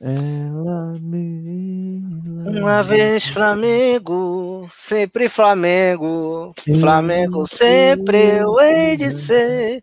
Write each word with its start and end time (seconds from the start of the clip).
Ela 0.00 0.92
me... 1.00 2.00
Uma 2.46 2.82
vez 2.82 3.26
Flamengo, 3.28 4.68
sempre 4.72 5.28
Flamengo. 5.28 6.54
Flamengo 6.78 7.46
sempre 7.48 8.38
eu 8.38 8.60
hei 8.60 8.96
de 8.96 9.10
ser. 9.10 9.82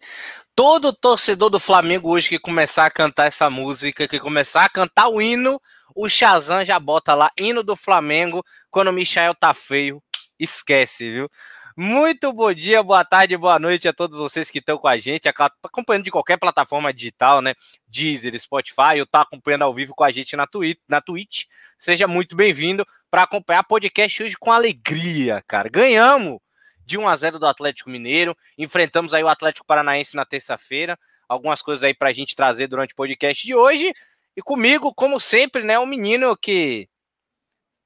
Todo 0.55 0.93
torcedor 0.93 1.49
do 1.49 1.59
Flamengo 1.59 2.11
hoje 2.11 2.29
que 2.29 2.39
começar 2.39 2.85
a 2.85 2.91
cantar 2.91 3.27
essa 3.27 3.49
música, 3.49 4.07
que 4.07 4.17
começar 4.17 4.63
a 4.63 4.69
cantar 4.69 5.09
o 5.09 5.21
hino, 5.21 5.59
o 5.93 6.07
Shazam 6.07 6.63
já 6.63 6.79
bota 6.79 7.13
lá, 7.13 7.29
hino 7.37 7.61
do 7.61 7.75
Flamengo, 7.75 8.41
quando 8.71 8.87
o 8.87 8.93
Michael 8.93 9.35
tá 9.35 9.53
feio. 9.53 10.01
Esquece, 10.39 11.11
viu? 11.11 11.29
Muito 11.77 12.31
bom 12.31 12.53
dia, 12.53 12.81
boa 12.81 13.03
tarde, 13.03 13.35
boa 13.35 13.59
noite 13.59 13.85
a 13.85 13.91
todos 13.91 14.17
vocês 14.17 14.49
que 14.49 14.59
estão 14.59 14.77
com 14.77 14.87
a 14.87 14.97
gente, 14.97 15.27
acompanhando 15.27 16.05
de 16.05 16.11
qualquer 16.11 16.37
plataforma 16.37 16.93
digital, 16.93 17.41
né? 17.41 17.53
Deezer, 17.85 18.39
Spotify, 18.39 18.97
ou 19.01 19.05
tá 19.05 19.19
acompanhando 19.19 19.63
ao 19.63 19.73
vivo 19.73 19.93
com 19.93 20.05
a 20.05 20.09
gente 20.09 20.37
na 20.37 20.47
Twitch. 20.47 20.79
Na 20.87 21.01
Twitch. 21.01 21.43
Seja 21.77 22.07
muito 22.07 22.33
bem-vindo 22.33 22.85
para 23.11 23.23
acompanhar 23.23 23.59
o 23.59 23.67
podcast 23.67 24.23
hoje 24.23 24.37
com 24.39 24.53
alegria, 24.53 25.43
cara. 25.45 25.67
Ganhamos 25.67 26.39
de 26.85 26.97
1 26.97 27.09
a 27.09 27.15
0 27.17 27.39
do 27.39 27.45
Atlético 27.45 27.89
Mineiro, 27.89 28.37
enfrentamos 28.57 29.13
aí 29.13 29.21
o 29.21 29.27
Atlético 29.27 29.67
Paranaense 29.67 30.15
na 30.15 30.23
terça-feira. 30.23 30.97
Algumas 31.27 31.61
coisas 31.61 31.83
aí 31.83 31.93
para 31.93 32.07
a 32.07 32.13
gente 32.13 32.37
trazer 32.37 32.67
durante 32.67 32.93
o 32.93 32.95
podcast 32.95 33.45
de 33.45 33.53
hoje. 33.53 33.93
E 34.33 34.41
comigo, 34.41 34.93
como 34.93 35.19
sempre, 35.19 35.61
né, 35.61 35.77
um 35.77 35.85
menino 35.85 36.37
que 36.37 36.87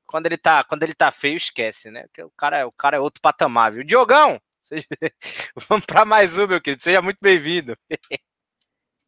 quando 0.10 0.26
ele 0.26 0.38
tá, 0.38 0.64
quando 0.64 0.82
ele 0.82 0.96
tá 0.96 1.12
feio, 1.12 1.38
esquece, 1.38 1.92
né? 1.92 2.04
Porque 2.08 2.24
o 2.24 2.32
cara, 2.32 2.68
o 2.68 2.72
cara 2.72 2.98
é 2.98 3.00
outro 3.00 3.22
patamar, 3.22 3.72
viu? 3.72 3.84
Diogão, 3.84 4.40
seja... 4.66 4.88
vamos 5.70 5.86
para 5.86 6.04
mais 6.04 6.36
um, 6.36 6.48
meu 6.48 6.60
querido. 6.60 6.82
Seja 6.82 7.00
muito 7.00 7.20
bem-vindo. 7.22 7.78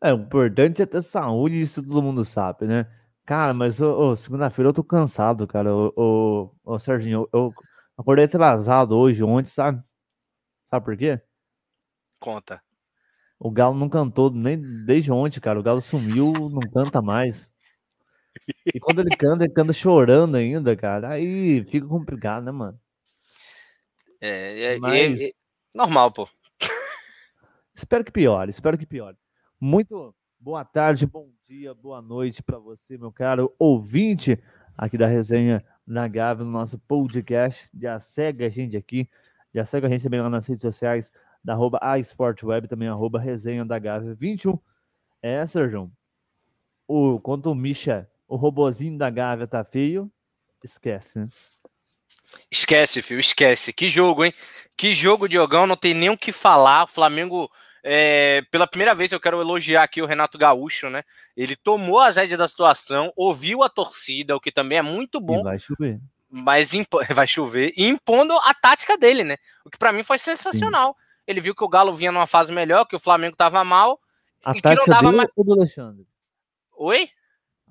é, 0.04 0.14
o 0.14 0.18
importante 0.18 0.82
é 0.82 0.86
ter 0.86 1.02
saúde, 1.02 1.60
isso 1.60 1.82
todo 1.82 2.04
mundo 2.04 2.24
sabe, 2.24 2.68
né? 2.68 2.86
Cara, 3.26 3.52
mas 3.54 3.82
oh, 3.82 4.12
oh, 4.12 4.16
segunda-feira 4.16 4.70
eu 4.70 4.74
tô 4.74 4.84
cansado, 4.84 5.48
cara. 5.48 5.74
Ô, 5.74 5.92
oh, 5.96 6.56
oh, 6.64 6.80
Serginho, 6.80 7.28
eu, 7.34 7.48
eu 7.48 7.54
acordei 7.98 8.26
atrasado 8.26 8.96
hoje, 8.96 9.24
ontem, 9.24 9.50
sabe? 9.50 9.82
Sabe 10.66 10.86
por 10.86 10.96
quê? 10.96 11.20
Conta. 12.20 12.62
O 13.40 13.50
Galo 13.50 13.76
não 13.76 13.90
cantou 13.90 14.30
nem 14.30 14.62
desde 14.86 15.12
ontem, 15.12 15.40
cara. 15.40 15.60
O 15.60 15.64
Galo 15.64 15.82
sumiu, 15.82 16.32
não 16.32 16.62
canta 16.72 17.02
mais. 17.02 17.52
E 18.74 18.80
quando 18.80 19.00
ele 19.02 19.16
canta, 19.16 19.44
ele 19.44 19.54
canta 19.54 19.74
chorando 19.74 20.36
ainda, 20.36 20.76
cara. 20.76 21.10
Aí 21.10 21.64
fica 21.66 21.88
complicado, 21.88 22.44
né, 22.44 22.52
mano? 22.52 22.80
É, 24.20 24.76
é, 24.76 24.80
Mas... 24.80 25.20
é, 25.20 25.26
é 25.26 25.30
normal, 25.74 26.12
pô. 26.12 26.28
Espero 27.74 28.04
que 28.04 28.12
piore, 28.12 28.52
espero 28.52 28.78
que 28.78 28.86
piore. 28.86 29.18
Muito 29.60 30.14
boa 30.40 30.64
tarde, 30.64 31.06
bom 31.08 31.32
dia, 31.48 31.74
boa 31.74 32.02
noite 32.02 32.44
para 32.44 32.60
você, 32.60 32.98
meu 32.98 33.12
caro 33.12 33.54
ouvinte 33.58 34.42
aqui 34.78 34.98
da 34.98 35.08
resenha 35.08 35.64
na 35.86 36.08
Gávea, 36.08 36.46
no 36.46 36.52
nosso 36.52 36.78
podcast. 36.80 37.70
Já 37.74 38.00
segue 38.00 38.44
a 38.44 38.50
gente 38.50 38.78
aqui, 38.78 39.10
já 39.54 39.66
segue 39.66 39.86
a 39.86 39.90
gente 39.90 40.04
também 40.04 40.22
lá 40.22 40.30
nas 40.30 40.48
redes 40.48 40.62
sociais, 40.62 41.12
da 41.44 41.54
arroba 41.54 41.80
a 41.82 41.94
Web, 42.44 42.68
também 42.68 42.88
arroba 42.88 43.20
resenha 43.20 43.66
da 43.66 43.80
Gávea 43.80 44.14
21. 44.14 44.60
É, 45.22 45.46
Sérgio, 45.46 45.92
o, 46.88 47.20
quanto 47.20 47.52
o 47.52 47.56
Misha 47.56 48.10
o 48.32 48.38
robozinho 48.38 48.98
da 48.98 49.10
Gávea 49.10 49.46
tá 49.46 49.62
feio, 49.62 50.10
esquece, 50.64 51.20
né? 51.20 51.28
Esquece, 52.50 53.02
filho, 53.02 53.20
esquece. 53.20 53.74
Que 53.74 53.90
jogo, 53.90 54.24
hein? 54.24 54.34
Que 54.78 54.94
jogo, 54.94 55.28
Diogão, 55.28 55.68
não 55.68 55.76
tem 55.76 55.94
nem 55.94 56.10
o 56.10 56.18
que 56.18 56.32
falar. 56.32 56.86
O 56.86 56.88
Flamengo, 56.88 57.52
é, 57.84 58.42
pela 58.50 58.66
primeira 58.66 58.96
vez, 58.96 59.12
eu 59.12 59.20
quero 59.20 59.42
elogiar 59.42 59.84
aqui 59.84 60.02
o 60.02 60.06
Renato 60.06 60.38
Gaúcho, 60.38 60.90
né? 60.90 61.04
Ele 61.36 61.58
tomou 61.58 62.00
as 62.00 62.16
rédeas 62.16 62.40
da 62.40 62.48
situação, 62.48 63.12
ouviu 63.18 63.64
a 63.64 63.70
torcida, 63.70 64.34
o 64.34 64.40
que 64.40 64.50
também 64.50 64.78
é 64.78 64.82
muito 64.82 65.20
bom. 65.20 65.42
E 65.42 65.44
vai 65.44 65.60
chover. 65.60 66.00
Mas 66.30 66.72
vai 67.14 67.28
chover, 67.28 67.74
e 67.76 67.86
impondo 67.86 68.34
a 68.46 68.54
tática 68.54 68.98
dele, 68.98 69.26
né? 69.26 69.36
O 69.66 69.70
que 69.70 69.78
para 69.78 69.92
mim 69.92 70.04
foi 70.04 70.18
sensacional. 70.18 70.96
Sim. 70.98 71.22
Ele 71.28 71.42
viu 71.42 71.54
que 71.54 71.66
o 71.66 71.70
Galo 71.70 71.92
vinha 71.92 72.14
numa 72.14 72.28
fase 72.28 72.50
melhor, 72.54 72.86
que 72.86 72.96
o 72.96 73.00
Flamengo 73.00 73.36
tava 73.36 73.62
mal. 73.66 74.00
A 74.42 74.52
e 74.52 74.62
que 74.62 74.74
não 74.74 74.86
dava 74.86 75.12
mais... 75.12 75.30
ou 75.36 75.44
do 75.44 75.52
Alexandre? 75.52 76.08
Oi? 76.78 77.10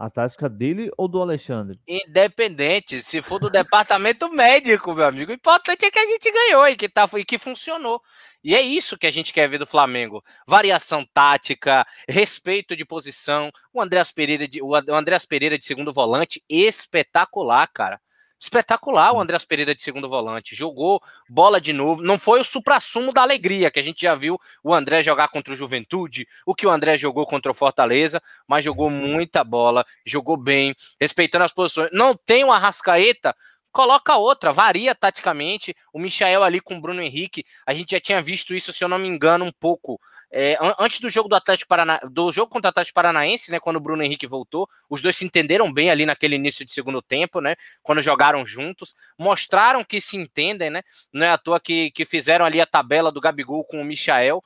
A 0.00 0.09
tática 0.09 0.49
dele 0.49 0.91
ou 0.97 1.06
do 1.06 1.21
Alexandre? 1.21 1.78
Independente. 1.87 3.03
Se 3.03 3.21
for 3.21 3.38
do 3.38 3.50
departamento 3.50 4.31
médico, 4.33 4.94
meu 4.94 5.05
amigo. 5.05 5.31
O 5.31 5.34
importante 5.34 5.84
é 5.84 5.91
que 5.91 5.99
a 5.99 6.06
gente 6.06 6.33
ganhou 6.33 6.66
e 6.66 6.75
que, 6.75 6.88
tá, 6.88 7.06
e 7.19 7.22
que 7.22 7.37
funcionou. 7.37 8.00
E 8.43 8.55
é 8.55 8.62
isso 8.62 8.97
que 8.97 9.06
a 9.06 9.11
gente 9.11 9.31
quer 9.31 9.47
ver 9.47 9.59
do 9.59 9.66
Flamengo. 9.66 10.25
Variação 10.49 11.06
tática, 11.12 11.87
respeito 12.09 12.75
de 12.75 12.87
posição. 12.87 13.53
O 13.75 13.83
Andreas 13.83 14.11
Pereira 14.11 14.49
de, 14.49 14.62
o 14.62 14.75
Andreas 14.75 15.27
Pereira 15.27 15.59
de 15.59 15.66
segundo 15.66 15.93
volante, 15.93 16.43
espetacular, 16.49 17.69
cara 17.69 18.00
espetacular 18.40 19.12
o. 19.12 19.20
Andrés 19.20 19.44
Pereira 19.44 19.74
de 19.74 19.82
segundo 19.82 20.08
volante. 20.08 20.56
Jogou 20.56 21.00
bola 21.28 21.60
de 21.60 21.72
novo. 21.72 22.02
Não 22.02 22.18
foi 22.18 22.40
o 22.40 22.44
supra-sumo 22.44 23.12
da 23.12 23.22
alegria 23.22 23.70
que 23.70 23.78
a 23.78 23.82
gente 23.82 24.02
já 24.02 24.14
viu 24.14 24.40
o 24.64 24.74
André 24.74 25.02
jogar 25.02 25.28
contra 25.28 25.52
o 25.52 25.56
Juventude, 25.56 26.26
o 26.46 26.54
que 26.54 26.66
o 26.66 26.70
André 26.70 26.96
jogou 26.96 27.26
contra 27.26 27.50
o 27.50 27.54
Fortaleza, 27.54 28.22
mas 28.48 28.64
jogou 28.64 28.88
muita 28.88 29.44
bola, 29.44 29.84
jogou 30.06 30.36
bem, 30.36 30.74
respeitando 31.00 31.44
as 31.44 31.52
posições. 31.52 31.90
Não 31.92 32.14
tem 32.14 32.42
o 32.44 32.50
Arrascaeta 32.50 33.36
coloca 33.72 34.16
outra, 34.16 34.53
varia 34.53 34.94
taticamente. 34.94 35.75
O 35.92 35.98
Michael 35.98 36.42
ali 36.42 36.60
com 36.60 36.76
o 36.76 36.81
Bruno 36.81 37.03
Henrique, 37.03 37.44
a 37.66 37.75
gente 37.75 37.92
já 37.92 38.00
tinha 38.00 38.20
visto 38.20 38.54
isso, 38.54 38.72
se 38.72 38.82
eu 38.82 38.88
não 38.88 38.98
me 38.98 39.08
engano, 39.08 39.44
um 39.44 39.53
pouco. 39.53 40.00
É, 40.32 40.56
antes 40.78 41.00
do 41.00 41.10
jogo 41.10 41.28
do 41.28 41.34
Atlético 41.34 41.69
Parana... 41.69 42.00
do 42.10 42.32
jogo 42.32 42.50
contra 42.50 42.69
o 42.69 42.70
Atlético 42.70 42.94
Paranaense, 42.94 43.50
né? 43.50 43.58
Quando 43.58 43.76
o 43.76 43.81
Bruno 43.81 44.03
Henrique 44.03 44.26
voltou, 44.26 44.69
os 44.88 45.03
dois 45.03 45.16
se 45.16 45.25
entenderam 45.25 45.72
bem 45.72 45.91
ali 45.91 46.06
naquele 46.06 46.36
início 46.36 46.64
de 46.64 46.72
segundo 46.72 47.03
tempo, 47.03 47.41
né? 47.41 47.56
Quando 47.82 48.00
jogaram 48.00 48.47
juntos, 48.47 48.94
mostraram 49.19 49.82
que 49.82 50.00
se 50.00 50.16
entendem, 50.16 50.70
né? 50.70 50.82
Não 51.12 51.26
é 51.26 51.31
à 51.31 51.38
toa 51.38 51.58
que, 51.58 51.91
que 51.91 52.04
fizeram 52.04 52.44
ali 52.44 52.60
a 52.60 52.66
tabela 52.66 53.10
do 53.10 53.20
Gabigol 53.20 53.64
com 53.64 53.81
o 53.81 53.84
Michael 53.84 54.42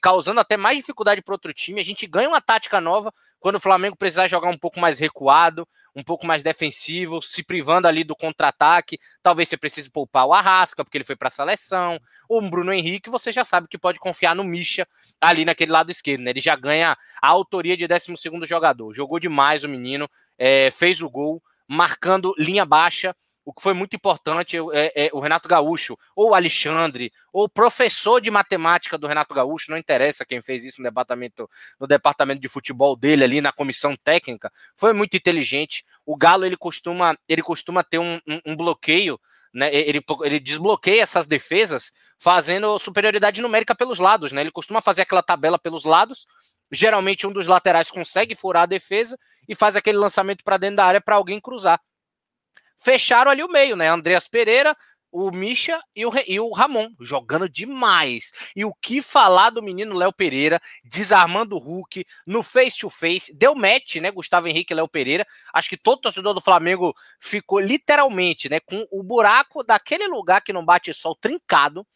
causando 0.00 0.40
até 0.40 0.56
mais 0.56 0.78
dificuldade 0.78 1.22
para 1.22 1.34
outro 1.34 1.52
time. 1.52 1.80
A 1.80 1.84
gente 1.84 2.06
ganha 2.06 2.28
uma 2.28 2.40
tática 2.40 2.80
nova 2.80 3.12
quando 3.40 3.56
o 3.56 3.60
Flamengo 3.60 3.96
precisar 3.96 4.28
jogar 4.28 4.48
um 4.48 4.56
pouco 4.56 4.80
mais 4.80 4.98
recuado, 4.98 5.66
um 5.94 6.02
pouco 6.02 6.26
mais 6.26 6.42
defensivo, 6.42 7.20
se 7.20 7.42
privando 7.42 7.88
ali 7.88 8.04
do 8.04 8.16
contra-ataque. 8.16 8.98
Talvez 9.22 9.48
você 9.48 9.56
precise 9.56 9.90
poupar 9.90 10.26
o 10.26 10.32
Arrasca, 10.32 10.84
porque 10.84 10.98
ele 10.98 11.04
foi 11.04 11.16
para 11.16 11.28
a 11.28 11.30
seleção, 11.30 11.98
o 12.28 12.40
Bruno 12.40 12.72
Henrique, 12.72 13.10
você 13.10 13.32
já 13.32 13.44
sabe 13.44 13.68
que 13.68 13.78
pode 13.78 13.98
confiar 13.98 14.34
no 14.34 14.44
Misha 14.44 14.86
ali 15.20 15.44
naquele 15.44 15.72
lado 15.72 15.90
esquerdo, 15.90 16.22
né? 16.22 16.30
Ele 16.30 16.40
já 16.40 16.56
ganha 16.56 16.96
a 17.20 17.28
autoria 17.28 17.76
de 17.76 17.86
12 17.86 18.14
jogador. 18.46 18.94
Jogou 18.94 19.18
demais 19.18 19.64
o 19.64 19.68
menino, 19.68 20.08
é, 20.38 20.70
fez 20.70 21.02
o 21.02 21.10
gol, 21.10 21.42
marcando 21.68 22.34
linha 22.38 22.64
baixa 22.64 23.14
o 23.44 23.52
que 23.52 23.62
foi 23.62 23.74
muito 23.74 23.96
importante 23.96 24.56
é, 24.72 25.06
é, 25.06 25.10
o 25.12 25.20
Renato 25.20 25.48
Gaúcho, 25.48 25.98
ou 26.14 26.30
o 26.30 26.34
Alexandre, 26.34 27.12
ou 27.32 27.44
o 27.44 27.48
professor 27.48 28.20
de 28.20 28.30
matemática 28.30 28.96
do 28.96 29.06
Renato 29.06 29.34
Gaúcho, 29.34 29.70
não 29.70 29.78
interessa 29.78 30.24
quem 30.24 30.40
fez 30.40 30.64
isso 30.64 30.80
no 30.80 30.88
departamento, 30.88 31.48
no 31.78 31.86
departamento 31.86 32.40
de 32.40 32.48
futebol 32.48 32.96
dele 32.96 33.24
ali 33.24 33.40
na 33.40 33.52
comissão 33.52 33.96
técnica, 33.96 34.50
foi 34.76 34.92
muito 34.92 35.16
inteligente. 35.16 35.84
O 36.06 36.16
Galo 36.16 36.44
ele 36.44 36.56
costuma, 36.56 37.16
ele 37.28 37.42
costuma 37.42 37.82
ter 37.82 37.98
um, 37.98 38.20
um, 38.26 38.40
um 38.46 38.56
bloqueio 38.56 39.18
né, 39.54 39.68
ele, 39.74 40.02
ele 40.22 40.40
desbloqueia 40.40 41.02
essas 41.02 41.26
defesas 41.26 41.92
fazendo 42.18 42.78
superioridade 42.78 43.42
numérica 43.42 43.74
pelos 43.74 43.98
lados, 43.98 44.32
né? 44.32 44.40
Ele 44.40 44.50
costuma 44.50 44.80
fazer 44.80 45.02
aquela 45.02 45.22
tabela 45.22 45.58
pelos 45.58 45.84
lados. 45.84 46.26
Geralmente 46.70 47.26
um 47.26 47.32
dos 47.32 47.46
laterais 47.46 47.90
consegue 47.90 48.34
furar 48.34 48.62
a 48.62 48.66
defesa 48.66 49.18
e 49.46 49.54
faz 49.54 49.76
aquele 49.76 49.98
lançamento 49.98 50.42
para 50.42 50.56
dentro 50.56 50.76
da 50.76 50.86
área 50.86 51.02
para 51.02 51.16
alguém 51.16 51.38
cruzar 51.38 51.78
fecharam 52.76 53.30
ali 53.30 53.42
o 53.42 53.48
meio, 53.48 53.76
né? 53.76 53.88
Andreas 53.88 54.28
Pereira, 54.28 54.76
o 55.12 55.30
Misha 55.30 55.78
e 55.94 56.06
o, 56.06 56.12
e 56.26 56.40
o 56.40 56.50
Ramon, 56.50 56.88
jogando 56.98 57.48
demais. 57.48 58.32
E 58.56 58.64
o 58.64 58.72
que 58.72 59.02
falar 59.02 59.50
do 59.50 59.62
menino 59.62 59.94
Léo 59.94 60.12
Pereira, 60.12 60.60
desarmando 60.82 61.54
o 61.54 61.58
Hulk 61.58 62.04
no 62.26 62.42
face-to-face, 62.42 63.32
-face, 63.32 63.38
deu 63.38 63.54
match, 63.54 63.96
né? 63.96 64.10
Gustavo 64.10 64.48
Henrique 64.48 64.72
e 64.72 64.76
Léo 64.76 64.88
Pereira. 64.88 65.26
Acho 65.52 65.68
que 65.68 65.76
todo 65.76 66.00
torcedor 66.00 66.32
do 66.32 66.40
Flamengo 66.40 66.94
ficou 67.20 67.60
literalmente, 67.60 68.48
né? 68.48 68.58
Com 68.60 68.86
o 68.90 69.02
buraco 69.02 69.62
daquele 69.62 70.06
lugar 70.06 70.40
que 70.40 70.52
não 70.52 70.64
bate 70.64 70.94
sol 70.94 71.14
trincado 71.14 71.86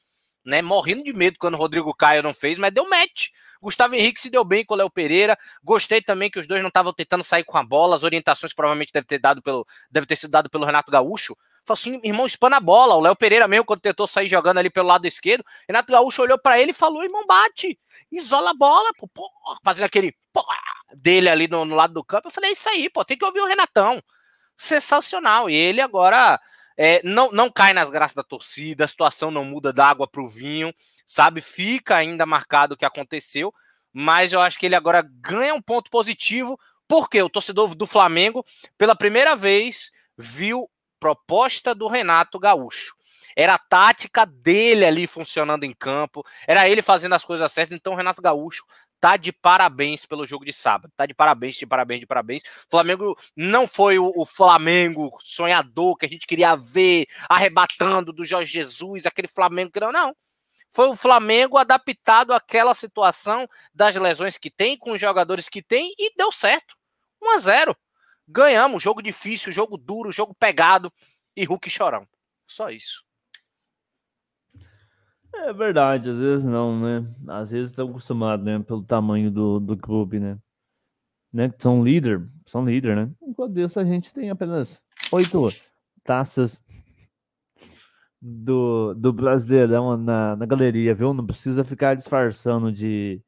né? 0.47 0.63
Morrendo 0.63 1.03
de 1.03 1.13
medo 1.13 1.37
quando 1.39 1.55
o 1.55 1.59
Rodrigo 1.59 1.93
Caio 1.95 2.23
não 2.23 2.33
fez, 2.33 2.57
mas 2.57 2.73
deu 2.73 2.89
match. 2.89 3.29
Gustavo 3.61 3.95
Henrique 3.95 4.21
se 4.21 4.31
deu 4.31 4.45
bem 4.45 4.65
com 4.65 4.75
o 4.75 4.77
Léo 4.77 4.89
Pereira. 4.89 5.37
Gostei 5.63 6.01
também 6.01 6.31
que 6.31 6.39
os 6.39 6.47
dois 6.47 6.63
não 6.63 6.69
estavam 6.69 6.93
tentando 6.93 7.25
sair 7.25 7.45
com 7.45 7.59
a 7.59 7.65
bola. 7.65 7.97
As 7.97 8.05
orientações 8.05 8.53
provavelmente 8.53 8.93
deve 8.93 9.07
ter 9.07 9.19
dado 9.19 9.43
pelo, 9.43 9.67
deve 9.91 10.07
ter 10.07 10.17
sido 10.17 10.31
dado 10.31 10.49
pelo 10.49 10.65
Renato 10.65 10.91
Gaúcho. 10.91 11.37
Falou 11.65 11.79
assim, 11.81 12.01
irmão, 12.05 12.27
espana 12.27 12.59
a 12.59 12.61
bola. 12.61 12.95
O 12.95 13.01
Léo 13.01 13.17
Pereira 13.17 13.49
mesmo, 13.49 13.65
quando 13.65 13.81
tentou 13.81 14.07
sair 14.07 14.29
jogando 14.29 14.59
ali 14.59 14.71
pelo 14.71 14.87
lado 14.87 15.05
esquerdo, 15.05 15.45
Renato 15.67 15.91
Gaúcho 15.91 16.23
olhou 16.23 16.39
para 16.39 16.61
ele 16.61 16.71
e 16.71 16.75
falou: 16.75 17.03
irmão, 17.03 17.27
bate, 17.27 17.77
isola 18.13 18.51
a 18.51 18.55
bola, 18.55 18.93
pô, 18.97 19.09
pô 19.09 19.29
fazendo 19.65 19.87
aquele 19.87 20.15
pô, 20.33 20.45
dele 20.95 21.29
ali 21.29 21.49
no, 21.49 21.65
no 21.65 21.75
lado 21.75 21.93
do 21.93 22.05
campo. 22.05 22.29
Eu 22.29 22.33
falei: 22.33 22.51
é 22.51 22.53
isso 22.53 22.69
aí, 22.69 22.89
pô, 22.89 23.05
tem 23.05 23.19
que 23.19 23.25
ouvir 23.25 23.41
o 23.41 23.47
Renatão. 23.47 24.01
Sensacional. 24.57 25.51
E 25.51 25.55
ele 25.55 25.81
agora 25.81 26.41
é, 26.77 27.01
não, 27.05 27.31
não 27.33 27.51
cai 27.51 27.73
nas 27.73 27.91
graças 27.91 28.15
da 28.15 28.23
torcida, 28.23 28.85
a 28.85 28.89
situação 28.89 29.31
não 29.31 29.45
muda 29.45 29.73
da 29.73 29.87
água 29.89 30.07
para 30.07 30.23
o 30.23 30.29
vinho, 30.29 30.73
sabe? 31.07 31.41
Fica 31.41 31.97
ainda 31.97 32.27
marcado 32.27 32.75
o 32.75 32.77
que 32.77 32.85
aconteceu, 32.85 33.53
mas 33.93 34.33
eu 34.33 34.41
acho 34.41 34.59
que 34.59 34.67
ele 34.67 34.75
agora 34.75 35.03
ganha 35.21 35.55
um 35.55 35.63
ponto 35.63 35.91
positivo 35.91 36.59
Porque 36.89 37.21
o 37.21 37.29
torcedor 37.29 37.75
do 37.75 37.87
Flamengo, 37.87 38.45
pela 38.79 38.95
primeira 38.95 39.35
vez, 39.35 39.91
viu 40.17 40.69
proposta 41.01 41.75
do 41.75 41.89
Renato 41.89 42.39
Gaúcho. 42.39 42.95
Era 43.37 43.55
a 43.55 43.59
tática 43.59 44.25
dele 44.25 44.85
ali 44.85 45.07
funcionando 45.07 45.65
em 45.65 45.73
campo, 45.73 46.25
era 46.47 46.69
ele 46.69 46.81
fazendo 46.81 47.15
as 47.15 47.25
coisas 47.25 47.53
certas. 47.53 47.77
Então, 47.77 47.93
o 47.93 47.97
Renato 47.97 48.23
Gaúcho 48.23 48.65
tá 49.01 49.17
de 49.17 49.33
parabéns 49.33 50.07
pelo 50.07 50.27
jogo 50.27 50.45
de 50.45 50.53
sábado. 50.53 50.93
Tá 50.97 51.07
de 51.07 51.15
parabéns, 51.15 51.57
de 51.57 51.67
parabéns, 51.67 52.01
de 52.01 52.07
parabéns. 52.07 52.43
O 52.43 52.71
Flamengo 52.71 53.17
não 53.37 53.67
foi 53.67 53.99
o, 53.99 54.13
o, 54.17 54.25
Flamengo 54.27 55.17
sonhador 55.21 55.97
que 55.97 56.07
a 56.07 56.09
gente 56.09 56.27
queria 56.27 56.57
ver 56.57 57.07
arrebatando 57.29 58.13
do 58.13 58.25
Jorge 58.25 58.53
Jesus, 58.53 59.07
aquele 59.07 59.29
Flamengo 59.29 59.71
que 59.71 59.81
não, 59.81 59.93
não. 59.93 60.15
Foi 60.69 60.89
o 60.89 60.97
Flamengo 60.97 61.57
adaptado 61.57 62.33
àquela 62.33 62.75
situação 62.75 63.49
das 63.73 63.95
lesões 63.95 64.37
que 64.37 64.51
tem, 64.51 64.77
com 64.77 64.93
os 64.93 65.01
jogadores 65.01 65.49
que 65.49 65.63
tem, 65.63 65.95
e 65.99 66.13
deu 66.17 66.33
certo. 66.33 66.77
1 67.23 67.31
a 67.31 67.39
0 67.39 67.77
Ganhamos. 68.29 68.83
Jogo 68.83 69.01
difícil, 69.01 69.53
jogo 69.53 69.77
duro, 69.77 70.11
jogo 70.11 70.35
pegado 70.35 70.93
e 71.37 71.45
Hulk 71.45 71.71
chorão. 71.71 72.07
Só 72.47 72.71
isso. 72.71 73.06
É 75.45 75.53
verdade, 75.53 76.11
às 76.11 76.17
vezes 76.17 76.47
não, 76.47 76.79
né? 76.79 77.07
Às 77.29 77.51
vezes 77.51 77.71
estão 77.71 77.89
acostumados, 77.89 78.45
né? 78.45 78.59
Pelo 78.61 78.83
tamanho 78.83 79.31
do, 79.31 79.61
do 79.61 79.77
clube, 79.77 80.19
né? 80.19 80.39
né? 81.33 81.53
São 81.59 81.85
líder, 81.85 82.27
são 82.47 82.65
líder, 82.65 82.97
né? 82.97 83.11
Enquanto 83.23 83.59
isso, 83.59 83.79
a 83.79 83.85
gente 83.85 84.13
tem 84.13 84.31
apenas 84.31 84.83
oito 85.13 85.49
taças 86.03 86.63
do, 88.21 88.95
do 88.95 89.13
Brasileirão 89.13 89.97
na, 89.97 90.35
na 90.35 90.47
galeria, 90.47 90.95
viu? 90.95 91.13
Não 91.13 91.27
precisa 91.27 91.63
ficar 91.63 91.95
disfarçando 91.95 92.73
de, 92.73 93.23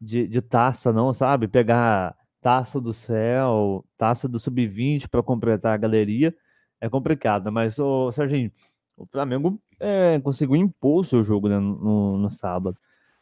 de, 0.00 0.26
de 0.26 0.40
taça, 0.40 0.92
não, 0.92 1.12
sabe? 1.12 1.48
Pegar 1.48 2.16
taça 2.40 2.80
do 2.80 2.92
céu, 2.92 3.84
taça 3.98 4.28
do 4.28 4.38
sub-20 4.38 5.08
para 5.08 5.22
completar 5.22 5.74
a 5.74 5.78
galeria 5.78 6.34
é 6.80 6.88
complicado, 6.88 7.50
mas, 7.50 7.78
o 7.78 8.10
Serginho, 8.12 8.52
o 8.96 9.06
Flamengo 9.06 9.60
é, 9.78 10.18
conseguiu 10.20 10.56
impor 10.56 11.00
o 11.00 11.04
seu 11.04 11.22
jogo 11.22 11.48
né, 11.48 11.58
no, 11.58 12.16
no, 12.18 12.30
sábado. 12.30 12.78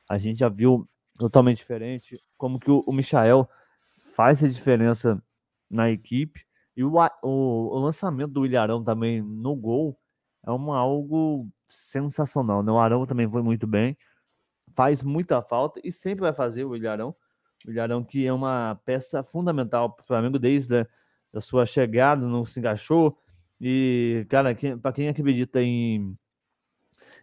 A 0.08 0.18
gente 0.18 0.38
já 0.38 0.48
viu 0.48 0.88
totalmente 1.18 1.58
diferente 1.58 2.20
como 2.36 2.58
que 2.58 2.70
o, 2.70 2.84
o 2.86 2.94
Michael 2.94 3.48
faz 4.14 4.44
a 4.44 4.48
diferença 4.48 5.22
na 5.70 5.90
equipe 5.90 6.44
e 6.76 6.84
o, 6.84 6.92
o, 7.22 7.76
o 7.76 7.78
lançamento 7.78 8.32
do 8.32 8.46
Ilharão 8.46 8.82
também 8.82 9.22
no 9.22 9.54
gol 9.56 9.98
é 10.46 10.50
uma, 10.50 10.78
algo 10.78 11.48
sensacional. 11.68 12.62
Né? 12.62 12.70
O 12.70 12.78
Arão 12.78 13.06
também 13.06 13.28
foi 13.28 13.42
muito 13.42 13.66
bem, 13.66 13.96
faz 14.72 15.02
muita 15.02 15.42
falta 15.42 15.80
e 15.82 15.90
sempre 15.90 16.22
vai 16.22 16.32
fazer 16.32 16.64
o 16.64 16.76
Ilharão. 16.76 17.14
O 17.66 17.70
Ilharão 17.70 18.04
que 18.04 18.26
é 18.26 18.32
uma 18.32 18.80
peça 18.84 19.22
fundamental 19.22 19.90
para 19.90 20.02
o 20.02 20.06
Flamengo 20.06 20.38
desde 20.38 20.80
a 20.80 20.86
da 21.34 21.40
sua 21.40 21.66
chegada, 21.66 22.28
não 22.28 22.44
se 22.44 22.60
encaixou. 22.60 23.18
E, 23.66 24.26
cara, 24.28 24.54
para 24.82 24.92
quem 24.92 25.08
acredita 25.08 25.62
em, 25.62 26.14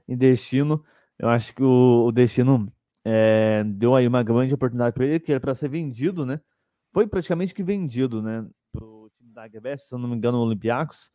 em 0.07 0.17
destino, 0.17 0.83
eu 1.19 1.29
acho 1.29 1.53
que 1.53 1.61
o, 1.61 2.07
o 2.07 2.11
destino 2.11 2.73
é, 3.05 3.63
deu 3.63 3.95
aí 3.95 4.07
uma 4.07 4.23
grande 4.23 4.51
oportunidade 4.51 4.91
para 4.91 5.05
ele, 5.05 5.19
que 5.19 5.31
era 5.31 5.39
para 5.39 5.53
ser 5.53 5.69
vendido, 5.69 6.25
né? 6.25 6.41
Foi 6.91 7.05
praticamente 7.05 7.53
que 7.53 7.61
vendido, 7.61 8.23
né? 8.23 8.43
Para 8.71 8.83
o 8.83 9.07
time 9.15 9.31
da 9.31 9.43
Agabest, 9.43 9.87
se 9.87 9.93
eu 9.93 9.99
não 9.99 10.09
me 10.09 10.15
engano, 10.15 10.39
o 10.39 10.41
Olympiacos. 10.41 11.11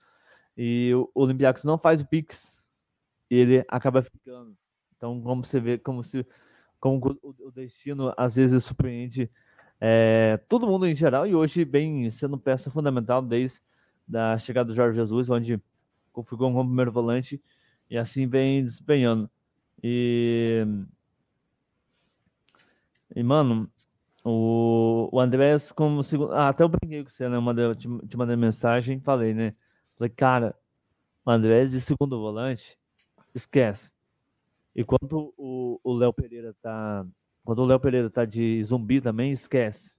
E 0.56 0.94
o 0.94 1.10
Olympiacos 1.12 1.64
não 1.64 1.76
faz 1.76 2.00
o 2.00 2.06
Pix, 2.06 2.62
ele 3.28 3.64
acaba 3.68 4.02
ficando. 4.02 4.56
Então, 4.96 5.20
como 5.20 5.44
você 5.44 5.58
vê, 5.58 5.76
como 5.76 6.04
se 6.04 6.24
como 6.78 7.00
o, 7.20 7.50
destino 7.50 8.14
às 8.16 8.36
vezes 8.36 8.62
surpreende 8.62 9.28
é, 9.80 10.38
todo 10.48 10.68
mundo 10.68 10.86
em 10.86 10.94
geral, 10.94 11.26
e 11.26 11.34
hoje 11.34 11.64
vem 11.64 12.08
sendo 12.12 12.38
peça 12.38 12.70
fundamental 12.70 13.20
desde 13.20 13.60
a 14.12 14.38
chegada 14.38 14.68
do 14.68 14.74
Jorge 14.74 14.96
Jesus, 14.96 15.30
onde 15.30 15.60
configurou 16.12 16.50
um 16.50 16.66
primeiro 16.66 16.92
volante 16.92 17.42
e 17.90 17.96
assim 17.96 18.26
vem 18.26 18.64
desempenhando. 18.64 19.30
E, 19.82 20.64
e 23.14 23.22
mano, 23.22 23.70
o, 24.24 25.08
o 25.12 25.20
Andrés, 25.20 25.70
como 25.70 26.02
segundo. 26.02 26.32
Ah, 26.32 26.48
até 26.48 26.62
eu 26.62 26.68
brinquei 26.68 27.02
com 27.04 27.10
você, 27.10 27.28
né? 27.28 27.38
Mandei, 27.38 27.74
te, 27.74 27.88
te 28.08 28.16
mandei 28.16 28.36
mensagem 28.36 29.00
falei, 29.00 29.34
né? 29.34 29.54
Falei, 29.96 30.10
cara, 30.10 30.54
o 31.24 31.30
Andrés 31.30 31.70
de 31.70 31.80
segundo 31.80 32.18
volante, 32.18 32.78
esquece. 33.34 33.92
E 34.74 34.84
quando 34.84 35.32
o 35.38 35.94
Léo 35.94 36.12
Pereira 36.12 36.54
tá. 36.60 37.06
Quando 37.44 37.60
o 37.60 37.66
Léo 37.66 37.80
Pereira 37.80 38.10
tá 38.10 38.24
de 38.24 38.62
zumbi 38.64 39.00
também, 39.00 39.30
esquece. 39.30 39.94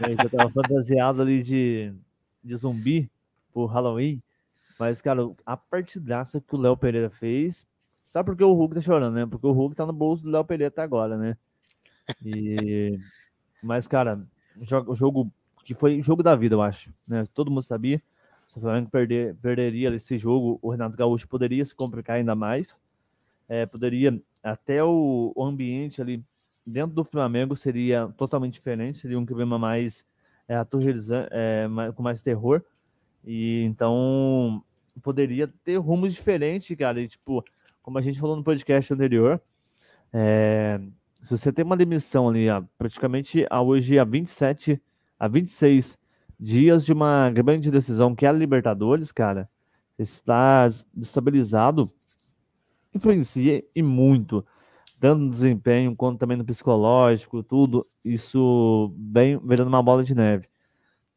Já 0.00 0.28
tava 0.28 0.50
fantasiado 0.50 1.22
ali 1.22 1.42
de, 1.42 1.92
de 2.46 2.56
zumbi 2.56 3.10
por 3.52 3.66
Halloween. 3.66 4.22
Mas, 4.78 5.00
cara, 5.00 5.22
a 5.44 5.56
partidaça 5.56 6.40
que 6.40 6.54
o 6.54 6.58
Léo 6.58 6.76
Pereira 6.76 7.08
fez. 7.08 7.66
Sabe 8.06 8.26
por 8.26 8.36
que 8.36 8.44
o 8.44 8.52
Hulk 8.52 8.74
tá 8.74 8.80
chorando, 8.80 9.14
né? 9.14 9.26
Porque 9.26 9.46
o 9.46 9.52
Hulk 9.52 9.74
tá 9.74 9.84
no 9.84 9.92
bolso 9.92 10.22
do 10.22 10.30
Léo 10.30 10.44
Pereira 10.44 10.68
até 10.68 10.82
agora, 10.82 11.16
né? 11.16 11.36
E... 12.24 12.98
Mas, 13.62 13.88
cara, 13.88 14.24
o 14.86 14.94
jogo 14.94 15.30
que 15.64 15.74
foi 15.74 16.00
jogo 16.02 16.22
da 16.22 16.36
vida, 16.36 16.54
eu 16.54 16.62
acho. 16.62 16.92
Né? 17.08 17.26
Todo 17.34 17.50
mundo 17.50 17.62
sabia. 17.62 18.00
Se 18.48 18.58
o 18.58 18.60
Flamengo 18.60 18.88
perder, 18.88 19.34
perderia 19.36 19.92
esse 19.94 20.16
jogo, 20.16 20.58
o 20.62 20.70
Renato 20.70 20.96
Gaúcho 20.96 21.26
poderia 21.26 21.64
se 21.64 21.74
complicar 21.74 22.16
ainda 22.16 22.34
mais 22.34 22.76
é, 23.48 23.66
poderia 23.66 24.20
até 24.42 24.82
o, 24.82 25.32
o, 25.34 25.44
ambiente 25.44 26.00
ali 26.00 26.22
dentro 26.66 26.94
do 26.94 27.04
Flamengo 27.04 27.56
seria 27.56 28.12
totalmente 28.16 28.54
diferente, 28.54 28.98
seria 28.98 29.18
um 29.18 29.26
clima 29.26 29.58
mais 29.58 30.04
é, 30.48 30.56
aterrorizante, 30.56 31.28
é, 31.32 31.66
com 31.94 32.02
mais 32.02 32.22
terror. 32.22 32.62
E 33.24 33.62
então 33.64 34.62
poderia 35.02 35.48
ter 35.64 35.76
rumos 35.76 36.14
diferentes, 36.14 36.76
cara. 36.76 37.00
E, 37.00 37.08
tipo, 37.08 37.44
como 37.82 37.98
a 37.98 38.00
gente 38.00 38.20
falou 38.20 38.36
no 38.36 38.44
podcast 38.44 38.92
anterior, 38.92 39.40
é, 40.12 40.80
se 41.22 41.36
você 41.36 41.52
tem 41.52 41.64
uma 41.64 41.76
demissão 41.76 42.28
ali, 42.28 42.48
ó, 42.48 42.62
praticamente 42.78 43.46
a 43.50 43.60
hoje 43.60 43.98
a 43.98 44.04
27, 44.04 44.80
a 45.18 45.28
26 45.28 45.98
dias 46.38 46.84
de 46.84 46.92
uma 46.92 47.30
grande 47.30 47.70
decisão 47.70 48.14
que 48.14 48.26
é 48.26 48.28
a 48.28 48.32
Libertadores, 48.32 49.10
cara, 49.10 49.48
você 49.96 50.02
está 50.02 50.66
estabilizado 50.96 51.90
influencia 52.94 53.62
e 53.74 53.82
muito, 53.82 54.44
tanto 55.06 55.20
no 55.22 55.30
desempenho 55.30 55.94
quanto 55.94 56.18
também 56.18 56.36
no 56.36 56.44
psicológico, 56.44 57.40
tudo, 57.40 57.86
isso 58.04 58.92
bem 58.96 59.38
virando 59.38 59.68
uma 59.68 59.80
bola 59.82 60.02
de 60.02 60.16
neve. 60.16 60.48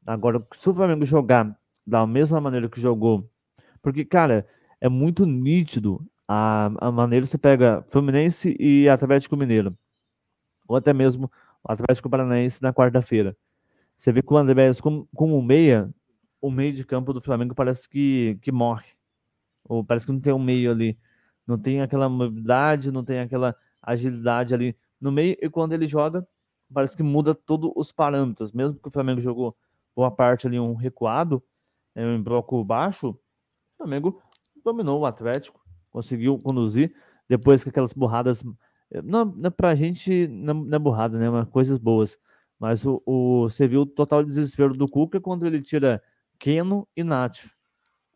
Agora, 0.06 0.45
se 0.53 0.69
o 0.69 0.74
Flamengo 0.74 1.03
jogar 1.06 1.58
da 1.88 2.05
mesma 2.05 2.39
maneira 2.39 2.69
que 2.69 2.79
jogou, 2.79 3.27
porque, 3.81 4.05
cara, 4.05 4.46
é 4.79 4.88
muito 4.88 5.25
nítido 5.25 6.05
a, 6.27 6.69
a 6.77 6.91
maneira 6.91 7.25
que 7.25 7.31
você 7.31 7.38
pega 7.39 7.84
Fluminense 7.88 8.55
e 8.60 8.88
Atlético 8.88 9.36
Mineiro, 9.36 9.75
ou 10.67 10.75
até 10.75 10.93
mesmo 10.93 11.31
o 11.63 11.72
Atlético 11.72 12.12
Paranaense 12.12 12.62
na 12.62 12.72
quarta-feira. 12.72 13.36
Você 13.98 14.12
vê 14.12 14.22
que 14.22 14.31
o 14.31 14.38
André 14.38 14.72
como, 14.84 15.10
como 15.15 15.36
o 15.36 15.41
meia, 15.41 15.89
o 16.39 16.51
meio 16.51 16.74
de 16.74 16.86
campo 16.86 17.12
do 17.12 17.19
Flamengo 17.22 17.55
parece 17.55 17.89
que, 17.89 18.38
que 18.41 18.51
morre. 18.51 18.86
Ou 19.63 19.84
parece 19.84 20.05
que 20.05 20.12
não 20.12 20.19
tem 20.19 20.31
um 20.31 20.39
meio 20.39 20.72
ali 20.72 20.96
não 21.50 21.58
tem 21.58 21.81
aquela 21.81 22.08
mobilidade, 22.08 22.91
não 22.91 23.03
tem 23.03 23.19
aquela 23.19 23.55
agilidade 23.81 24.53
ali 24.53 24.75
no 25.00 25.12
meio, 25.12 25.38
e 25.41 25.50
quando 25.50 25.74
ele 25.74 25.88
joga, 25.88 26.27
parece 26.74 26.95
que 26.95 27.03
muda 27.03 27.33
todos 27.33 27.71
os 27.75 27.91
parâmetros, 27.91 28.51
mesmo 28.51 28.79
que 28.79 28.88
o 28.88 28.91
Flamengo 28.91 29.21
jogou 29.21 29.55
boa 29.95 30.12
parte 30.12 30.48
ali 30.48 30.59
um 30.59 30.75
recuado, 30.75 31.43
é, 31.95 32.05
um 32.05 32.21
bloco 32.21 32.63
baixo, 32.63 33.09
o 33.09 33.77
Flamengo 33.77 34.21
dominou 34.63 35.00
o 35.00 35.05
Atlético, 35.05 35.59
conseguiu 35.89 36.38
conduzir, 36.39 36.93
depois 37.27 37.63
que 37.63 37.69
aquelas 37.69 37.93
burradas, 37.93 38.43
eh, 38.91 39.01
não, 39.01 39.25
não 39.25 39.51
pra 39.51 39.75
gente 39.75 40.27
não, 40.27 40.53
não 40.53 40.75
é 40.75 40.79
burrada, 40.79 41.17
né, 41.17 41.29
mas 41.29 41.48
coisas 41.50 41.77
boas, 41.77 42.17
mas 42.59 42.86
o, 42.86 43.01
o, 43.05 43.43
você 43.43 43.67
viu 43.67 43.81
o 43.81 43.86
total 43.86 44.24
desespero 44.24 44.74
do 44.74 44.88
Cuca 44.88 45.19
quando 45.21 45.45
ele 45.45 45.62
tira 45.62 46.03
Keno 46.38 46.88
e 46.95 47.03
Nacho, 47.03 47.50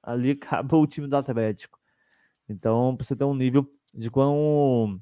ali 0.02 0.32
acaba 0.42 0.78
o 0.78 0.88
time 0.88 1.08
do 1.08 1.16
Atlético. 1.16 1.80
Então, 2.48 2.96
para 2.96 3.06
você 3.06 3.16
ter 3.16 3.24
um 3.24 3.36
nível 3.36 3.70
de 3.94 4.12
quão 4.12 5.00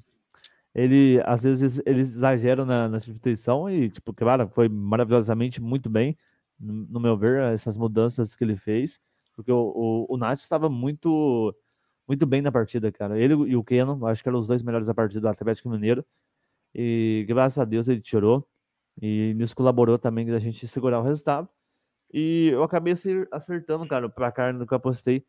ele 0.74 1.20
às 1.24 1.42
vezes 1.42 1.80
eles 1.86 2.08
exageram 2.16 2.64
na, 2.64 2.88
na 2.88 2.98
substituição 3.00 3.68
e, 3.70 3.90
tipo, 3.90 4.12
claro, 4.14 4.48
foi 4.48 4.68
maravilhosamente 4.68 5.60
muito 5.60 5.90
bem, 5.90 6.16
no, 6.58 7.00
meu 7.00 7.16
ver, 7.16 7.42
essas 7.52 7.76
mudanças 7.76 8.34
que 8.34 8.44
ele 8.44 8.56
fez, 8.56 9.00
porque 9.34 9.50
o, 9.52 10.06
o, 10.08 10.14
o 10.14 10.16
Nath 10.16 10.40
estava 10.40 10.68
muito 10.68 11.54
muito 12.06 12.26
bem 12.26 12.42
na 12.42 12.52
partida, 12.52 12.90
cara. 12.92 13.18
Ele 13.18 13.34
e 13.50 13.56
o 13.56 13.62
Keno, 13.62 14.06
acho 14.06 14.22
que 14.22 14.28
eram 14.28 14.38
os 14.38 14.46
dois 14.46 14.62
melhores 14.62 14.86
da 14.86 14.94
partida 14.94 15.20
do 15.20 15.28
Atlético 15.28 15.70
Mineiro. 15.70 16.04
E 16.74 17.24
graças 17.28 17.58
a 17.58 17.64
Deus 17.64 17.88
ele 17.88 18.00
tirou. 18.00 18.46
E 19.00 19.34
nisso 19.34 19.56
colaborou 19.56 19.98
também 19.98 20.26
da 20.26 20.38
gente 20.38 20.66
segurar 20.68 21.00
o 21.00 21.04
resultado. 21.04 21.48
E 22.12 22.50
eu 22.52 22.62
acabei 22.62 22.94
acertando, 23.30 23.86
cara, 23.88 24.06
o 24.06 24.10
placar 24.10 24.52
no 24.52 24.66
que 24.66 24.74
eu 24.74 24.76
apostei 24.76 25.24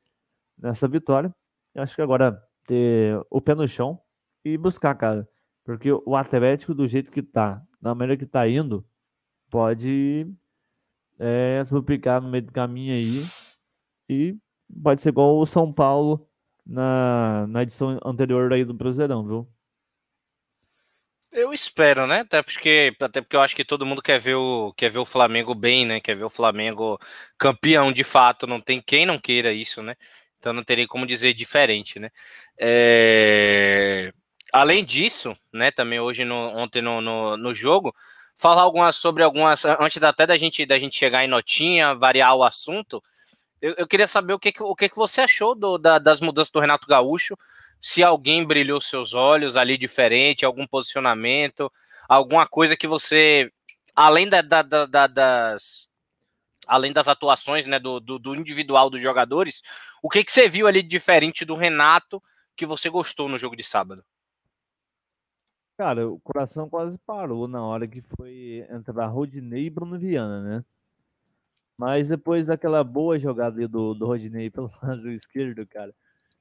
nessa 0.57 0.87
vitória. 0.87 1.33
Eu 1.73 1.83
acho 1.83 1.95
que 1.95 2.01
agora 2.01 2.41
ter 2.65 3.19
o 3.29 3.41
pé 3.41 3.55
no 3.55 3.67
chão 3.67 3.99
e 4.43 4.57
buscar, 4.57 4.95
cara. 4.95 5.27
Porque 5.63 5.89
o 5.91 6.15
Atlético, 6.15 6.73
do 6.73 6.85
jeito 6.85 7.11
que 7.11 7.21
tá, 7.21 7.61
na 7.81 7.95
maneira 7.95 8.17
que 8.17 8.25
tá 8.25 8.47
indo, 8.47 8.85
pode 9.49 10.27
é, 11.19 11.63
tropicar 11.65 12.21
no 12.21 12.29
meio 12.29 12.43
do 12.43 12.51
caminho 12.51 12.93
aí 12.93 13.23
e 14.09 14.35
pode 14.81 15.01
ser 15.01 15.09
igual 15.09 15.39
o 15.39 15.45
São 15.45 15.71
Paulo 15.71 16.27
na, 16.65 17.47
na 17.47 17.63
edição 17.63 17.99
anterior 18.03 18.51
aí 18.51 18.65
do 18.65 18.73
Brasileirão, 18.73 19.25
viu? 19.25 19.47
Eu 21.31 21.51
espero, 21.51 22.05
né? 22.05 22.19
Até 22.19 22.43
porque, 22.43 22.95
até 22.99 23.19
porque 23.21 23.35
eu 23.35 23.41
acho 23.41 23.55
que 23.55 23.65
todo 23.65 23.85
mundo 23.85 24.03
quer 24.03 24.19
ver 24.19 24.35
o 24.35 24.71
quer 24.73 24.89
ver 24.89 24.99
o 24.99 25.05
Flamengo 25.05 25.55
bem, 25.55 25.83
né? 25.85 25.99
Quer 25.99 26.15
ver 26.15 26.25
o 26.25 26.29
Flamengo 26.29 26.99
campeão 27.37 27.91
de 27.91 28.03
fato. 28.03 28.45
Não 28.45 28.61
tem 28.61 28.79
quem 28.79 29.05
não 29.05 29.17
queira 29.17 29.51
isso, 29.51 29.81
né? 29.81 29.95
Então 30.37 30.53
não 30.53 30.63
teria 30.63 30.87
como 30.87 31.07
dizer 31.07 31.33
diferente, 31.33 31.99
né? 31.99 32.11
É... 32.59 34.13
Além 34.53 34.85
disso, 34.85 35.35
né? 35.51 35.71
Também 35.71 35.99
hoje 35.99 36.23
no, 36.23 36.35
ontem 36.55 36.79
no, 36.79 37.01
no, 37.01 37.35
no 37.35 37.55
jogo 37.55 37.93
falar 38.35 38.61
algumas 38.61 38.95
sobre 38.95 39.23
algumas 39.23 39.65
antes 39.65 40.01
até 40.03 40.27
da 40.27 40.37
gente 40.37 40.63
da 40.63 40.77
gente 40.77 40.95
chegar 40.95 41.25
em 41.25 41.27
notinha, 41.27 41.95
variar 41.95 42.35
o 42.35 42.43
assunto. 42.43 43.03
Eu, 43.59 43.73
eu 43.79 43.87
queria 43.87 44.07
saber 44.07 44.33
o 44.33 44.39
que, 44.39 44.53
o 44.59 44.75
que, 44.75 44.89
que 44.89 44.95
você 44.95 45.21
achou 45.21 45.55
do, 45.55 45.79
da, 45.79 45.97
das 45.97 46.21
mudanças 46.21 46.51
do 46.51 46.59
Renato 46.59 46.87
Gaúcho 46.87 47.35
se 47.81 48.03
alguém 48.03 48.45
brilhou 48.45 48.79
seus 48.79 49.13
olhos 49.13 49.57
ali 49.57 49.75
diferente, 49.75 50.45
algum 50.45 50.67
posicionamento, 50.67 51.71
alguma 52.07 52.45
coisa 52.47 52.77
que 52.77 52.87
você, 52.87 53.51
além 53.95 54.29
da, 54.29 54.41
da, 54.41 54.61
da, 54.61 55.07
das 55.07 55.89
além 56.67 56.93
das 56.93 57.07
atuações 57.07 57.65
né, 57.65 57.79
do, 57.79 57.99
do, 57.99 58.19
do, 58.19 58.35
individual 58.35 58.89
dos 58.89 59.01
jogadores, 59.01 59.61
o 60.01 60.09
que, 60.09 60.23
que 60.23 60.31
você 60.31 60.47
viu 60.47 60.67
ali 60.67 60.83
diferente 60.83 61.43
do 61.43 61.55
Renato 61.55 62.21
que 62.55 62.65
você 62.65 62.89
gostou 62.89 63.27
no 63.27 63.37
jogo 63.39 63.55
de 63.55 63.63
sábado? 63.63 64.03
Cara, 65.83 66.07
o 66.07 66.17
coração 66.21 66.69
quase 66.69 66.97
parou 66.97 67.45
na 67.45 67.61
hora 67.61 67.85
que 67.85 67.99
foi 67.99 68.65
entrar 68.69 69.05
Rodinei 69.07 69.65
e 69.65 69.69
Bruno 69.69 69.97
Viana, 69.97 70.41
né? 70.41 70.65
Mas 71.77 72.07
depois 72.07 72.47
daquela 72.47 72.81
boa 72.85 73.19
jogada 73.19 73.67
do, 73.67 73.93
do 73.93 74.05
Rodinei 74.05 74.47
pelo 74.49 74.71
lado 74.81 75.11
esquerdo, 75.11 75.67
cara, 75.67 75.93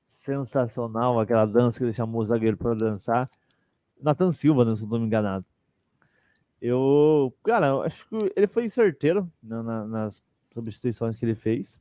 sensacional 0.05 1.19
aquela 1.19 1.45
dança 1.45 1.81
que 1.81 1.85
ele 1.87 1.93
chamou 1.93 2.23
o 2.23 2.25
zagueiro 2.25 2.57
para 2.57 2.73
dançar. 2.73 3.29
Nathan 4.01 4.31
Silva, 4.31 4.65
né, 4.65 4.77
se 4.77 4.87
não 4.87 5.01
me 5.01 5.07
enganado. 5.07 5.45
Eu, 6.61 7.35
cara, 7.43 7.81
acho 7.81 8.09
que 8.09 8.17
ele 8.37 8.47
foi 8.47 8.69
certeiro 8.69 9.29
né, 9.43 9.61
nas 9.61 10.23
substituições 10.55 11.17
que 11.17 11.25
ele 11.25 11.35
fez. 11.35 11.81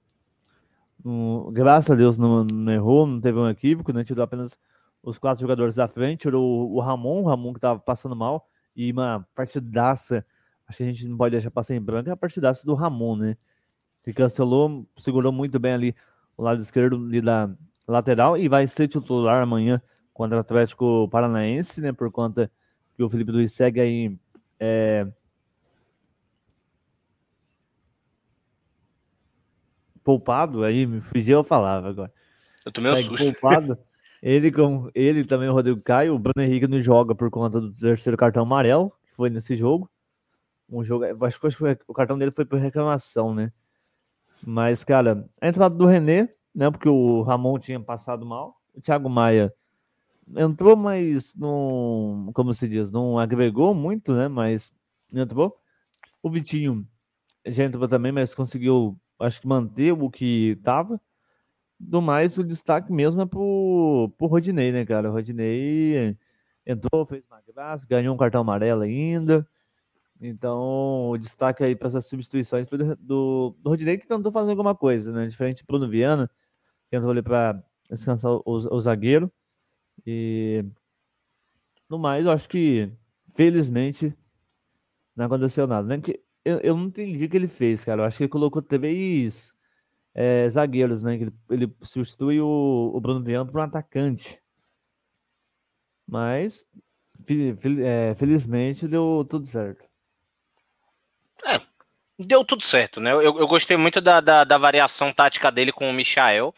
Um, 1.05 1.51
graças 1.53 1.91
a 1.91 1.95
Deus 1.95 2.17
não, 2.17 2.43
não, 2.43 2.73
errou, 2.73 3.05
não 3.05 3.19
teve 3.19 3.37
um 3.37 3.47
equívoco, 3.47 3.93
né? 3.93 4.03
Tirou 4.03 4.23
apenas 4.23 4.57
os 5.03 5.17
quatro 5.17 5.41
jogadores 5.41 5.75
da 5.75 5.87
frente, 5.87 6.21
tirou 6.21 6.71
o, 6.71 6.79
Ramon, 6.79 7.21
o 7.21 7.27
Ramon 7.27 7.53
que 7.53 7.57
estava 7.57 7.79
passando 7.79 8.15
mal, 8.15 8.47
e 8.75 8.91
uma 8.91 9.27
partidaça, 9.35 10.25
acho 10.67 10.77
que 10.77 10.83
a 10.83 10.87
gente 10.87 11.07
não 11.07 11.17
pode 11.17 11.31
deixar 11.31 11.51
passar 11.51 11.75
em 11.75 11.81
branco, 11.81 12.09
é 12.09 12.13
a 12.13 12.17
partidaça 12.17 12.65
do 12.65 12.73
Ramon, 12.73 13.15
né? 13.15 13.37
Que 14.03 14.13
cancelou, 14.13 14.87
segurou 14.97 15.31
muito 15.31 15.59
bem 15.59 15.73
ali 15.73 15.95
o 16.37 16.43
lado 16.43 16.61
esquerdo 16.61 16.95
ali 16.95 17.21
da, 17.21 17.49
lateral 17.87 18.37
e 18.37 18.47
vai 18.47 18.65
ser 18.67 18.87
titular 18.87 19.41
amanhã 19.41 19.81
contra 20.13 20.37
o 20.37 20.39
Atlético 20.39 21.07
Paranaense, 21.09 21.81
né? 21.81 21.91
Por 21.91 22.11
conta 22.11 22.51
que 22.95 23.03
o 23.03 23.09
Felipe 23.09 23.31
Luiz 23.31 23.51
segue 23.51 23.79
aí. 23.79 24.17
É... 24.59 25.07
Poupado, 30.03 30.63
aí 30.63 30.85
me 30.87 30.99
fugiu 30.99 31.39
eu 31.39 31.43
falava 31.43 31.89
agora. 31.89 32.11
Eu 32.65 32.71
tomei 32.71 32.91
um 32.91 32.95
susto. 32.97 33.39
Poupado. 33.39 33.77
Ele, 34.21 34.51
com, 34.51 34.89
ele 34.93 35.23
também, 35.23 35.49
o 35.49 35.53
Rodrigo 35.53 35.81
Caio, 35.81 36.15
o 36.15 36.19
Bruno 36.19 36.45
Henrique 36.45 36.67
não 36.67 36.79
joga 36.79 37.15
por 37.15 37.29
conta 37.31 37.59
do 37.59 37.73
terceiro 37.73 38.17
cartão 38.17 38.43
amarelo, 38.43 38.91
que 39.03 39.13
foi 39.13 39.29
nesse 39.29 39.55
jogo. 39.55 39.89
Um 40.69 40.83
jogo, 40.83 41.05
acho 41.25 41.39
que 41.39 41.47
o 41.87 41.93
cartão 41.93 42.17
dele 42.17 42.31
foi 42.31 42.45
por 42.45 42.59
reclamação, 42.59 43.33
né? 43.33 43.51
Mas, 44.45 44.83
cara, 44.83 45.27
a 45.41 45.47
entrada 45.47 45.75
do 45.75 45.85
René 45.85 46.29
né? 46.53 46.69
Porque 46.69 46.89
o 46.89 47.21
Ramon 47.21 47.57
tinha 47.59 47.79
passado 47.79 48.25
mal. 48.25 48.55
O 48.73 48.81
Thiago 48.81 49.09
Maia 49.09 49.53
entrou, 50.37 50.75
mas 50.75 51.35
não, 51.35 52.31
como 52.33 52.53
se 52.53 52.67
diz, 52.67 52.91
não 52.91 53.17
agregou 53.19 53.73
muito, 53.73 54.13
né? 54.13 54.27
Mas 54.27 54.71
entrou. 55.13 55.57
O 56.21 56.29
Vitinho 56.29 56.87
já 57.45 57.65
entrou 57.65 57.87
também, 57.87 58.11
mas 58.11 58.33
conseguiu, 58.33 58.97
acho 59.19 59.41
que 59.41 59.47
manter 59.47 59.91
o 59.93 60.09
que 60.09 60.51
estava. 60.57 60.99
Do 61.83 62.01
mais, 62.01 62.37
o 62.37 62.43
destaque 62.43 62.93
mesmo 62.93 63.21
é 63.21 63.25
pro, 63.25 64.13
pro 64.17 64.27
Rodinei, 64.27 64.71
né, 64.71 64.85
cara? 64.85 65.09
O 65.09 65.13
Rodinei 65.13 66.15
entrou, 66.65 67.03
fez 67.05 67.23
uma 67.25 67.41
graça, 67.41 67.87
ganhou 67.89 68.13
um 68.13 68.17
cartão 68.17 68.41
amarelo 68.41 68.83
ainda. 68.83 69.47
Então, 70.21 71.09
o 71.09 71.17
destaque 71.17 71.63
aí 71.63 71.75
para 71.75 71.87
essas 71.87 72.05
substituições 72.05 72.69
foi 72.69 72.77
do, 72.77 72.95
do, 72.95 73.55
Rodinei, 73.65 73.97
que 73.97 74.07
tentou 74.07 74.31
fazer 74.31 74.51
alguma 74.51 74.75
coisa, 74.75 75.11
né? 75.11 75.25
Diferente 75.25 75.63
do 75.63 75.65
Bruno 75.65 75.89
Viana, 75.89 76.29
que 76.89 76.95
entrou 76.95 77.11
ali 77.11 77.23
para 77.23 77.61
descansar 77.89 78.31
o, 78.31 78.43
o, 78.45 78.79
zagueiro. 78.79 79.31
E 80.05 80.63
no 81.89 81.97
mais, 81.97 82.25
eu 82.25 82.31
acho 82.31 82.47
que, 82.47 82.91
felizmente, 83.29 84.15
não 85.15 85.25
aconteceu 85.25 85.65
nada. 85.65 85.87
Né? 85.87 86.01
Eu, 86.45 86.59
eu 86.59 86.77
não 86.77 86.85
entendi 86.85 87.25
o 87.25 87.29
que 87.29 87.37
ele 87.37 87.47
fez, 87.47 87.83
cara. 87.83 88.03
Eu 88.03 88.05
acho 88.05 88.17
que 88.17 88.23
ele 88.23 88.29
colocou 88.29 88.61
três 88.61 89.55
é, 90.13 90.47
zagueiros, 90.49 91.03
né? 91.03 91.15
Ele, 91.15 91.33
ele 91.49 91.73
substitui 91.81 92.39
o, 92.39 92.91
o 92.93 92.99
Bruno 92.99 93.23
Viana 93.23 93.49
para 93.49 93.61
um 93.61 93.65
atacante. 93.65 94.39
Mas, 96.07 96.65
é, 97.83 98.13
felizmente, 98.15 98.87
deu 98.87 99.25
tudo 99.29 99.45
certo. 99.45 99.85
É, 101.45 101.59
deu 102.19 102.43
tudo 102.43 102.63
certo, 102.63 102.99
né? 102.99 103.11
Eu, 103.11 103.21
eu 103.21 103.47
gostei 103.47 103.77
muito 103.77 104.01
da, 104.01 104.19
da, 104.19 104.43
da, 104.43 104.57
variação 104.57 105.13
tática 105.13 105.51
dele 105.51 105.71
com 105.71 105.89
o 105.89 105.93
Michael, 105.93 106.53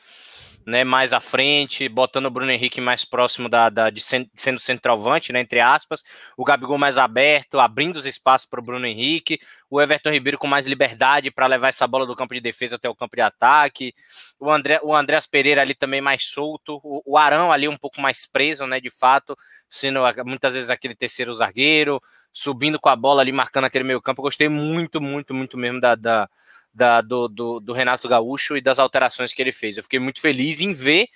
né? 0.65 0.84
Mais 0.84 1.13
à 1.13 1.20
frente, 1.20 1.88
botando 1.89 2.25
o 2.25 2.29
Bruno 2.29 2.51
Henrique 2.51 2.82
mais 2.82 3.05
próximo 3.05 3.50
da, 3.50 3.70
da 3.70 3.89
de 3.89 4.01
sendo 4.01 4.60
centroavante, 4.60 5.32
né? 5.32 5.39
Entre 5.39 5.60
aspas, 5.60 6.03
o 6.38 6.43
Gabigol 6.43 6.77
mais 6.77 6.98
aberto, 6.98 7.60
abrindo 7.60 7.98
os 7.98 8.05
espaços 8.05 8.48
para 8.48 8.60
o 8.60 8.63
Bruno 8.63 8.86
Henrique, 8.86 9.39
o 9.70 9.82
Everton 9.82 10.12
Ribeiro 10.12 10.38
com 10.38 10.48
mais 10.48 10.67
liberdade 10.67 11.32
para 11.32 11.48
levar 11.48 11.70
essa 11.70 11.88
bola 11.88 12.05
do 12.05 12.15
campo 12.15 12.34
de 12.34 12.41
defesa 12.41 12.75
até 12.75 12.89
o 12.89 12.96
campo 12.96 13.15
de 13.15 13.22
ataque, 13.22 13.93
o 14.39 14.51
André, 14.51 14.79
o 14.84 14.96
Andréas 14.96 15.27
Pereira 15.27 15.62
ali 15.62 15.74
também 15.74 16.01
mais 16.01 16.25
solto, 16.25 16.79
o, 16.84 17.01
o 17.05 17.17
Arão 17.17 17.51
ali 17.51 17.67
um 17.67 17.77
pouco 17.77 18.01
mais 18.01 18.25
preso, 18.25 18.65
né? 18.67 18.79
De 18.79 18.89
fato, 18.89 19.38
sendo 19.70 20.00
muitas 20.25 20.53
vezes 20.53 20.70
aquele 20.70 20.96
terceiro 20.96 21.34
zagueiro 21.34 22.01
subindo 22.34 22.79
com 22.79 22.89
a 22.89 22.96
bola 22.96 23.22
ali, 23.22 23.32
marcando 23.32 23.65
aquele 23.65 23.84
meio 23.84 24.01
campo. 24.01 24.22
Eu 24.22 24.24
gostei 24.24 24.50
muito, 24.50 25.00
muito, 25.00 25.34
muito 25.34 25.58
mesmo 25.58 25.79
da, 25.79 25.93
da, 25.93 26.29
da 26.74 27.01
do, 27.01 27.27
do, 27.27 27.60
do, 27.60 27.74
Renato 27.74 28.08
Gaúcho 28.08 28.58
e 28.58 28.62
das 28.62 28.80
alterações 28.80 29.34
que 29.34 29.42
ele 29.42 29.51
fez. 29.51 29.77
Eu 29.77 29.84
fiquei 29.84 30.00
muito 30.00 30.20
feliz 30.20 30.60
em 30.60 30.74
ver 30.74 31.08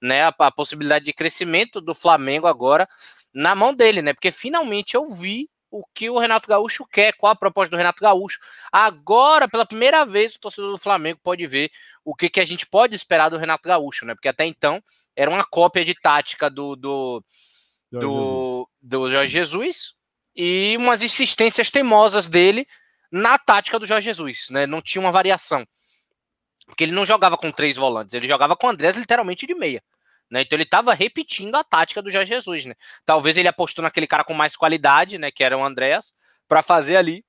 né, 0.00 0.22
a, 0.24 0.34
a, 0.38 0.52
possibilidade 0.52 1.04
de 1.04 1.12
crescimento 1.12 1.80
do 1.80 1.94
Flamengo 1.94 2.46
agora 2.46 2.88
na 3.32 3.54
mão 3.54 3.74
dele, 3.74 4.02
né? 4.02 4.12
Porque 4.12 4.30
finalmente 4.30 4.94
eu 4.94 5.10
vi 5.10 5.48
o 5.70 5.84
que 5.94 6.08
o 6.08 6.18
Renato 6.18 6.48
Gaúcho 6.48 6.86
quer, 6.86 7.12
qual 7.14 7.32
a 7.32 7.36
proposta 7.36 7.70
do 7.70 7.76
Renato 7.76 8.02
Gaúcho. 8.02 8.38
Agora, 8.70 9.48
pela 9.48 9.66
primeira 9.66 10.04
vez, 10.04 10.34
o 10.34 10.40
torcedor 10.40 10.70
do 10.70 10.78
Flamengo 10.78 11.18
pode 11.22 11.46
ver 11.46 11.70
o 12.04 12.14
que, 12.14 12.30
que 12.30 12.40
a 12.40 12.44
gente 12.44 12.66
pode 12.66 12.94
esperar 12.94 13.28
do 13.28 13.36
Renato 13.36 13.68
Gaúcho, 13.68 14.06
né? 14.06 14.14
Porque 14.14 14.28
até 14.28 14.44
então 14.44 14.82
era 15.14 15.30
uma 15.30 15.44
cópia 15.44 15.84
de 15.84 15.94
tática 15.94 16.48
do, 16.48 16.76
do, 16.76 17.24
do, 17.90 18.68
do 18.80 19.10
Jorge 19.10 19.32
Jesus, 19.32 19.96
e 20.36 20.76
umas 20.78 21.02
insistências 21.02 21.70
teimosas 21.70 22.26
dele 22.26 22.68
na 23.10 23.38
tática 23.38 23.78
do 23.78 23.86
Jorge 23.86 24.04
Jesus, 24.06 24.46
né? 24.50 24.66
Não 24.66 24.80
tinha 24.82 25.00
uma 25.00 25.12
variação. 25.12 25.66
Porque 26.66 26.84
ele 26.84 26.92
não 26.92 27.06
jogava 27.06 27.36
com 27.36 27.50
três 27.50 27.76
volantes, 27.76 28.14
ele 28.14 28.26
jogava 28.26 28.56
com 28.56 28.66
o 28.66 28.70
Andrés 28.70 28.96
literalmente 28.96 29.46
de 29.46 29.54
meia. 29.54 29.82
Né? 30.30 30.42
Então 30.42 30.56
ele 30.56 30.64
estava 30.64 30.92
repetindo 30.92 31.54
a 31.54 31.62
tática 31.62 32.02
do 32.02 32.10
Jorge 32.10 32.28
Jesus, 32.28 32.66
né? 32.66 32.74
Talvez 33.04 33.36
ele 33.36 33.48
apostou 33.48 33.82
naquele 33.82 34.06
cara 34.06 34.24
com 34.24 34.34
mais 34.34 34.56
qualidade, 34.56 35.18
né? 35.18 35.30
Que 35.30 35.44
era 35.44 35.56
o 35.56 35.64
Andrés, 35.64 36.12
para 36.48 36.62
fazer 36.62 36.96
ali 36.96 37.24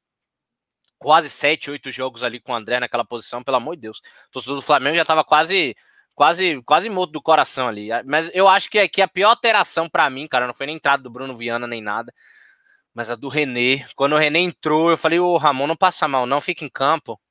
quase 0.97 1.29
sete, 1.29 1.69
oito 1.69 1.91
jogos 1.91 2.23
ali 2.23 2.39
com 2.39 2.51
o 2.51 2.55
André 2.55 2.79
naquela 2.79 3.05
posição, 3.05 3.43
pelo 3.43 3.57
amor 3.57 3.75
de 3.75 3.83
Deus. 3.83 3.99
O 4.29 4.31
torcedor 4.31 4.55
do 4.55 4.61
Flamengo 4.61 4.95
já 4.95 5.03
estava 5.03 5.23
quase, 5.23 5.75
quase, 6.15 6.61
quase 6.63 6.89
morto 6.89 7.11
do 7.11 7.21
coração 7.21 7.67
ali. 7.67 7.89
Mas 8.05 8.31
eu 8.33 8.47
acho 8.47 8.69
que, 8.69 8.87
que 8.89 9.01
a 9.01 9.07
pior 9.07 9.29
alteração 9.29 9.89
para 9.89 10.09
mim, 10.09 10.27
cara, 10.27 10.47
não 10.47 10.53
foi 10.53 10.65
nem 10.65 10.75
entrada 10.75 11.03
do 11.03 11.11
Bruno 11.11 11.37
Viana 11.37 11.67
nem 11.67 11.81
nada. 11.81 12.13
Mas 12.97 13.11
a 13.11 13.15
do 13.15 13.29
René, 13.29 13.85
quando 13.95 14.13
o 14.13 14.17
René 14.17 14.39
entrou, 14.39 14.89
eu 14.89 14.97
falei, 14.97 15.19
ô 15.19 15.37
Ramon, 15.37 15.67
não 15.67 15.75
passa 15.75 16.07
mal, 16.07 16.25
não, 16.25 16.41
fica 16.41 16.65
em 16.65 16.69
campo. 16.69 17.21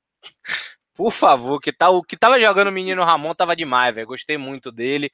Por 0.95 1.11
favor, 1.11 1.59
que 1.59 1.73
tá, 1.73 1.89
o 1.89 2.01
que 2.01 2.15
tava 2.15 2.39
jogando 2.39 2.69
o 2.69 2.71
menino 2.71 3.03
Ramon 3.03 3.35
tava 3.35 3.53
demais, 3.53 3.93
velho. 3.93 4.07
Gostei 4.07 4.37
muito 4.37 4.71
dele. 4.71 5.11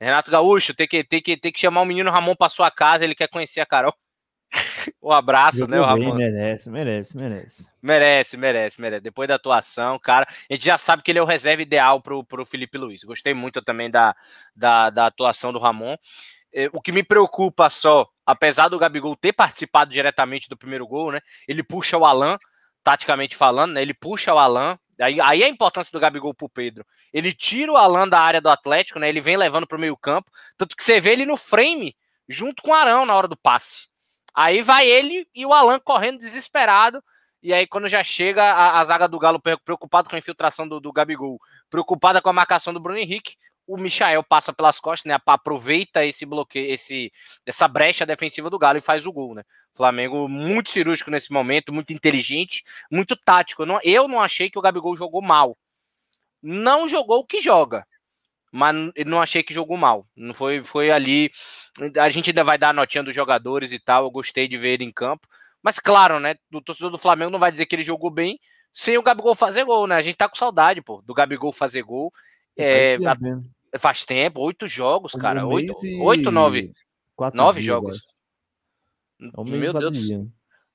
Renato 0.00 0.30
Gaúcho, 0.30 0.72
tem 0.74 0.86
que, 0.86 1.02
tem, 1.02 1.20
que, 1.20 1.36
tem 1.36 1.50
que 1.50 1.58
chamar 1.58 1.80
o 1.80 1.84
menino 1.84 2.08
Ramon 2.08 2.36
pra 2.36 2.48
sua 2.48 2.70
casa, 2.70 3.02
ele 3.02 3.16
quer 3.16 3.26
conhecer 3.26 3.58
a 3.58 3.66
Carol. 3.66 3.92
um 5.02 5.10
abraço, 5.10 5.66
né, 5.66 5.80
o 5.80 5.84
Ramon? 5.84 6.14
Merece, 6.14 6.70
merece, 6.70 7.16
merece. 7.16 7.66
Merece, 7.82 8.36
merece, 8.36 8.80
merece. 8.80 9.02
Depois 9.02 9.26
da 9.26 9.34
atuação, 9.34 9.98
cara, 9.98 10.24
a 10.48 10.54
gente 10.54 10.64
já 10.64 10.78
sabe 10.78 11.02
que 11.02 11.10
ele 11.10 11.18
é 11.18 11.22
o 11.22 11.26
reserva 11.26 11.62
ideal 11.62 12.00
pro, 12.00 12.22
pro 12.22 12.46
Felipe 12.46 12.78
Luiz. 12.78 13.02
Gostei 13.02 13.34
muito 13.34 13.60
também 13.60 13.90
da, 13.90 14.14
da, 14.54 14.88
da 14.88 15.06
atuação 15.06 15.52
do 15.52 15.58
Ramon. 15.58 15.96
É, 16.58 16.70
o 16.72 16.80
que 16.80 16.90
me 16.90 17.02
preocupa 17.02 17.68
só, 17.68 18.08
apesar 18.24 18.68
do 18.68 18.78
Gabigol 18.78 19.14
ter 19.14 19.34
participado 19.34 19.90
diretamente 19.90 20.48
do 20.48 20.56
primeiro 20.56 20.86
gol, 20.86 21.12
né? 21.12 21.20
Ele 21.46 21.62
puxa 21.62 21.98
o 21.98 22.06
Alan 22.06 22.38
taticamente 22.82 23.36
falando, 23.36 23.74
né? 23.74 23.82
Ele 23.82 23.92
puxa 23.92 24.32
o 24.32 24.38
Alan. 24.38 24.78
Aí, 24.98 25.20
aí 25.20 25.44
a 25.44 25.48
importância 25.48 25.92
do 25.92 26.00
Gabigol 26.00 26.32
pro 26.32 26.48
Pedro. 26.48 26.82
Ele 27.12 27.30
tira 27.30 27.70
o 27.70 27.76
Alan 27.76 28.08
da 28.08 28.18
área 28.18 28.40
do 28.40 28.48
Atlético, 28.48 28.98
né? 28.98 29.06
Ele 29.06 29.20
vem 29.20 29.36
levando 29.36 29.66
pro 29.66 29.78
meio 29.78 29.94
campo. 29.98 30.30
Tanto 30.56 30.74
que 30.74 30.82
você 30.82 30.98
vê 30.98 31.10
ele 31.10 31.26
no 31.26 31.36
frame, 31.36 31.94
junto 32.26 32.62
com 32.62 32.70
o 32.70 32.74
Arão 32.74 33.04
na 33.04 33.14
hora 33.14 33.28
do 33.28 33.36
passe. 33.36 33.88
Aí 34.34 34.62
vai 34.62 34.88
ele 34.88 35.28
e 35.34 35.44
o 35.44 35.52
Alan 35.52 35.78
correndo 35.78 36.20
desesperado. 36.20 37.04
E 37.42 37.52
aí, 37.52 37.66
quando 37.66 37.86
já 37.86 38.02
chega 38.02 38.42
a, 38.42 38.80
a 38.80 38.84
zaga 38.86 39.06
do 39.06 39.18
Galo 39.18 39.42
preocupado 39.62 40.08
com 40.08 40.16
a 40.16 40.18
infiltração 40.18 40.66
do, 40.66 40.80
do 40.80 40.90
Gabigol, 40.90 41.38
preocupada 41.68 42.22
com 42.22 42.30
a 42.30 42.32
marcação 42.32 42.72
do 42.72 42.80
Bruno 42.80 42.98
Henrique, 42.98 43.36
o 43.66 43.76
Michael 43.76 44.22
passa 44.22 44.52
pelas 44.52 44.78
costas, 44.78 45.08
né? 45.08 45.18
Aproveita 45.26 46.04
esse 46.04 46.24
bloqueio, 46.24 46.72
esse, 46.72 47.12
essa 47.44 47.66
brecha 47.66 48.06
defensiva 48.06 48.48
do 48.48 48.58
Galo 48.58 48.78
e 48.78 48.80
faz 48.80 49.06
o 49.06 49.12
gol, 49.12 49.34
né? 49.34 49.42
Flamengo 49.74 50.28
muito 50.28 50.70
cirúrgico 50.70 51.10
nesse 51.10 51.32
momento, 51.32 51.72
muito 51.72 51.92
inteligente, 51.92 52.64
muito 52.90 53.16
tático. 53.16 53.62
Eu 53.62 53.66
não, 53.66 53.80
eu 53.82 54.08
não 54.08 54.20
achei 54.20 54.48
que 54.48 54.58
o 54.58 54.62
Gabigol 54.62 54.96
jogou 54.96 55.20
mal. 55.20 55.56
Não 56.42 56.88
jogou 56.88 57.20
o 57.20 57.26
que 57.26 57.40
joga, 57.40 57.86
mas 58.52 58.74
não 59.04 59.20
achei 59.20 59.42
que 59.42 59.52
jogou 59.52 59.76
mal. 59.76 60.06
Não 60.14 60.32
foi, 60.32 60.62
foi 60.62 60.90
ali. 60.90 61.30
A 61.98 62.08
gente 62.08 62.30
ainda 62.30 62.44
vai 62.44 62.56
dar 62.56 62.70
a 62.70 62.72
notinha 62.72 63.02
dos 63.02 63.14
jogadores 63.14 63.72
e 63.72 63.78
tal. 63.78 64.04
Eu 64.04 64.10
gostei 64.10 64.46
de 64.46 64.56
ver 64.56 64.74
ele 64.74 64.84
em 64.84 64.92
campo. 64.92 65.26
Mas 65.62 65.80
claro, 65.80 66.20
né? 66.20 66.36
O 66.52 66.60
torcedor 66.60 66.90
do 66.90 66.98
Flamengo 66.98 67.30
não 67.30 67.38
vai 67.38 67.50
dizer 67.50 67.66
que 67.66 67.74
ele 67.74 67.82
jogou 67.82 68.10
bem 68.10 68.38
sem 68.72 68.98
o 68.98 69.02
Gabigol 69.02 69.34
fazer 69.34 69.64
gol, 69.64 69.86
né? 69.86 69.96
A 69.96 70.02
gente 70.02 70.16
tá 70.16 70.28
com 70.28 70.36
saudade, 70.36 70.82
pô, 70.82 71.02
do 71.02 71.14
Gabigol 71.14 71.50
fazer 71.50 71.82
gol. 71.82 72.12
É, 72.54 72.98
Faz 73.78 74.04
tempo, 74.04 74.40
oito 74.40 74.66
jogos, 74.66 75.12
cara. 75.12 75.46
Um 75.46 75.52
oito, 75.52 75.74
e... 75.84 76.00
oito, 76.00 76.30
nove. 76.30 76.72
Quatro 77.14 77.36
nove 77.36 77.60
dias, 77.60 77.66
jogos. 77.66 77.98
É 79.20 79.40
um 79.40 79.44
Meu 79.44 79.72
Deus. 79.72 80.10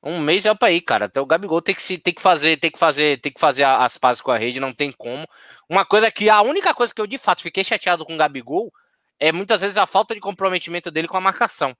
Um 0.04 0.20
mês 0.20 0.46
é 0.48 0.56
para 0.56 0.70
aí, 0.70 0.82
cara. 0.82 1.06
Então 1.06 1.22
o 1.22 1.28
Gabigol 1.28 1.62
tem 1.62 1.76
que 1.76 1.82
se 1.82 1.98
tem 1.98 2.14
que 2.14 2.22
fazer, 2.22 2.58
tem 2.58 2.72
que 2.72 2.80
fazer, 2.80 3.22
tem 3.22 3.32
que 3.32 3.40
fazer 3.40 3.64
as 3.64 3.98
pazes 4.00 4.22
com 4.22 4.32
a 4.32 4.38
rede, 4.38 4.60
não 4.60 4.74
tem 4.74 4.92
como. 4.92 5.28
Uma 5.70 5.86
coisa 5.86 6.12
que 6.12 6.28
a 6.28 6.42
única 6.42 6.74
coisa 6.74 6.94
que 6.94 7.00
eu 7.00 7.06
de 7.06 7.20
fato 7.20 7.44
fiquei 7.44 7.64
chateado 7.64 8.04
com 8.04 8.16
o 8.16 8.18
Gabigol 8.18 8.72
é 9.20 9.32
muitas 9.32 9.62
vezes 9.62 9.78
a 9.78 9.86
falta 9.86 10.16
de 10.16 10.20
comprometimento 10.20 10.90
dele 10.90 11.08
com 11.08 11.18
a 11.18 11.22
marcação. 11.22 11.76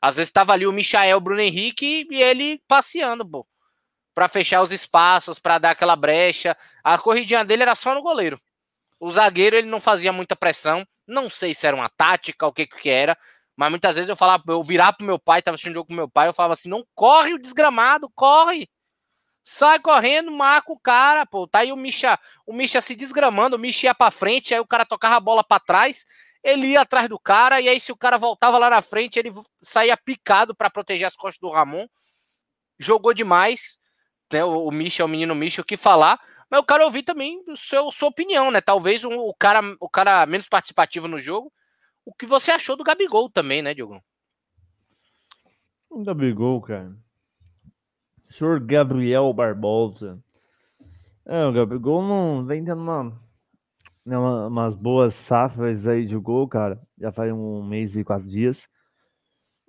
Às 0.00 0.16
vezes 0.16 0.30
estava 0.30 0.52
ali 0.52 0.66
o 0.66 0.72
Michael, 0.72 1.16
o 1.16 1.20
Bruno 1.20 1.40
Henrique 1.40 2.08
e 2.10 2.20
ele 2.20 2.60
passeando, 2.66 3.24
pô, 3.24 3.46
para 4.12 4.26
fechar 4.26 4.60
os 4.60 4.72
espaços, 4.72 5.38
para 5.38 5.58
dar 5.58 5.70
aquela 5.70 5.94
brecha. 5.94 6.56
A 6.82 6.98
corridinha 6.98 7.44
dele 7.44 7.62
era 7.62 7.76
só 7.76 7.94
no 7.94 8.02
goleiro. 8.02 8.40
O 9.02 9.10
zagueiro 9.10 9.56
ele 9.56 9.66
não 9.66 9.80
fazia 9.80 10.12
muita 10.12 10.36
pressão. 10.36 10.86
Não 11.08 11.28
sei 11.28 11.56
se 11.56 11.66
era 11.66 11.74
uma 11.74 11.88
tática, 11.88 12.46
o 12.46 12.52
que 12.52 12.68
que 12.68 12.88
era. 12.88 13.18
Mas 13.56 13.68
muitas 13.68 13.96
vezes 13.96 14.08
eu 14.08 14.14
falava, 14.14 14.44
eu 14.46 14.62
virava 14.62 14.92
pro 14.92 15.04
meu 15.04 15.18
pai, 15.18 15.42
tava 15.42 15.56
assistindo 15.56 15.74
jogo 15.74 15.88
com 15.88 15.94
meu 15.94 16.08
pai, 16.08 16.28
eu 16.28 16.32
falava 16.32 16.54
assim: 16.54 16.68
não 16.68 16.86
corre 16.94 17.34
o 17.34 17.38
desgramado, 17.38 18.08
corre. 18.14 18.70
Sai 19.44 19.80
correndo, 19.80 20.30
marca 20.30 20.70
o 20.72 20.78
cara, 20.78 21.26
pô. 21.26 21.48
Tá 21.48 21.60
aí 21.60 21.72
o 21.72 21.76
Misha, 21.76 22.16
o 22.46 22.52
Misha 22.52 22.80
se 22.80 22.94
desgramando, 22.94 23.56
o 23.56 23.58
Misha 23.58 23.88
ia 23.88 23.94
pra 23.94 24.08
frente, 24.08 24.54
aí 24.54 24.60
o 24.60 24.66
cara 24.66 24.86
tocava 24.86 25.16
a 25.16 25.20
bola 25.20 25.42
para 25.42 25.58
trás, 25.58 26.06
ele 26.40 26.68
ia 26.68 26.82
atrás 26.82 27.08
do 27.08 27.18
cara, 27.18 27.60
e 27.60 27.68
aí 27.68 27.80
se 27.80 27.90
o 27.90 27.96
cara 27.96 28.16
voltava 28.16 28.56
lá 28.56 28.70
na 28.70 28.80
frente, 28.80 29.18
ele 29.18 29.30
saía 29.60 29.96
picado 29.96 30.54
para 30.54 30.70
proteger 30.70 31.08
as 31.08 31.16
costas 31.16 31.40
do 31.40 31.50
Ramon. 31.50 31.88
Jogou 32.78 33.12
demais, 33.12 33.80
né? 34.32 34.44
O, 34.44 34.68
o 34.68 34.70
Misha, 34.70 35.04
o 35.04 35.08
menino 35.08 35.34
Misha, 35.34 35.60
o 35.60 35.64
que 35.64 35.76
falar. 35.76 36.20
Mas 36.52 36.58
eu 36.58 36.66
quero 36.66 36.84
ouvir 36.84 37.02
também 37.02 37.42
seu, 37.56 37.90
sua 37.90 38.10
opinião, 38.10 38.50
né? 38.50 38.60
Talvez 38.60 39.04
um, 39.04 39.18
o, 39.20 39.32
cara, 39.32 39.62
o 39.80 39.88
cara 39.88 40.26
menos 40.26 40.50
participativo 40.50 41.08
no 41.08 41.18
jogo. 41.18 41.50
O 42.04 42.12
que 42.12 42.26
você 42.26 42.50
achou 42.50 42.76
do 42.76 42.84
Gabigol 42.84 43.30
também, 43.30 43.62
né, 43.62 43.72
Diogo? 43.72 44.04
O 45.88 46.04
Gabigol, 46.04 46.60
cara. 46.60 46.94
O 48.28 48.32
senhor 48.34 48.60
Gabriel 48.60 49.32
Barbosa. 49.32 50.22
É, 51.24 51.42
o 51.46 51.52
Gabigol 51.54 52.02
não 52.02 52.44
vem 52.44 52.62
tendo 52.62 52.82
uma, 52.82 53.18
né, 54.04 54.18
uma, 54.18 54.46
umas 54.48 54.74
boas 54.74 55.14
safras 55.14 55.86
aí 55.86 56.04
de 56.04 56.18
gol, 56.18 56.46
cara. 56.46 56.78
Já 56.98 57.10
faz 57.10 57.32
um 57.32 57.64
mês 57.64 57.96
e 57.96 58.04
quatro 58.04 58.28
dias. 58.28 58.68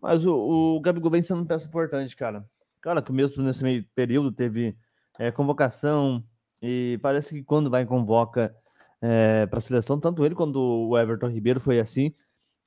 Mas 0.02 0.26
o, 0.26 0.36
o 0.36 0.82
Gabigol 0.82 1.12
vem 1.12 1.22
sendo 1.22 1.38
uma 1.38 1.48
peça 1.48 1.66
importante, 1.66 2.14
cara. 2.14 2.46
Cara, 2.82 3.02
que 3.02 3.14
mesmo 3.14 3.42
nesse 3.42 3.64
meio 3.64 3.86
período 3.96 4.34
teve 4.34 4.78
é, 5.18 5.32
convocação, 5.32 6.22
e 6.66 6.98
parece 7.02 7.36
que 7.36 7.44
quando 7.44 7.70
vai 7.70 7.86
convoca 7.86 8.56
é, 9.02 9.46
para 9.48 9.60
a 9.60 9.62
seleção, 9.62 10.00
tanto 10.00 10.26
ele 10.26 10.34
quanto 10.34 10.58
o 10.58 10.98
Everton 10.98 11.28
Ribeiro 11.28 11.60
foi 11.60 11.78
assim. 11.78 12.14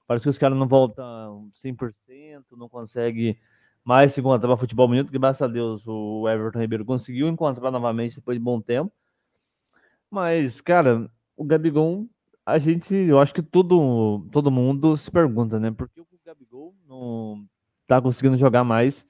Parece 0.06 0.24
que 0.24 0.28
os 0.28 0.36
caras 0.36 0.58
não 0.58 0.68
voltam 0.68 1.48
100%, 1.50 2.44
não 2.58 2.68
consegue 2.68 3.38
mais 3.82 4.12
se 4.12 4.20
encontrar 4.20 4.46
para 4.46 4.56
futebol 4.56 4.86
bonito, 4.86 5.10
que 5.10 5.18
graças 5.18 5.40
a 5.40 5.46
Deus 5.46 5.82
o 5.86 6.28
Everton 6.28 6.58
Ribeiro 6.58 6.84
conseguiu 6.84 7.26
encontrar 7.26 7.70
novamente 7.70 8.16
depois 8.16 8.36
de 8.36 8.44
bom 8.44 8.60
tempo. 8.60 8.92
Mas, 10.10 10.60
cara, 10.60 11.10
o 11.34 11.42
Gabigol, 11.42 12.06
a 12.44 12.58
gente, 12.58 12.94
eu 12.94 13.18
acho 13.18 13.32
que 13.32 13.42
todo, 13.42 14.28
todo 14.30 14.50
mundo 14.50 14.94
se 14.94 15.10
pergunta, 15.10 15.58
né? 15.58 15.70
Por 15.70 15.88
que 15.88 16.02
o 16.02 16.06
Gabigol 16.24 16.74
não 16.86 17.46
tá 17.86 18.02
conseguindo 18.02 18.36
jogar 18.36 18.62
mais 18.62 19.06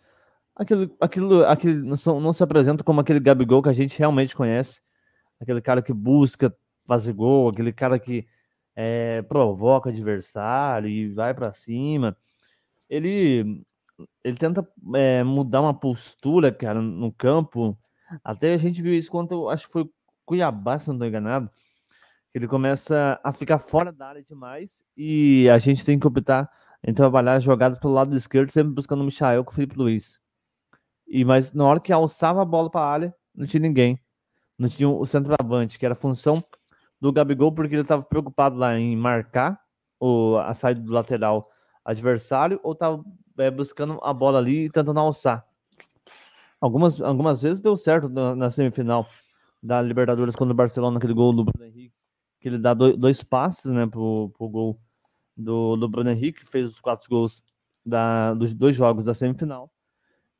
aquilo, 0.57 1.45
aquilo, 1.45 1.85
não, 1.85 2.21
não 2.21 2.33
se 2.33 2.42
apresenta 2.42 2.83
como 2.83 3.01
aquele 3.01 3.21
Gabigol 3.21 3.62
que 3.62 3.69
a 3.69 3.73
gente 3.73 3.99
realmente 3.99 4.35
conhece, 4.35 4.81
aquele 5.40 5.61
cara 5.61 5.83
que 5.83 5.92
busca 5.92 6.55
fazer 6.87 7.12
gol, 7.12 7.49
aquele 7.49 7.73
cara 7.73 7.99
que 7.99 8.27
é, 8.75 9.23
provoca 9.23 9.90
adversário 9.90 10.88
e 10.88 11.12
vai 11.12 11.35
para 11.35 11.53
cima. 11.53 12.16
Ele 12.88 13.64
ele 14.23 14.37
tenta 14.37 14.66
é, 14.95 15.25
mudar 15.25 15.62
uma 15.62 15.73
postura, 15.73 16.53
cara, 16.53 16.83
no 16.83 17.12
campo. 17.12 17.79
Até 18.23 18.53
a 18.53 18.57
gente 18.57 18.83
viu 18.83 18.95
isso 18.95 19.11
quando 19.11 19.49
acho 19.49 19.66
que 19.66 19.73
foi 19.73 19.90
Cuiabá, 20.25 20.79
se 20.79 20.88
não 20.88 20.97
estou 20.97 21.09
enganado. 21.09 21.51
Ele 22.35 22.47
começa 22.47 23.19
a 23.25 23.33
ficar 23.33 23.59
fora 23.59 23.90
da 23.90 24.09
área 24.09 24.23
demais 24.23 24.85
e 24.97 25.49
a 25.49 25.57
gente 25.59 25.85
tem 25.85 25.99
que 25.99 26.07
optar 26.07 26.51
em 26.85 26.92
trabalhar 26.92 27.38
jogadas 27.38 27.79
pelo 27.79 27.95
lado 27.95 28.14
esquerdo, 28.14 28.51
sempre 28.51 28.75
buscando 28.75 29.01
o 29.01 29.05
Michael 29.05 29.42
com 29.42 29.51
o 29.51 29.55
Felipe 29.55 29.77
Luiz. 29.77 30.21
E, 31.07 31.25
mas 31.25 31.53
na 31.53 31.64
hora 31.64 31.81
que 31.81 31.92
alçava 31.92 32.42
a 32.42 32.45
bola 32.45 32.71
para 32.71 32.81
a 32.81 32.90
área, 32.90 33.14
não 33.35 33.47
tinha 33.47 33.61
ninguém. 33.61 33.99
Não 34.59 34.69
tinha 34.69 34.88
o 34.88 35.05
centroavante, 35.07 35.79
que 35.79 35.85
era 35.85 35.92
a 35.92 35.97
função 35.97 36.42
do 37.01 37.12
Gabigol, 37.12 37.53
porque 37.53 37.75
ele 37.75 37.83
estava 37.83 38.03
preocupado 38.03 38.57
lá 38.57 38.79
em 38.79 38.97
marcar 38.97 39.61
o, 40.01 40.37
a 40.38 40.55
saída 40.55 40.81
do 40.81 40.92
lateral 40.92 41.51
adversário 41.85 42.59
ou 42.62 42.73
estava 42.73 43.05
é, 43.38 43.51
buscando 43.51 43.99
a 44.03 44.12
bola 44.12 44.38
ali 44.38 44.64
e 44.64 44.71
tentando 44.71 44.99
alçar. 44.99 45.47
Algumas, 46.61 47.01
algumas 47.01 47.42
vezes 47.42 47.61
deu 47.61 47.77
certo 47.77 48.09
na, 48.09 48.35
na 48.35 48.51
semifinal 48.51 49.07
da 49.62 49.81
Libertadores 49.81 50.35
quando 50.35 50.51
o 50.51 50.55
Barcelona, 50.55 50.99
aquele 50.99 51.12
gol 51.12 51.33
do 51.33 51.45
Bruno 51.45 51.66
Henrique, 51.66 51.95
que 52.40 52.49
ele 52.49 52.59
dá 52.59 52.73
dois, 52.75 52.97
dois 52.97 53.23
passes 53.23 53.71
né, 53.71 53.87
pro 53.87 54.33
gol 54.38 54.81
do, 55.37 55.77
do 55.77 55.88
Bruno 55.88 56.11
Henrique, 56.11 56.40
que 56.40 56.51
fez 56.51 56.69
os 56.69 56.81
quatro 56.81 57.09
gols 57.11 57.42
da, 57.85 58.33
dos 58.35 58.55
dois 58.55 58.75
jogos 58.75 59.05
da 59.05 59.14
semifinal. 59.14 59.71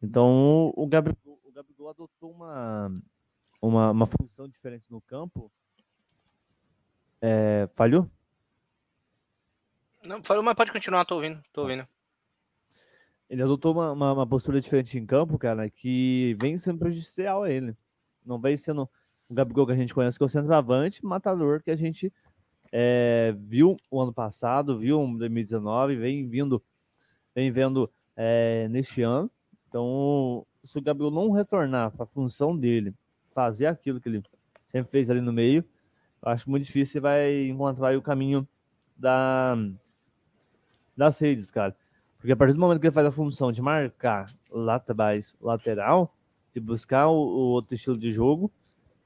Então 0.03 0.73
o 0.77 0.87
Gabigol, 0.87 1.41
o 1.45 1.53
Gabigol 1.53 1.89
adotou 1.89 2.31
uma, 2.31 2.93
uma, 3.61 3.91
uma 3.91 4.07
função 4.07 4.49
diferente 4.49 4.85
no 4.91 5.01
campo. 5.01 5.51
É, 7.21 7.69
falhou? 7.75 8.09
Não, 10.05 10.23
falhou, 10.23 10.43
mas 10.43 10.55
pode 10.55 10.71
continuar, 10.71 11.05
tô 11.05 11.17
ouvindo, 11.17 11.43
tô 11.53 11.63
ouvindo. 11.63 11.87
Ele 13.29 13.43
adotou 13.43 13.73
uma, 13.73 13.91
uma, 13.91 14.13
uma, 14.13 14.27
postura 14.27 14.61
diferente 14.61 14.97
em 14.97 15.05
campo, 15.05 15.37
cara, 15.37 15.69
que 15.69 16.37
vem 16.41 16.57
sendo 16.57 16.79
prejudicial 16.79 17.43
a 17.43 17.51
ele. 17.51 17.77
Não 18.25 18.39
vem 18.39 18.57
sendo 18.57 18.89
o 19.29 19.35
Gabigol 19.35 19.67
que 19.67 19.73
a 19.73 19.77
gente 19.77 19.93
conhece, 19.93 20.17
que 20.17 20.23
é 20.23 20.27
o 20.27 20.29
centroavante, 20.29 21.05
matador 21.05 21.61
que 21.61 21.71
a 21.73 21.77
gente 21.77 22.13
é, 22.71 23.33
viu 23.37 23.77
o 23.91 24.01
ano 24.01 24.13
passado, 24.13 24.79
viu 24.79 25.01
em 25.03 25.19
2019, 25.19 25.97
vem 25.97 26.29
vindo, 26.29 26.63
vem 27.35 27.51
vendo 27.51 27.91
é, 28.15 28.69
neste 28.69 29.03
ano. 29.03 29.31
Então, 29.69 30.47
se 30.65 30.79
o 30.79 30.83
Gabriel 30.83 31.11
não 31.11 31.31
retornar 31.31 31.91
para 31.91 32.05
a 32.05 32.07
função 32.07 32.57
dele, 32.57 32.95
fazer 33.31 33.67
aquilo 33.67 34.01
que 34.01 34.09
ele 34.09 34.23
sempre 34.69 34.91
fez 34.91 35.11
ali 35.11 35.21
no 35.21 35.33
meio, 35.33 35.65
eu 36.23 36.33
acho 36.33 36.49
muito 36.49 36.65
difícil 36.65 36.93
você 36.93 37.01
vai 37.01 37.47
encontrar 37.47 37.97
o 37.97 38.03
caminho 38.03 38.47
da, 38.97 39.57
das 40.97 41.19
redes, 41.19 41.51
cara. 41.51 41.77
Porque 42.19 42.33
a 42.33 42.37
partir 42.37 42.55
do 42.55 42.61
momento 42.61 42.81
que 42.81 42.87
ele 42.87 42.95
faz 42.95 43.07
a 43.07 43.11
função 43.11 43.53
de 43.53 43.61
marcar 43.61 44.33
laterais, 44.51 45.37
lateral, 45.41 46.17
de 46.55 46.61
buscar 46.61 47.09
o, 47.09 47.15
o 47.15 47.41
outro 47.53 47.75
estilo 47.75 47.99
de 47.99 48.11
jogo, 48.11 48.51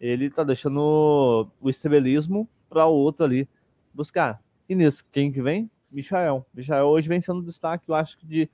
ele 0.01 0.31
tá 0.31 0.44
deixando 0.44 1.51
o 1.61 1.68
estrelismo 1.68 2.49
para 2.68 2.87
o 2.87 2.94
outro 2.94 3.25
ali 3.25 3.49
buscar. 3.92 4.40
E 4.68 4.75
nisso, 4.75 5.05
quem 5.12 5.33
que 5.33 5.42
vem? 5.42 5.68
Michael. 5.90 6.46
Michael 6.55 6.87
hoje 6.87 7.09
vem 7.09 7.20
sendo 7.20 7.42
destaque, 7.42 7.88
eu 7.88 7.94
acho 7.94 8.16
que 8.16 8.25
de 8.25 8.51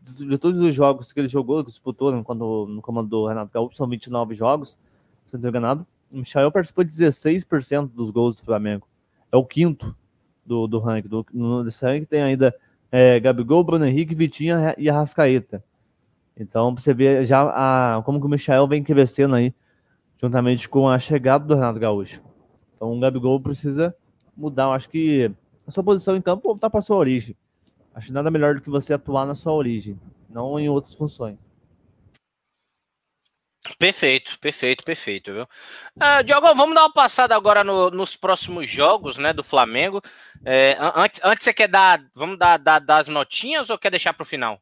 de, 0.00 0.38
todos 0.38 0.58
os 0.60 0.74
jogos 0.74 1.12
que 1.12 1.20
ele 1.20 1.28
jogou, 1.28 1.64
que 1.64 1.70
disputou 1.70 2.12
né, 2.12 2.22
quando, 2.24 2.66
no 2.68 2.82
comando 2.82 3.08
do 3.08 3.26
Renato 3.26 3.52
Gaúcho, 3.52 3.76
são 3.76 3.88
29 3.88 4.34
jogos, 4.34 4.78
se 5.30 5.38
não 5.38 5.48
enganado. 5.48 5.86
O 6.10 6.18
Michael 6.18 6.50
participou 6.50 6.84
de 6.84 6.92
16% 6.92 7.90
dos 7.94 8.10
gols 8.10 8.36
do 8.36 8.42
Flamengo. 8.42 8.86
É 9.30 9.36
o 9.36 9.44
quinto 9.44 9.96
do, 10.44 10.66
do 10.66 10.78
ranking. 10.78 11.08
Do, 11.08 11.24
no, 11.32 11.64
desse 11.64 11.84
ranking 11.84 12.04
tem 12.04 12.22
ainda 12.22 12.54
é, 12.90 13.18
Gabigol, 13.18 13.64
Bruno 13.64 13.86
Henrique, 13.86 14.14
Vitinha 14.14 14.74
e 14.76 14.90
Arrascaeta. 14.90 15.64
Então, 16.36 16.74
você 16.74 16.92
vê 16.92 17.24
já 17.24 17.42
a, 17.42 18.02
como 18.02 18.20
que 18.20 18.26
o 18.26 18.28
Michel 18.28 18.66
vem 18.66 18.82
crescendo 18.82 19.34
aí, 19.34 19.54
juntamente 20.20 20.68
com 20.68 20.88
a 20.88 20.98
chegada 20.98 21.44
do 21.44 21.54
Renato 21.54 21.78
Gaúcho. 21.78 22.22
Então, 22.76 22.92
o 22.96 23.00
Gabigol 23.00 23.40
precisa 23.40 23.94
mudar. 24.36 24.64
Eu 24.64 24.72
acho 24.72 24.88
que 24.88 25.30
a 25.66 25.70
sua 25.70 25.84
posição 25.84 26.16
em 26.16 26.20
campo 26.20 26.48
voltar 26.48 26.68
para 26.68 26.80
sua 26.80 26.96
origem. 26.96 27.36
Acho 27.94 28.12
nada 28.12 28.30
melhor 28.30 28.54
do 28.54 28.60
que 28.60 28.70
você 28.70 28.94
atuar 28.94 29.26
na 29.26 29.34
sua 29.34 29.52
origem, 29.52 30.00
não 30.28 30.58
em 30.58 30.68
outras 30.68 30.94
funções. 30.94 31.38
Perfeito, 33.78 34.38
perfeito, 34.40 34.84
perfeito, 34.84 35.32
viu? 35.32 35.42
Uh, 35.96 36.24
Diogo, 36.24 36.54
vamos 36.54 36.74
dar 36.74 36.82
uma 36.82 36.92
passada 36.92 37.34
agora 37.36 37.62
no, 37.62 37.90
nos 37.90 38.16
próximos 38.16 38.68
jogos, 38.68 39.18
né, 39.18 39.32
do 39.32 39.44
Flamengo. 39.44 40.00
É, 40.44 40.76
antes, 40.96 41.20
antes 41.24 41.44
você 41.44 41.52
quer 41.52 41.68
dar, 41.68 42.04
vamos 42.14 42.38
dar, 42.38 42.58
dar, 42.58 42.80
dar 42.80 42.98
as 42.98 43.08
notinhas 43.08 43.70
ou 43.70 43.78
quer 43.78 43.90
deixar 43.90 44.12
para 44.12 44.22
o 44.22 44.26
final? 44.26 44.60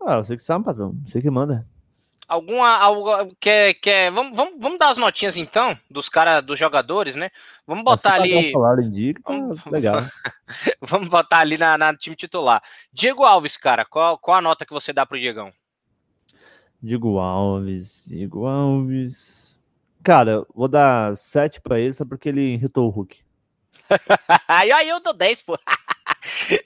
Ah, 0.00 0.18
você 0.18 0.36
que 0.36 0.42
sabe, 0.42 0.64
patrão, 0.64 0.94
você 1.04 1.20
que 1.20 1.30
manda. 1.30 1.66
Alguma, 2.28 2.76
alguma 2.78 3.28
quer, 3.38 3.74
quer, 3.74 4.10
vamos, 4.10 4.36
vamos, 4.36 4.58
vamos 4.58 4.78
dar 4.78 4.90
as 4.90 4.98
notinhas 4.98 5.36
então 5.36 5.78
dos 5.88 6.08
caras, 6.08 6.42
dos 6.42 6.58
jogadores, 6.58 7.14
né? 7.14 7.30
Vamos 7.64 7.84
botar 7.84 8.14
ali. 8.14 8.50
Salário 8.50 8.82
indica, 8.82 9.22
vamos, 9.24 9.64
legal. 9.66 10.02
vamos 10.82 11.08
botar 11.08 11.38
ali 11.38 11.56
na, 11.56 11.78
na 11.78 11.96
time 11.96 12.16
titular. 12.16 12.60
Diego 12.92 13.24
Alves, 13.24 13.56
cara, 13.56 13.84
qual, 13.84 14.18
qual 14.18 14.38
a 14.38 14.42
nota 14.42 14.66
que 14.66 14.72
você 14.72 14.92
dá 14.92 15.06
pro 15.06 15.18
Diegão? 15.18 15.52
Diego 16.82 17.18
Alves, 17.18 18.06
Diego 18.08 18.46
Alves. 18.46 19.58
Cara, 20.02 20.44
vou 20.54 20.68
dar 20.68 21.16
7 21.16 21.60
para 21.60 21.78
ele 21.78 21.92
só 21.92 22.04
porque 22.04 22.28
ele 22.28 22.54
irritou 22.54 22.86
o 22.86 22.90
Hulk. 22.90 23.18
aí, 24.48 24.72
aí 24.72 24.88
eu 24.88 25.00
dou 25.00 25.12
10, 25.12 25.42
pô. 25.42 25.58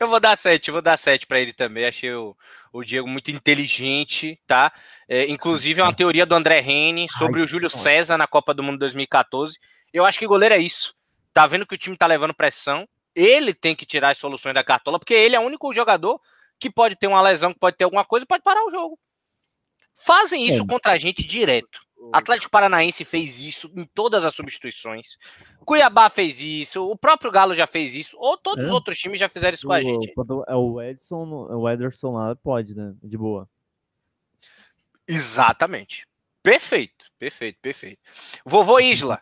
eu 0.01 0.09
vou 0.09 0.21
dar 0.21 0.37
7, 0.37 0.71
vou 0.71 0.83
dar 0.83 0.99
7 0.99 1.27
para 1.27 1.41
ele 1.41 1.53
também. 1.53 1.87
Achei 1.87 2.13
o, 2.13 2.37
o 2.73 2.85
Diego 2.85 3.09
muito 3.09 3.31
inteligente, 3.31 4.41
tá? 4.47 4.73
É, 5.09 5.27
inclusive, 5.29 5.81
é 5.81 5.85
uma 5.85 5.95
teoria 5.95 6.25
do 6.25 6.35
André 6.35 6.61
Rene 6.61 7.09
sobre 7.11 7.41
Ai, 7.41 7.45
o 7.45 7.49
Júlio 7.49 7.71
César 7.71 8.17
na 8.17 8.27
Copa 8.27 8.55
do 8.55 8.63
Mundo 8.63 8.79
2014. 8.79 9.59
Eu 9.93 10.05
acho 10.05 10.19
que 10.19 10.27
goleiro 10.27 10.55
é 10.55 10.59
isso. 10.59 10.95
Tá 11.33 11.47
vendo 11.47 11.67
que 11.67 11.75
o 11.75 11.79
time 11.79 11.97
tá 11.97 12.07
levando 12.07 12.35
pressão. 12.35 12.89
Ele 13.15 13.53
tem 13.53 13.75
que 13.75 13.87
tirar 13.87 14.11
as 14.11 14.19
soluções 14.19 14.55
da 14.55 14.65
cartola, 14.65 14.99
porque 14.99 15.15
ele 15.15 15.37
é 15.37 15.41
o 15.41 15.45
único 15.45 15.73
jogador 15.73 16.21
que 16.59 16.71
pode 16.71 16.97
ter 16.97 17.07
uma 17.07 17.23
lesão, 17.23 17.53
que 17.53 17.59
pode 17.59 17.77
ter 17.77 17.85
alguma 17.85 18.05
coisa, 18.05 18.27
pode 18.27 18.43
parar 18.43 18.65
o 18.65 18.71
jogo. 18.71 18.99
Fazem 20.05 20.47
isso 20.47 20.63
é. 20.63 20.67
contra 20.67 20.93
a 20.93 20.99
gente 20.99 21.27
direto. 21.27 21.81
Atlético 22.13 22.51
Paranaense 22.51 23.05
fez 23.05 23.41
isso 23.41 23.71
em 23.77 23.85
todas 23.85 24.25
as 24.25 24.35
substituições. 24.35 25.17
Cuiabá 25.65 26.09
fez 26.09 26.41
isso, 26.41 26.89
o 26.89 26.97
próprio 26.97 27.31
Galo 27.31 27.55
já 27.55 27.67
fez 27.67 27.95
isso, 27.95 28.17
ou 28.19 28.37
todos 28.37 28.65
é. 28.65 28.67
os 28.67 28.73
outros 28.73 28.99
times 28.99 29.21
já 29.21 29.29
fizeram 29.29 29.55
isso 29.55 29.67
o, 29.67 29.69
com 29.69 29.75
a 29.75 29.83
gente. 29.83 30.13
É 30.49 30.55
o 30.55 30.81
Edson, 30.81 31.25
o 31.25 31.69
Ederson 31.69 32.13
lá 32.13 32.35
pode, 32.37 32.75
né? 32.75 32.95
De 33.03 33.19
boa. 33.19 33.49
Exatamente. 35.07 36.07
Perfeito, 36.43 37.07
perfeito, 37.19 37.59
perfeito. 37.61 38.01
Vovô 38.45 38.81
Isla. 38.81 39.21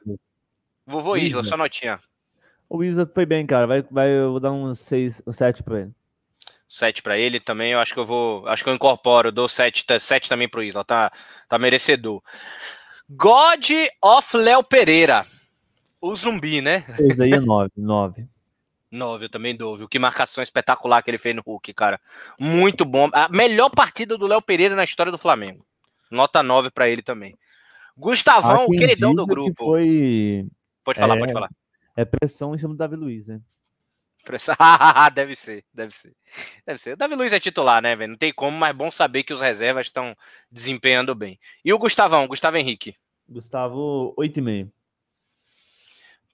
Vovô 0.86 1.16
Isla, 1.16 1.28
Isla 1.28 1.44
sua 1.44 1.56
notinha. 1.56 2.00
O 2.68 2.84
Isla 2.84 3.10
foi 3.12 3.26
bem, 3.26 3.46
cara. 3.46 3.66
Vai, 3.66 3.82
vai, 3.82 4.10
eu 4.10 4.32
vou 4.32 4.40
dar 4.40 4.52
um 4.52 4.74
6, 4.74 5.22
um 5.26 5.32
7 5.32 5.62
pra 5.62 5.80
ele. 5.80 5.92
7 6.68 7.02
para 7.02 7.18
ele 7.18 7.40
também. 7.40 7.72
Eu 7.72 7.80
acho 7.80 7.94
que 7.94 8.00
eu 8.00 8.04
vou. 8.04 8.46
Acho 8.46 8.62
que 8.62 8.70
eu 8.70 8.74
incorporo, 8.74 9.32
dou 9.32 9.48
7, 9.48 9.84
7 9.98 10.28
também 10.28 10.48
pro 10.48 10.62
Isla, 10.62 10.84
tá, 10.84 11.10
tá 11.48 11.58
merecedor. 11.58 12.22
God 13.08 13.70
of 14.02 14.36
Léo 14.36 14.62
Pereira. 14.62 15.24
O 16.00 16.14
zumbi, 16.14 16.60
né? 16.60 16.84
Esse 16.98 17.22
aí 17.22 17.32
é 17.32 17.40
9, 17.40 17.72
9. 17.76 18.28
9, 18.90 19.24
eu 19.24 19.28
também 19.28 19.56
dou, 19.56 19.76
viu? 19.76 19.88
Que 19.88 19.98
marcação 19.98 20.42
espetacular 20.42 21.02
que 21.02 21.10
ele 21.10 21.18
fez 21.18 21.34
no 21.34 21.42
Hulk, 21.44 21.74
cara. 21.74 22.00
Muito 22.38 22.84
bom. 22.84 23.08
A 23.12 23.28
melhor 23.28 23.70
partida 23.70 24.16
do 24.16 24.26
Léo 24.26 24.40
Pereira 24.40 24.74
na 24.74 24.84
história 24.84 25.12
do 25.12 25.18
Flamengo. 25.18 25.66
Nota 26.10 26.42
9 26.42 26.70
para 26.70 26.88
ele 26.88 27.02
também. 27.02 27.36
Gustavão, 27.96 28.66
o 28.66 28.70
queridão 28.70 29.14
do 29.14 29.26
grupo. 29.26 29.52
Foi... 29.56 30.46
Pode 30.84 30.98
falar, 30.98 31.16
é... 31.16 31.18
pode 31.18 31.32
falar. 31.32 31.50
É 31.96 32.04
pressão 32.04 32.54
em 32.54 32.58
cima 32.58 32.72
do 32.72 32.78
Davi 32.78 32.96
Luiz, 32.96 33.26
né? 33.26 33.40
deve 35.14 35.34
ser, 35.34 35.64
deve 35.72 35.94
ser. 35.94 36.14
Deve 36.66 36.78
ser. 36.78 36.92
O 36.92 36.96
Davi 36.96 37.14
Luiz 37.14 37.32
é 37.32 37.40
titular, 37.40 37.80
né, 37.80 37.96
velho? 37.96 38.10
Não 38.10 38.18
tem 38.18 38.32
como, 38.32 38.56
mas 38.56 38.70
é 38.70 38.72
bom 38.72 38.90
saber 38.90 39.22
que 39.22 39.32
os 39.32 39.40
reservas 39.40 39.86
estão 39.86 40.16
desempenhando 40.50 41.14
bem. 41.14 41.38
E 41.64 41.72
o 41.72 41.78
Gustavão, 41.78 42.26
Gustavo 42.26 42.56
Henrique? 42.56 42.94
Gustavo, 43.28 44.14
8,5. 44.18 44.70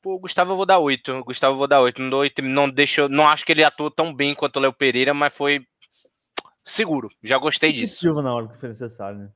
Pô, 0.02 0.18
Gustavo 0.18 0.52
eu 0.52 0.56
vou 0.56 0.66
dar 0.66 0.78
8. 0.78 1.24
Gustavo 1.24 1.54
eu 1.54 1.58
vou 1.58 1.66
dar 1.66 1.80
8. 1.80 2.02
Não, 2.02 2.10
dou 2.10 2.20
8, 2.20 2.42
não, 2.42 2.68
deixo, 2.68 3.08
não 3.08 3.26
acho 3.26 3.44
que 3.44 3.52
ele 3.52 3.64
atuou 3.64 3.90
tão 3.90 4.12
bem 4.12 4.34
quanto 4.34 4.56
o 4.56 4.60
Léo 4.60 4.72
Pereira, 4.72 5.14
mas 5.14 5.34
foi 5.34 5.66
seguro. 6.64 7.10
Já 7.22 7.38
gostei 7.38 7.72
disso. 7.72 8.00
Silva 8.00 8.22
na 8.22 8.34
hora 8.34 8.48
que 8.48 8.58
foi 8.58 8.68
necessário, 8.68 9.18
né? 9.18 9.30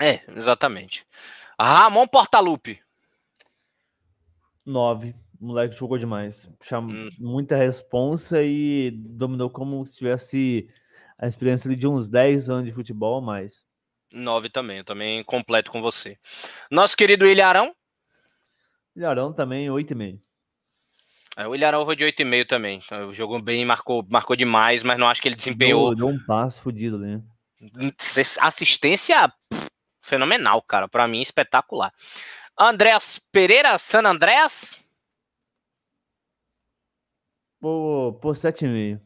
É, 0.00 0.20
exatamente. 0.36 1.06
Ramon 1.58 2.06
Portalupe. 2.08 2.82
9. 4.66 5.14
O 5.44 5.48
moleque 5.48 5.76
jogou 5.76 5.98
demais. 5.98 6.48
Chama 6.62 6.90
hum. 6.90 7.10
muita 7.18 7.54
responsa 7.54 8.42
e 8.42 8.90
dominou 8.92 9.50
como 9.50 9.84
se 9.84 9.98
tivesse 9.98 10.66
a 11.18 11.26
experiência 11.26 11.76
de 11.76 11.86
uns 11.86 12.08
10 12.08 12.48
anos 12.48 12.64
de 12.64 12.72
futebol 12.72 13.20
mais. 13.20 13.62
9 14.14 14.48
também, 14.48 14.78
eu 14.78 14.84
também 14.84 15.22
completo 15.22 15.70
com 15.70 15.82
você. 15.82 16.16
Nosso 16.70 16.96
querido 16.96 17.26
Ilharão. 17.26 17.74
Ilharão 18.96 19.34
também, 19.34 19.68
8,5. 19.68 20.18
É, 21.36 21.46
o 21.46 21.54
Ilharão 21.54 21.84
foi 21.84 21.94
de 21.94 22.04
8,5 22.04 22.46
também. 22.46 22.80
Então, 22.82 23.12
jogou 23.12 23.42
bem, 23.42 23.66
marcou, 23.66 24.02
marcou 24.10 24.34
demais, 24.34 24.82
mas 24.82 24.98
não 24.98 25.08
acho 25.08 25.20
que 25.20 25.28
ele 25.28 25.36
desempenhou. 25.36 25.94
Deu, 25.94 26.06
deu 26.06 26.16
um 26.16 26.24
passo 26.24 26.62
fodido, 26.62 26.98
né? 26.98 27.20
Assistência 28.40 29.30
fenomenal, 30.00 30.62
cara. 30.62 30.88
Para 30.88 31.06
mim, 31.06 31.20
espetacular. 31.20 31.92
Andréas 32.58 33.20
Pereira, 33.30 33.76
San 33.76 34.06
Andréas. 34.06 34.83
Por, 37.64 38.18
por 38.20 38.34
7,5. 38.34 39.00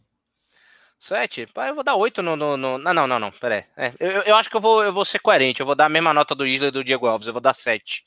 7? 0.99 1.47
Eu 1.69 1.75
vou 1.77 1.85
dar 1.85 1.95
8 1.95 2.21
no. 2.21 2.35
no, 2.35 2.57
no... 2.57 2.77
Não, 2.77 2.93
não, 2.93 3.07
não, 3.07 3.21
não. 3.21 3.31
Pera 3.31 3.55
aí. 3.55 3.65
É, 3.77 3.93
eu, 4.01 4.23
eu 4.23 4.35
acho 4.35 4.51
que 4.51 4.57
eu 4.57 4.61
vou, 4.61 4.83
eu 4.83 4.93
vou 4.93 5.05
ser 5.05 5.21
coerente. 5.21 5.61
Eu 5.61 5.67
vou 5.67 5.77
dar 5.77 5.85
a 5.85 5.89
mesma 5.89 6.13
nota 6.13 6.35
do 6.35 6.45
Isla 6.45 6.67
e 6.67 6.71
do 6.73 6.83
Diego 6.83 7.07
Alves. 7.07 7.29
Eu 7.29 7.33
vou 7.33 7.41
dar 7.41 7.55
7. 7.55 8.05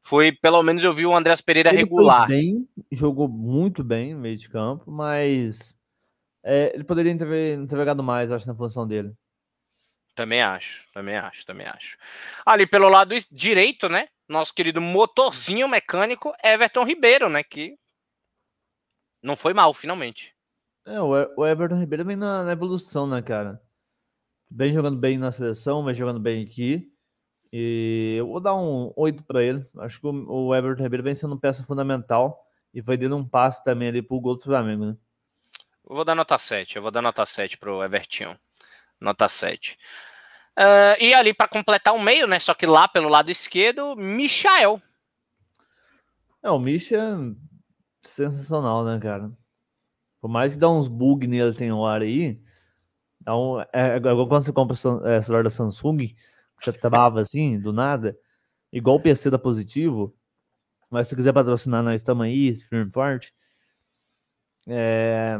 Foi, 0.00 0.32
pelo 0.32 0.62
menos, 0.62 0.82
eu 0.82 0.94
vi 0.94 1.04
o 1.04 1.14
Andrés 1.14 1.42
Pereira 1.42 1.68
ele 1.68 1.80
regular. 1.80 2.26
Bem, 2.26 2.66
jogou 2.90 3.28
muito 3.28 3.84
bem 3.84 4.14
no 4.14 4.20
meio 4.20 4.38
de 4.38 4.48
campo, 4.48 4.90
mas 4.90 5.74
é, 6.42 6.72
ele 6.74 6.84
poderia 6.84 7.14
ter, 7.14 7.66
ter 7.66 7.94
mais, 7.96 8.32
acho, 8.32 8.48
na 8.48 8.54
função 8.54 8.88
dele. 8.88 9.12
Também 10.14 10.40
acho, 10.40 10.86
também 10.94 11.16
acho, 11.16 11.44
também 11.44 11.66
acho. 11.66 11.98
Ali 12.46 12.66
pelo 12.66 12.88
lado 12.88 13.14
direito, 13.30 13.90
né? 13.90 14.08
Nosso 14.26 14.54
querido 14.54 14.80
motorzinho 14.80 15.68
mecânico 15.68 16.32
Everton 16.42 16.84
Ribeiro, 16.84 17.28
né? 17.28 17.42
Que 17.42 17.76
não 19.22 19.36
foi 19.36 19.54
mal, 19.54 19.72
finalmente. 19.72 20.34
É, 20.84 21.00
o 21.00 21.46
Everton 21.46 21.78
Ribeiro 21.78 22.04
vem 22.04 22.16
na, 22.16 22.42
na, 22.42 22.52
evolução, 22.52 23.06
né, 23.06 23.22
cara? 23.22 23.62
Vem 24.50 24.72
jogando 24.72 24.98
bem 24.98 25.16
na 25.16 25.30
seleção, 25.30 25.84
vem 25.84 25.94
jogando 25.94 26.18
bem 26.18 26.44
aqui. 26.44 26.92
E 27.52 28.16
eu 28.18 28.26
vou 28.26 28.40
dar 28.40 28.54
um 28.54 28.92
8 28.96 29.22
para 29.24 29.42
ele. 29.42 29.64
Acho 29.78 30.00
que 30.00 30.06
o 30.06 30.54
Everton 30.54 30.82
Ribeiro 30.82 31.04
vem 31.04 31.14
sendo 31.14 31.38
peça 31.38 31.62
fundamental 31.62 32.44
e 32.74 32.80
vai 32.80 32.96
dando 32.96 33.16
um 33.16 33.26
passe 33.26 33.62
também 33.62 33.88
ali 33.88 34.02
pro 34.02 34.20
gol 34.20 34.34
do 34.34 34.42
Flamengo, 34.42 34.86
né? 34.86 34.96
Eu 35.88 35.94
vou 35.94 36.04
dar 36.04 36.14
nota 36.14 36.36
7. 36.38 36.76
Eu 36.76 36.82
vou 36.82 36.90
dar 36.90 37.02
nota 37.02 37.24
7 37.24 37.58
pro 37.58 37.82
Everton. 37.82 38.36
Nota 39.00 39.28
7. 39.28 39.78
Uh, 40.58 41.00
e 41.00 41.14
ali 41.14 41.32
para 41.32 41.48
completar 41.48 41.94
o 41.94 42.02
meio, 42.02 42.26
né? 42.26 42.38
Só 42.40 42.54
que 42.54 42.66
lá 42.66 42.88
pelo 42.88 43.08
lado 43.08 43.30
esquerdo, 43.30 43.94
Michael. 43.96 44.82
É, 46.42 46.50
o 46.50 46.58
Misha 46.58 47.16
sensacional, 48.02 48.84
né, 48.84 48.98
cara? 49.00 49.30
Por 50.20 50.28
mais 50.28 50.54
que 50.54 50.60
dá 50.60 50.70
uns 50.70 50.88
bug 50.88 51.26
nele, 51.26 51.54
tem 51.54 51.72
hora 51.72 52.04
aí. 52.04 52.40
Dá 53.20 53.36
um, 53.36 53.60
é, 53.60 53.66
é 53.72 53.96
igual 53.96 54.28
quando 54.28 54.44
você 54.44 54.52
compra 54.52 54.76
o 54.76 55.06
é, 55.06 55.20
celular 55.22 55.44
da 55.44 55.50
Samsung, 55.50 56.14
você 56.56 56.72
trava 56.72 57.20
assim, 57.20 57.58
do 57.58 57.72
nada. 57.72 58.16
Igual 58.72 58.96
o 58.96 59.00
PC 59.00 59.30
da 59.30 59.38
Positivo. 59.38 60.14
Mas 60.90 61.08
se 61.08 61.16
quiser 61.16 61.32
patrocinar, 61.32 61.82
nós 61.82 62.00
estamos 62.00 62.24
aí, 62.24 62.54
firme 62.54 62.90
forte. 62.92 63.34
É, 64.68 65.38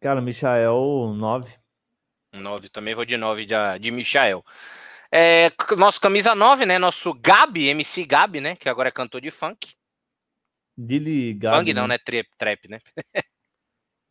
cara, 0.00 0.20
Michael, 0.20 1.14
9. 1.16 1.56
9, 2.34 2.68
também 2.68 2.94
vou 2.94 3.04
de 3.04 3.16
9 3.16 3.46
de, 3.46 3.54
de 3.80 3.90
Michael. 3.90 4.44
É, 5.10 5.50
nosso 5.76 6.00
camisa 6.00 6.34
9, 6.34 6.66
né? 6.66 6.78
Nosso 6.78 7.14
Gabi, 7.14 7.68
MC 7.68 8.04
Gabi, 8.04 8.40
né? 8.40 8.56
Que 8.56 8.68
agora 8.68 8.88
é 8.88 8.92
cantor 8.92 9.20
de 9.20 9.30
funk. 9.30 9.77
Lili 10.78 11.34
Gabi. 11.34 11.56
Fang 11.56 11.74
não, 11.74 11.88
né? 11.88 11.98
Trap, 11.98 12.28
trap 12.38 12.68
né? 12.68 12.78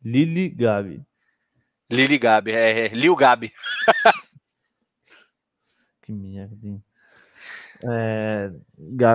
Lili 0.04 0.50
Gabi. 0.50 1.02
Lili 1.90 2.18
Gabi, 2.18 2.52
é, 2.52 2.86
é 2.86 2.88
Lil 2.88 3.16
Gabi. 3.16 3.50
que 6.02 6.12
merda? 6.12 6.82
É, 7.82 8.50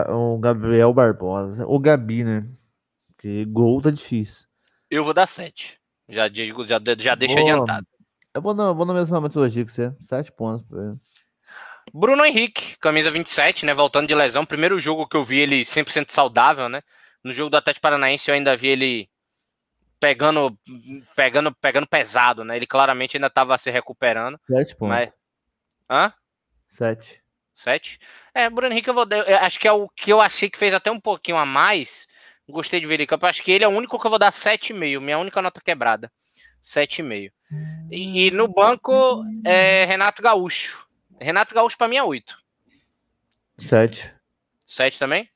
o 0.10 0.38
Gabriel 0.40 0.92
Barbosa. 0.92 1.68
O 1.68 1.78
Gabi, 1.78 2.24
né? 2.24 2.50
Porque 3.10 3.46
gol 3.46 3.82
tá 3.82 3.92
difícil. 3.92 4.48
Eu 4.90 5.04
vou 5.04 5.14
dar 5.14 5.28
7. 5.28 5.80
Já, 6.10 6.28
já, 6.28 6.44
já 6.98 7.16
deixa 7.16 7.36
Boa. 7.36 7.54
adiantado. 7.54 7.88
Eu 8.34 8.42
vou 8.42 8.54
na, 8.54 8.72
vou 8.72 8.86
na 8.86 8.94
mesma 8.94 9.22
metodologia 9.22 9.64
que 9.64 9.72
você. 9.72 9.94
Sete 10.00 10.32
pontos 10.32 10.64
pra 10.64 10.82
ele. 10.82 10.98
Bruno 11.94 12.26
Henrique, 12.26 12.78
camisa 12.80 13.12
27, 13.12 13.66
né? 13.66 13.74
Voltando 13.74 14.08
de 14.08 14.16
lesão. 14.16 14.46
Primeiro 14.46 14.80
jogo 14.80 15.08
que 15.08 15.16
eu 15.16 15.24
vi 15.24 15.38
ele 15.38 15.62
100% 15.62 16.12
saudável, 16.12 16.68
né? 16.68 16.82
No 17.24 17.32
jogo 17.34 17.50
do 17.50 17.58
Atlético 17.58 17.82
Paranaense 17.82 18.30
eu 18.30 18.36
ainda 18.36 18.56
vi 18.56 18.68
ele 18.68 19.10
pegando, 20.00 20.58
pegando, 21.16 21.56
pegando 21.56 21.88
pesado, 21.88 22.44
né? 22.44 22.58
Ele 22.58 22.68
claramente 22.68 23.16
ainda 23.16 23.28
estava 23.28 23.58
se 23.58 23.72
recuperando. 23.72 24.40
Sete 24.46 24.76
pontos. 24.76 24.98
Mas... 24.98 25.12
Hã? 25.90 26.14
Sete. 26.68 27.24
Sete? 27.54 28.00
É, 28.34 28.50
Bruno 28.50 28.74
Henrique, 28.74 28.90
eu 28.90 28.94
vou. 28.94 29.06
Eu 29.10 29.38
acho 29.38 29.60
que 29.60 29.68
é 29.68 29.72
o 29.72 29.88
que 29.88 30.12
eu 30.12 30.20
achei 30.20 30.50
que 30.50 30.58
fez 30.58 30.74
até 30.74 30.92
um 30.92 31.00
pouquinho 31.00 31.38
a 31.38 31.46
mais. 31.46 32.08
Gostei 32.50 32.82
de 32.82 32.86
ver 32.86 32.96
ele 32.96 33.04
em 33.04 33.08
campo. 33.08 33.26
Acho 33.26 33.42
que 33.42 33.52
ele 33.52 33.64
é 33.64 33.68
o 33.68 33.72
único 33.72 33.98
que 33.98 34.06
eu 34.06 34.10
vou 34.10 34.20
dar 34.20 34.32
7,5. 34.32 35.00
Minha 35.00 35.18
única 35.18 35.42
nota 35.42 35.62
quebrada. 35.62 36.12
7,5. 36.64 37.32
E, 37.90 38.28
e 38.28 38.32
no 38.32 38.48
banco 38.48 39.24
é 39.46 39.86
Renato 39.86 40.22
Gaúcho. 40.22 40.88
Renato 41.20 41.54
Gaúcho 41.54 41.78
para 41.78 41.88
mim 41.88 41.98
é 41.98 42.04
8. 42.04 42.38
7. 43.60 44.14
7 44.66 45.00
também? 45.00 45.30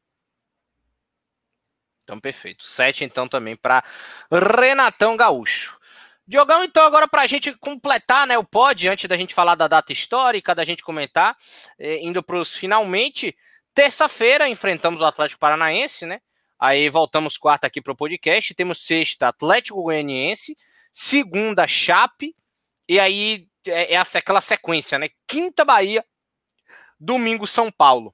Então, 2.07 2.21
perfeito. 2.21 2.63
7 2.63 3.03
então 3.03 3.27
também 3.27 3.53
para 3.53 3.83
Renatão 4.31 5.17
Gaúcho. 5.17 5.77
Diogão, 6.25 6.63
então, 6.63 6.85
agora 6.85 7.05
para 7.05 7.23
a 7.23 7.27
gente 7.27 7.51
completar 7.57 8.25
né, 8.25 8.37
o 8.37 8.45
pod, 8.45 8.87
antes 8.87 9.09
da 9.09 9.17
gente 9.17 9.33
falar 9.33 9.55
da 9.55 9.67
data 9.67 9.91
histórica, 9.91 10.55
da 10.55 10.63
gente 10.63 10.83
comentar, 10.83 11.35
eh, 11.77 11.99
indo 12.01 12.23
para 12.23 12.37
os 12.37 12.53
finalmente, 12.53 13.35
terça-feira 13.73 14.47
enfrentamos 14.47 15.01
o 15.01 15.05
Atlético 15.05 15.39
Paranaense, 15.39 16.05
né? 16.05 16.21
Aí 16.57 16.87
voltamos 16.89 17.37
quarta 17.37 17.67
aqui 17.67 17.81
para 17.81 17.91
o 17.91 17.95
podcast, 17.95 18.53
temos 18.53 18.81
sexta 18.81 19.27
Atlético 19.27 19.83
Goianiense, 19.83 20.57
segunda 20.91 21.67
Chape, 21.67 22.35
e 22.87 22.99
aí 23.01 23.47
é, 23.65 23.93
é 23.93 23.97
aquela 23.97 24.41
sequência, 24.41 24.97
né? 24.97 25.09
Quinta 25.27 25.65
Bahia, 25.65 26.03
domingo 26.99 27.45
São 27.45 27.69
Paulo. 27.69 28.13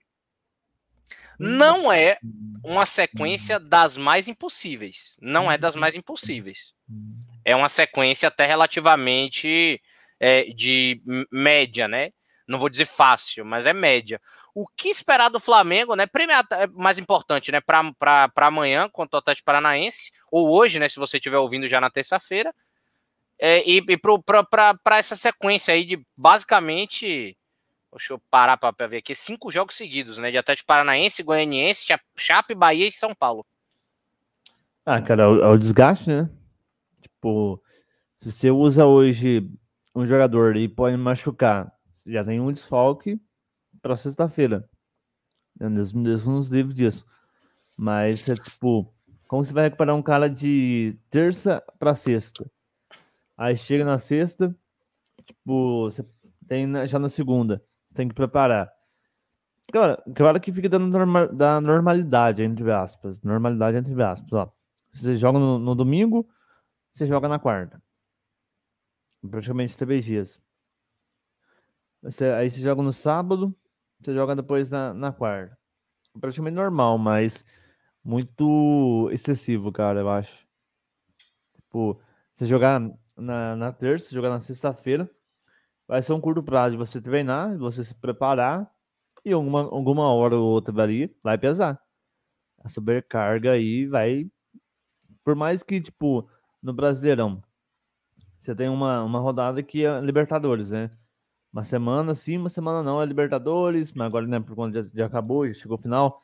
Não 1.49 1.91
é 1.91 2.17
uma 2.63 2.85
sequência 2.85 3.59
das 3.59 3.97
mais 3.97 4.27
impossíveis. 4.27 5.15
Não 5.21 5.51
é 5.51 5.57
das 5.57 5.75
mais 5.75 5.95
impossíveis 5.95 6.73
é 7.45 7.55
uma 7.55 7.69
sequência 7.69 8.27
até 8.27 8.45
relativamente 8.45 9.81
é, 10.19 10.45
de 10.45 11.01
média, 11.31 11.87
né? 11.87 12.11
Não 12.47 12.59
vou 12.59 12.69
dizer 12.69 12.85
fácil, 12.85 13.45
mas 13.45 13.65
é 13.65 13.73
média. 13.73 14.19
O 14.53 14.67
que 14.67 14.89
esperar 14.89 15.29
do 15.29 15.39
Flamengo, 15.39 15.95
né? 15.95 16.05
Primeiro, 16.05 16.43
é 16.51 16.67
mais 16.67 16.97
importante, 16.97 17.51
né? 17.51 17.61
Para 17.61 18.31
amanhã 18.35 18.89
contra 18.89 19.17
o 19.17 19.19
Atlético 19.19 19.45
Paranaense, 19.45 20.11
ou 20.31 20.53
hoje, 20.53 20.79
né? 20.79 20.89
Se 20.89 20.99
você 20.99 21.17
estiver 21.17 21.37
ouvindo 21.37 21.67
já 21.67 21.79
na 21.79 21.89
terça-feira. 21.89 22.53
É, 23.39 23.67
e 23.67 23.83
e 23.89 23.97
para 23.97 24.97
essa 24.97 25.15
sequência 25.15 25.73
aí 25.73 25.85
de 25.85 26.01
basicamente. 26.15 27.37
Deixa 27.93 28.13
eu 28.13 28.19
parar 28.29 28.57
para 28.57 28.87
ver 28.87 28.97
aqui. 28.97 29.15
Cinco 29.15 29.51
jogos 29.51 29.75
seguidos, 29.75 30.17
né? 30.17 30.31
De 30.31 30.37
Atlético 30.37 30.67
Paranaense, 30.67 31.23
Goianiense, 31.23 31.85
Chape, 32.15 32.55
Bahia 32.55 32.87
e 32.87 32.91
São 32.91 33.13
Paulo. 33.13 33.45
Ah, 34.85 35.01
cara, 35.01 35.23
é 35.23 35.27
o, 35.27 35.43
é 35.43 35.47
o 35.47 35.57
desgaste, 35.57 36.09
né? 36.09 36.29
Tipo, 37.01 37.61
se 38.17 38.31
você 38.31 38.51
usa 38.51 38.85
hoje 38.85 39.49
um 39.95 40.05
jogador 40.05 40.55
e 40.57 40.67
pode 40.67 40.97
machucar, 40.97 41.71
você 41.91 42.11
já 42.11 42.23
tem 42.23 42.39
um 42.39 42.51
desfalque 42.51 43.19
para 43.81 43.95
sexta-feira. 43.95 44.67
Deus, 45.55 45.91
Deus 45.91 46.25
nos 46.25 46.49
livre 46.49 46.73
disso. 46.73 47.05
Mas 47.77 48.27
é 48.27 48.35
tipo, 48.35 48.93
como 49.27 49.43
você 49.43 49.53
vai 49.53 49.65
recuperar 49.65 49.95
um 49.95 50.03
cara 50.03 50.29
de 50.29 50.97
terça 51.09 51.63
para 51.79 51.95
sexta? 51.95 52.49
Aí 53.37 53.55
chega 53.55 53.85
na 53.85 53.97
sexta, 53.97 54.55
tipo, 55.25 55.89
você 55.89 56.05
tem 56.47 56.85
já 56.87 56.99
na 56.99 57.09
segunda, 57.09 57.63
você 57.93 57.97
tem 57.97 58.07
que 58.07 58.15
preparar. 58.15 58.73
Cara, 59.71 60.03
claro 60.15 60.41
que 60.41 60.51
fica 60.51 60.67
dando 60.67 60.87
norma, 60.87 61.27
da 61.27 61.61
normalidade, 61.61 62.43
entre 62.43 62.69
aspas. 62.71 63.21
Normalidade, 63.21 63.77
entre 63.77 64.01
aspas, 64.01 64.33
ó. 64.33 64.51
Você 64.91 65.15
joga 65.15 65.39
no, 65.39 65.57
no 65.59 65.75
domingo, 65.75 66.27
você 66.91 67.07
joga 67.07 67.27
na 67.27 67.39
quarta. 67.39 67.81
Praticamente 69.29 69.77
três 69.77 70.03
dias. 70.03 70.41
Você, 72.01 72.25
aí 72.25 72.49
você 72.49 72.59
joga 72.59 72.81
no 72.81 72.91
sábado, 72.91 73.55
você 73.99 74.13
joga 74.13 74.35
depois 74.35 74.69
na, 74.69 74.93
na 74.93 75.11
quarta. 75.13 75.57
Praticamente 76.19 76.55
normal, 76.55 76.97
mas 76.97 77.45
muito 78.03 79.09
excessivo, 79.11 79.71
cara, 79.71 80.01
eu 80.01 80.09
acho. 80.09 80.45
Tipo, 81.55 81.99
você 82.33 82.45
jogar 82.45 82.81
na, 83.15 83.55
na 83.55 83.71
terça, 83.71 84.13
jogar 84.13 84.29
na 84.29 84.39
sexta-feira, 84.41 85.09
vai 85.87 86.01
ser 86.01 86.13
um 86.13 86.21
curto 86.21 86.41
prazo 86.43 86.71
de 86.71 86.77
você 86.77 87.01
treinar, 87.01 87.57
você 87.57 87.83
se 87.83 87.95
preparar, 87.95 88.69
e 89.25 89.31
alguma, 89.31 89.61
alguma 89.61 90.11
hora 90.13 90.35
ou 90.35 90.51
outra 90.51 90.83
ali 90.83 91.15
vai 91.23 91.37
pesar. 91.37 91.81
A 92.63 92.69
sobrecarga 92.69 93.51
aí 93.51 93.85
vai. 93.85 94.29
Por 95.23 95.35
mais 95.35 95.63
que, 95.63 95.79
tipo, 95.81 96.27
no 96.61 96.73
Brasileirão. 96.73 97.41
Você 98.39 98.53
tem 98.53 98.67
uma, 98.67 99.03
uma 99.03 99.19
rodada 99.19 99.63
que 99.63 99.85
é 99.85 100.01
Libertadores, 100.01 100.71
né? 100.71 100.91
Uma 101.51 101.63
semana 101.63 102.15
sim, 102.15 102.37
uma 102.37 102.49
semana 102.49 102.81
não 102.81 103.01
é 103.01 103.05
Libertadores, 103.05 103.93
mas 103.93 104.07
agora, 104.07 104.25
né, 104.25 104.39
por 104.39 104.55
conta 104.55 104.81
de, 104.81 104.89
de 104.89 105.03
acabou, 105.03 105.47
já 105.47 105.53
chegou 105.53 105.77
o 105.77 105.81
final, 105.81 106.21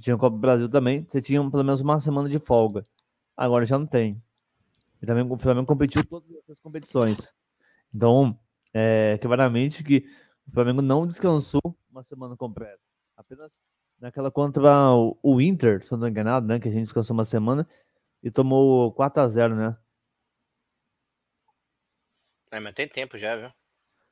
tinha 0.00 0.16
o 0.16 0.18
Copa 0.18 0.36
do 0.36 0.40
Brasil 0.40 0.68
também, 0.68 1.04
você 1.06 1.20
tinha 1.20 1.38
pelo 1.50 1.62
menos 1.62 1.80
uma 1.82 2.00
semana 2.00 2.28
de 2.28 2.38
folga. 2.38 2.82
Agora 3.36 3.64
já 3.64 3.78
não 3.78 3.86
tem. 3.86 4.20
E 5.02 5.06
também 5.06 5.22
o 5.22 5.36
Flamengo 5.36 5.66
competiu 5.66 6.04
todas 6.04 6.28
as 6.48 6.60
competições. 6.60 7.32
Então, 7.94 8.38
é, 8.72 9.18
claramente 9.20 9.82
que 9.82 10.06
o 10.46 10.52
Flamengo 10.52 10.82
não 10.82 11.06
descansou 11.06 11.60
uma 11.90 12.02
semana 12.02 12.36
completa. 12.36 12.80
Apenas 13.16 13.60
naquela 14.00 14.30
contra 14.30 14.92
o, 14.92 15.18
o 15.22 15.40
Inter, 15.40 15.84
se 15.84 15.92
eu 15.92 15.98
não 15.98 16.06
estou 16.06 16.08
enganado, 16.08 16.46
né? 16.46 16.58
Que 16.58 16.68
a 16.68 16.72
gente 16.72 16.84
descansou 16.84 17.14
uma 17.14 17.24
semana 17.24 17.68
e 18.22 18.30
tomou 18.30 18.92
4 18.92 19.22
a 19.22 19.28
0 19.28 19.54
né? 19.54 19.76
É, 22.50 22.58
mas 22.58 22.74
tem 22.74 22.88
tempo 22.88 23.16
já, 23.16 23.36
viu? 23.36 23.50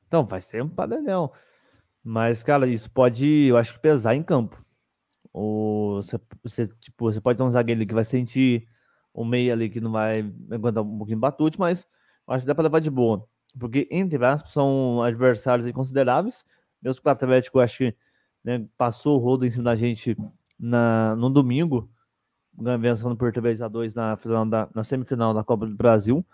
Então, 0.07 0.25
faz 0.27 0.47
tempo 0.47 0.73
para 0.73 0.95
Daniel. 0.95 1.33
Mas, 2.03 2.41
cara, 2.43 2.65
isso 2.67 2.89
pode, 2.89 3.27
eu 3.27 3.57
acho 3.57 3.73
que 3.73 3.79
pesar 3.79 4.15
em 4.15 4.23
campo. 4.23 4.63
Ou 5.33 6.01
você, 6.01 6.19
você, 6.41 6.67
tipo, 6.67 7.11
você 7.11 7.21
pode 7.21 7.37
ter 7.37 7.43
um 7.43 7.49
zagueiro 7.49 7.85
que 7.85 7.93
vai 7.93 8.03
sentir 8.03 8.67
o 9.13 9.25
meio 9.25 9.51
ali 9.51 9.69
que 9.69 9.81
não 9.81 9.91
vai 9.91 10.19
aguentar 10.51 10.83
um 10.83 10.97
pouquinho 10.97 11.19
batute, 11.19 11.59
mas 11.59 11.87
eu 12.27 12.33
acho 12.33 12.43
que 12.43 12.47
dá 12.47 12.55
para 12.55 12.63
levar 12.63 12.79
de 12.79 12.89
boa. 12.89 13.27
Porque, 13.57 13.87
entre 13.91 14.23
aspas, 14.25 14.51
são 14.51 15.01
adversários 15.01 15.69
consideráveis. 15.71 16.45
Mesmo 16.81 17.01
que 17.01 17.07
o 17.07 17.11
Atlético, 17.11 17.59
acho 17.59 17.77
que 17.79 17.95
né, 18.43 18.65
passou 18.77 19.17
o 19.17 19.23
rodo 19.23 19.45
em 19.45 19.49
cima 19.49 19.65
da 19.65 19.75
gente 19.75 20.15
na, 20.57 21.15
no 21.15 21.29
domingo 21.29 21.89
vencendo 22.79 23.15
por 23.15 23.31
3 23.31 23.61
a 23.61 23.67
2 23.67 23.95
na, 23.95 24.15
da, 24.49 24.69
na 24.73 24.83
semifinal 24.83 25.33
da 25.33 25.43
Copa 25.43 25.65
do 25.65 25.75
Brasil. 25.75 26.25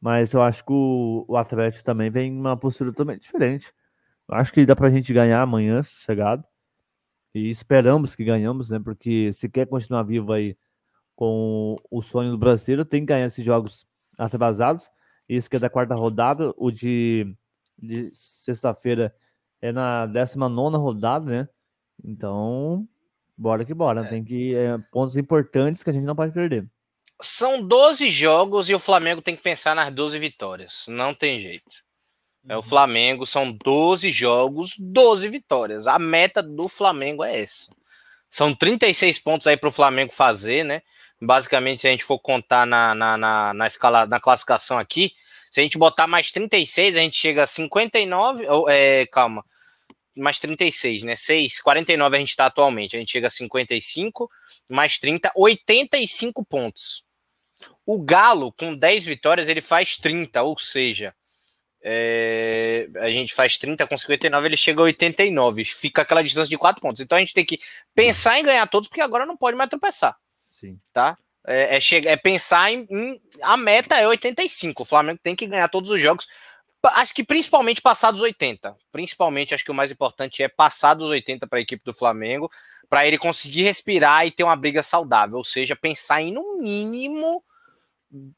Mas 0.00 0.32
eu 0.32 0.42
acho 0.42 0.64
que 0.64 0.72
o, 0.72 1.24
o 1.26 1.36
Atlético 1.36 1.84
também 1.84 2.10
vem 2.10 2.32
uma 2.32 2.56
postura 2.56 2.90
totalmente 2.92 3.22
diferente. 3.22 3.72
Eu 4.28 4.36
acho 4.36 4.52
que 4.52 4.64
dá 4.66 4.76
pra 4.76 4.90
gente 4.90 5.12
ganhar 5.12 5.42
amanhã, 5.42 5.82
sossegado. 5.82 6.44
E 7.34 7.48
esperamos 7.48 8.14
que 8.14 8.24
ganhamos, 8.24 8.70
né? 8.70 8.78
Porque 8.78 9.32
se 9.32 9.48
quer 9.48 9.66
continuar 9.66 10.02
vivo 10.02 10.32
aí 10.32 10.56
com 11.16 11.76
o 11.90 12.00
sonho 12.00 12.30
do 12.30 12.38
brasileiro, 12.38 12.84
tem 12.84 13.00
que 13.00 13.06
ganhar 13.06 13.26
esses 13.26 13.44
jogos 13.44 13.86
atrasados. 14.16 14.88
Isso 15.28 15.48
que 15.50 15.56
é 15.56 15.58
da 15.60 15.70
quarta 15.70 15.94
rodada, 15.94 16.54
o 16.56 16.70
de, 16.70 17.34
de 17.76 18.10
sexta-feira 18.12 19.14
é 19.60 19.72
na 19.72 20.06
19 20.06 20.76
rodada, 20.76 21.30
né? 21.30 21.48
Então, 22.02 22.88
Bora 23.38 23.64
que 23.64 23.72
bora. 23.72 24.04
É. 24.04 24.08
Tem 24.08 24.24
que. 24.24 24.54
É, 24.56 24.76
pontos 24.90 25.16
importantes 25.16 25.84
que 25.84 25.90
a 25.90 25.92
gente 25.92 26.04
não 26.04 26.16
pode 26.16 26.32
perder. 26.32 26.66
São 27.22 27.62
12 27.62 28.10
jogos 28.10 28.68
e 28.68 28.74
o 28.74 28.78
Flamengo 28.80 29.22
tem 29.22 29.36
que 29.36 29.42
pensar 29.42 29.76
nas 29.76 29.92
12 29.94 30.18
vitórias. 30.18 30.84
Não 30.88 31.14
tem 31.14 31.38
jeito. 31.38 31.86
É 32.48 32.54
o 32.54 32.56
uhum. 32.56 32.62
Flamengo, 32.62 33.26
são 33.26 33.52
12 33.52 34.10
jogos, 34.10 34.74
12 34.78 35.28
vitórias. 35.28 35.86
A 35.86 35.98
meta 35.98 36.42
do 36.42 36.68
Flamengo 36.68 37.22
é 37.22 37.40
essa. 37.40 37.70
São 38.30 38.54
36 38.54 39.18
pontos 39.20 39.46
aí 39.46 39.56
para 39.56 39.68
o 39.68 39.72
Flamengo 39.72 40.12
fazer, 40.12 40.64
né? 40.64 40.82
Basicamente, 41.20 41.80
se 41.80 41.88
a 41.88 41.90
gente 41.90 42.04
for 42.04 42.18
contar 42.18 42.66
na, 42.66 42.94
na, 42.94 43.16
na, 43.16 43.54
na, 43.54 43.66
escala, 43.66 44.06
na 44.06 44.20
classificação 44.20 44.78
aqui, 44.78 45.12
se 45.50 45.60
a 45.60 45.62
gente 45.62 45.78
botar 45.78 46.06
mais 46.06 46.30
36, 46.30 46.96
a 46.96 47.00
gente 47.00 47.16
chega 47.16 47.42
a 47.42 47.46
59. 47.46 48.46
Ou, 48.48 48.68
é, 48.68 49.06
calma 49.06 49.44
mais 50.18 50.38
36, 50.38 51.04
né? 51.04 51.16
6, 51.16 51.60
49 51.60 52.16
a 52.16 52.18
gente 52.20 52.30
está 52.30 52.46
atualmente. 52.46 52.96
A 52.96 52.98
gente 52.98 53.12
chega 53.12 53.28
a 53.28 53.30
55, 53.30 54.30
mais 54.68 54.98
30, 54.98 55.32
85 55.34 56.44
pontos. 56.44 57.04
O 57.86 58.00
Galo, 58.00 58.52
com 58.52 58.74
10 58.74 59.04
vitórias, 59.04 59.48
ele 59.48 59.60
faz 59.60 59.96
30, 59.96 60.42
ou 60.42 60.58
seja, 60.58 61.14
é, 61.82 62.88
a 62.96 63.10
gente 63.10 63.34
faz 63.34 63.56
30 63.56 63.86
com 63.86 63.96
59, 63.96 64.48
ele 64.48 64.56
chega 64.56 64.80
a 64.80 64.84
89. 64.84 65.64
Fica 65.64 66.02
aquela 66.02 66.22
distância 66.22 66.50
de 66.50 66.58
4 66.58 66.80
pontos. 66.80 67.00
Então 67.00 67.16
a 67.16 67.20
gente 67.20 67.34
tem 67.34 67.44
que 67.44 67.58
pensar 67.94 68.38
em 68.38 68.44
ganhar 68.44 68.66
todos, 68.66 68.88
porque 68.88 69.00
agora 69.00 69.24
não 69.24 69.36
pode 69.36 69.56
mais 69.56 69.70
tropeçar. 69.70 70.16
Sim. 70.60 70.78
Tá? 70.92 71.16
É, 71.46 71.76
é, 71.76 71.80
chega, 71.80 72.10
é 72.10 72.16
pensar 72.16 72.70
em, 72.70 72.86
em, 72.90 73.20
A 73.42 73.56
meta 73.56 73.96
é 73.96 74.06
85. 74.06 74.82
O 74.82 74.86
Flamengo 74.86 75.20
tem 75.22 75.34
que 75.36 75.46
ganhar 75.46 75.68
todos 75.68 75.90
os 75.90 76.00
jogos 76.00 76.26
acho 76.84 77.14
que 77.14 77.24
principalmente 77.24 77.82
passar 77.82 78.10
dos 78.10 78.20
80. 78.20 78.76
Principalmente, 78.92 79.54
acho 79.54 79.64
que 79.64 79.70
o 79.70 79.74
mais 79.74 79.90
importante 79.90 80.42
é 80.42 80.48
passar 80.48 80.94
dos 80.94 81.10
80 81.10 81.46
para 81.46 81.58
a 81.58 81.62
equipe 81.62 81.84
do 81.84 81.92
Flamengo, 81.92 82.50
para 82.88 83.06
ele 83.06 83.18
conseguir 83.18 83.62
respirar 83.62 84.26
e 84.26 84.30
ter 84.30 84.44
uma 84.44 84.56
briga 84.56 84.82
saudável. 84.82 85.38
Ou 85.38 85.44
seja, 85.44 85.74
pensar 85.74 86.22
em 86.22 86.32
no 86.32 86.58
mínimo, 86.60 87.42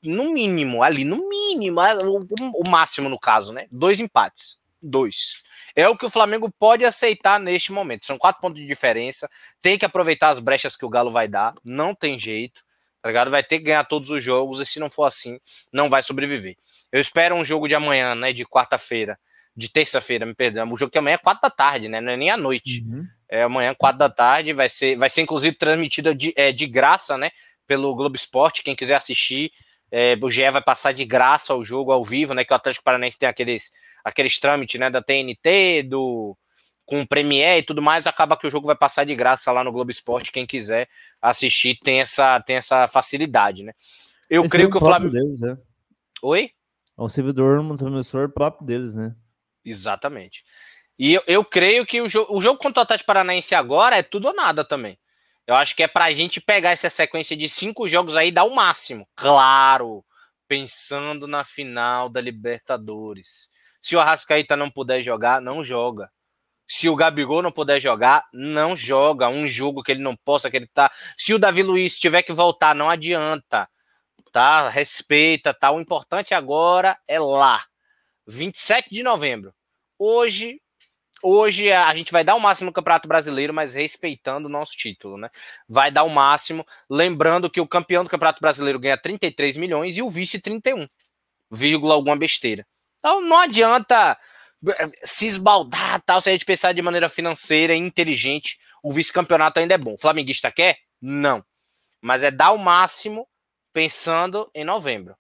no 0.03 0.33
mínimo, 0.33 0.83
ali, 0.83 1.05
no 1.05 1.29
mínimo, 1.29 1.81
é 1.81 1.95
o 2.05 2.69
máximo 2.69 3.09
no 3.09 3.19
caso, 3.19 3.53
né? 3.53 3.67
Dois 3.71 4.01
empates. 4.01 4.59
Dois. 4.83 5.43
É 5.77 5.89
o 5.89 5.97
que 5.97 6.07
o 6.07 6.11
Flamengo 6.11 6.51
pode 6.51 6.85
aceitar 6.85 7.39
neste 7.39 7.73
momento. 7.73 8.07
São 8.07 8.19
quatro 8.19 8.41
pontos 8.41 8.61
de 8.61 8.67
diferença. 8.67 9.29
Tem 9.61 9.77
que 9.77 9.85
aproveitar 9.85 10.31
as 10.31 10.41
brechas 10.41 10.77
que 10.77 10.85
o 10.85 10.89
Galo 10.89 11.11
vai 11.11 11.29
dar. 11.29 11.55
Não 11.65 11.95
tem 11.95 12.19
jeito 12.19 12.63
tá 13.03 13.09
ligado? 13.09 13.31
Vai 13.31 13.43
ter 13.43 13.59
que 13.59 13.65
ganhar 13.65 13.85
todos 13.85 14.11
os 14.11 14.23
jogos 14.23 14.61
e 14.61 14.67
se 14.67 14.79
não 14.79 14.91
for 14.91 15.05
assim, 15.05 15.41
não 15.73 15.89
vai 15.89 16.03
sobreviver. 16.03 16.57
Eu 16.93 17.01
espero 17.01 17.35
um 17.35 17.45
jogo 17.45 17.67
de 17.67 17.75
amanhã, 17.75 18.15
né, 18.15 18.33
de 18.33 18.45
quarta-feira, 18.45 19.19
de 19.57 19.69
terça-feira, 19.69 20.27
me 20.27 20.35
perdão. 20.35 20.71
O 20.71 20.77
jogo 20.77 20.93
que 20.93 20.99
amanhã 20.99 21.15
é 21.15 21.19
quatro 21.19 21.43
da 21.43 21.51
tarde, 21.51 21.89
né, 21.89 22.01
não 22.01 22.13
é 22.13 22.17
nem 22.17 22.31
à 22.31 22.37
noite. 22.37 22.85
Uhum. 22.87 23.07
É 23.29 23.43
amanhã, 23.43 23.75
quatro 23.75 23.99
da 23.99 24.09
tarde, 24.09 24.53
vai 24.53 24.69
ser, 24.69 24.97
vai 24.97 25.09
ser 25.09 25.23
inclusive 25.23 25.57
transmitida 25.57 26.15
de, 26.15 26.33
é, 26.37 26.53
de 26.53 26.67
graça, 26.67 27.17
né, 27.17 27.31
pelo 27.67 27.95
Globo 27.95 28.17
Esporte, 28.17 28.63
quem 28.63 28.75
quiser 28.75 28.97
assistir, 28.97 29.53
é, 29.93 30.17
o 30.21 30.31
GE 30.31 30.49
vai 30.51 30.63
passar 30.63 30.93
de 30.93 31.05
graça 31.05 31.55
o 31.55 31.65
jogo 31.65 31.93
ao 31.93 32.05
vivo, 32.05 32.35
né, 32.35 32.45
que 32.45 32.53
o 32.53 32.57
Atlético 32.57 32.85
Paranaense 32.85 33.19
tem 33.19 33.29
aqueles, 33.29 33.73
aqueles 34.05 34.39
trâmites, 34.39 34.79
né, 34.79 34.91
da 34.91 35.03
TNT, 35.03 35.85
do 35.85 36.37
com 36.91 37.07
Premiere 37.07 37.61
e 37.61 37.63
tudo 37.63 37.81
mais, 37.81 38.05
acaba 38.05 38.37
que 38.37 38.49
o 38.49 38.51
jogo 38.51 38.67
vai 38.67 38.75
passar 38.75 39.05
de 39.05 39.15
graça 39.15 39.53
lá 39.53 39.63
no 39.63 39.71
Globo 39.71 39.93
Esporte. 39.93 40.33
Quem 40.33 40.45
quiser 40.45 40.89
assistir 41.23 41.79
tem 41.85 42.01
essa, 42.01 42.41
tem 42.41 42.57
essa 42.57 42.89
facilidade, 42.89 43.63
né? 43.63 43.73
Eu 44.29 44.43
Esse 44.43 44.51
creio 44.51 44.69
é 44.69 44.71
que 44.73 44.77
o 44.77 44.81
Flamengo. 44.81 45.13
Deles, 45.13 45.41
é. 45.45 45.57
Oi? 46.21 46.51
É 46.99 47.03
um 47.03 47.09
servidor, 47.09 47.61
um 47.61 47.77
transmissor 47.77 48.29
próprio 48.31 48.67
deles, 48.67 48.97
né? 48.97 49.15
Exatamente. 49.65 50.45
E 50.99 51.15
eu, 51.15 51.23
eu 51.29 51.45
creio 51.45 51.87
que 51.87 52.01
o, 52.01 52.09
jo 52.09 52.27
o 52.29 52.43
jogo 52.43 52.59
contra 52.59 52.81
o 52.81 52.83
Atlético 52.83 53.07
Paranaense 53.07 53.55
agora 53.55 53.97
é 53.97 54.03
tudo 54.03 54.27
ou 54.27 54.35
nada 54.35 54.65
também. 54.65 54.99
Eu 55.47 55.55
acho 55.55 55.75
que 55.75 55.83
é 55.83 55.89
pra 55.89 56.13
gente 56.13 56.41
pegar 56.41 56.71
essa 56.71 56.91
sequência 56.91 57.37
de 57.37 57.49
cinco 57.49 57.89
jogos 57.89 58.17
aí 58.17 58.29
e 58.29 58.33
dar 58.33 58.45
o 58.45 58.55
máximo. 58.55 59.09
Claro, 59.15 60.05
pensando 60.47 61.27
na 61.27 61.45
final 61.45 62.09
da 62.09 62.21
Libertadores. 62.21 63.49
Se 63.81 63.97
o 63.97 64.01
Arrascaíta 64.01 64.57
não 64.57 64.71
puder 64.71 65.03
jogar, 65.03 65.41
não 65.41 65.65
joga. 65.65 66.11
Se 66.67 66.89
o 66.89 66.95
Gabigol 66.95 67.43
não 67.43 67.51
puder 67.51 67.81
jogar, 67.81 68.29
não 68.33 68.77
joga. 68.77 69.29
Um 69.29 69.47
jogo 69.47 69.83
que 69.83 69.91
ele 69.91 70.03
não 70.03 70.15
possa 70.15 70.49
acreditar. 70.49 70.93
Se 71.17 71.35
o 71.35 71.39
Davi 71.39 71.65
Luiz 71.65 71.99
tiver 71.99 72.23
que 72.23 72.33
voltar, 72.33 72.75
não 72.77 72.89
adianta. 72.89 73.69
Tá? 74.31 74.69
Respeita, 74.69 75.53
tá? 75.53 75.73
O 75.73 75.81
importante 75.81 76.33
agora 76.33 76.97
é 77.09 77.19
lá. 77.19 77.65
27 78.25 78.89
de 78.89 79.03
novembro. 79.03 79.53
Hoje, 79.99 80.61
hoje 81.21 81.73
a 81.73 81.93
gente 81.95 82.13
vai 82.13 82.23
dar 82.23 82.37
o 82.37 82.41
máximo 82.41 82.67
no 82.67 82.73
Campeonato 82.73 83.09
Brasileiro, 83.09 83.53
mas 83.53 83.75
respeitando 83.75 84.47
o 84.47 84.51
nosso 84.51 84.77
título, 84.77 85.19
né? 85.19 85.29
Vai 85.69 85.91
dar 85.91 86.05
o 86.05 86.09
máximo, 86.09 86.65
lembrando 86.89 87.51
que 87.51 87.61
o 87.61 87.67
campeão 87.67 88.05
do 88.05 88.11
Campeonato 88.11 88.41
Brasileiro 88.41 88.79
ganha 88.79 88.97
33 88.97 89.57
milhões 89.57 89.97
e 89.97 90.03
o 90.03 90.09
vice 90.09 90.41
31, 90.41 90.87
vírgula 91.51 91.95
alguma 91.95 92.17
besteira. 92.17 92.65
Então 93.01 93.21
não 93.21 93.39
adianta 93.39 94.17
se 95.03 95.27
esbaldar, 95.27 96.01
tal, 96.03 96.21
se 96.21 96.29
a 96.29 96.33
gente 96.33 96.45
pensar 96.45 96.73
de 96.73 96.83
maneira 96.83 97.09
financeira 97.09 97.75
e 97.75 97.79
inteligente, 97.79 98.59
o 98.83 98.93
vice-campeonato 98.93 99.59
ainda 99.59 99.75
é 99.75 99.79
bom. 99.79 99.95
O 99.95 99.99
flamenguista 99.99 100.53
quer? 100.53 100.79
Não. 101.01 101.45
Mas 102.01 102.23
é 102.23 102.31
dar 102.31 102.53
o 102.53 102.59
máximo 102.59 103.27
pensando 103.73 104.51
em 104.55 104.65
novembro. 104.65 105.17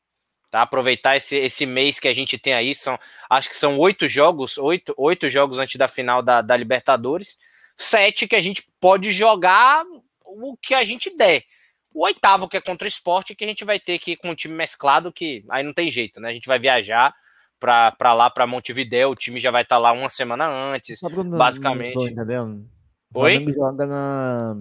Tá? 0.50 0.62
Aproveitar 0.62 1.16
esse, 1.16 1.36
esse 1.36 1.64
mês 1.64 1.98
que 1.98 2.08
a 2.08 2.14
gente 2.14 2.38
tem 2.38 2.52
aí, 2.52 2.74
são, 2.74 2.98
acho 3.30 3.48
que 3.48 3.56
são 3.56 3.78
oito 3.78 4.08
jogos, 4.08 4.58
oito, 4.58 4.94
oito 4.98 5.30
jogos 5.30 5.58
antes 5.58 5.76
da 5.76 5.88
final 5.88 6.22
da, 6.22 6.42
da 6.42 6.56
Libertadores, 6.56 7.38
sete 7.76 8.26
que 8.26 8.36
a 8.36 8.40
gente 8.40 8.64
pode 8.80 9.10
jogar 9.10 9.84
o 10.22 10.56
que 10.56 10.74
a 10.74 10.84
gente 10.84 11.16
der. 11.16 11.44
O 11.92 12.04
oitavo, 12.04 12.48
que 12.48 12.56
é 12.56 12.60
contra 12.60 12.84
o 12.84 12.88
esporte, 12.88 13.34
que 13.34 13.44
a 13.44 13.48
gente 13.48 13.64
vai 13.64 13.78
ter 13.78 13.98
que 13.98 14.12
ir 14.12 14.16
com 14.16 14.30
um 14.30 14.34
time 14.34 14.54
mesclado, 14.54 15.12
que 15.12 15.44
aí 15.48 15.62
não 15.62 15.72
tem 15.72 15.90
jeito, 15.90 16.20
né? 16.20 16.28
A 16.28 16.32
gente 16.32 16.46
vai 16.46 16.58
viajar, 16.58 17.14
para 17.60 18.14
lá, 18.14 18.30
para 18.30 18.46
Montevideo. 18.46 19.10
O 19.10 19.14
time 19.14 19.38
já 19.38 19.50
vai 19.50 19.62
estar 19.62 19.76
tá 19.76 19.80
lá 19.80 19.92
uma 19.92 20.08
semana 20.08 20.48
antes, 20.48 21.00
não, 21.02 21.24
basicamente. 21.36 21.94
Tô 21.94 22.08
entendendo? 22.08 22.66
Oi? 23.14 23.44
O 23.44 23.52
joga 23.52 23.86
na, 23.86 24.56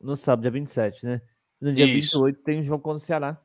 no 0.00 0.16
sábado, 0.16 0.42
dia 0.42 0.50
27, 0.50 1.04
né? 1.04 1.20
No 1.60 1.72
dia 1.72 1.84
Isso. 1.84 2.22
28 2.22 2.42
tem 2.42 2.60
um 2.60 2.64
jogo 2.64 2.82
contra 2.82 2.96
o 2.96 3.00
Ceará. 3.00 3.38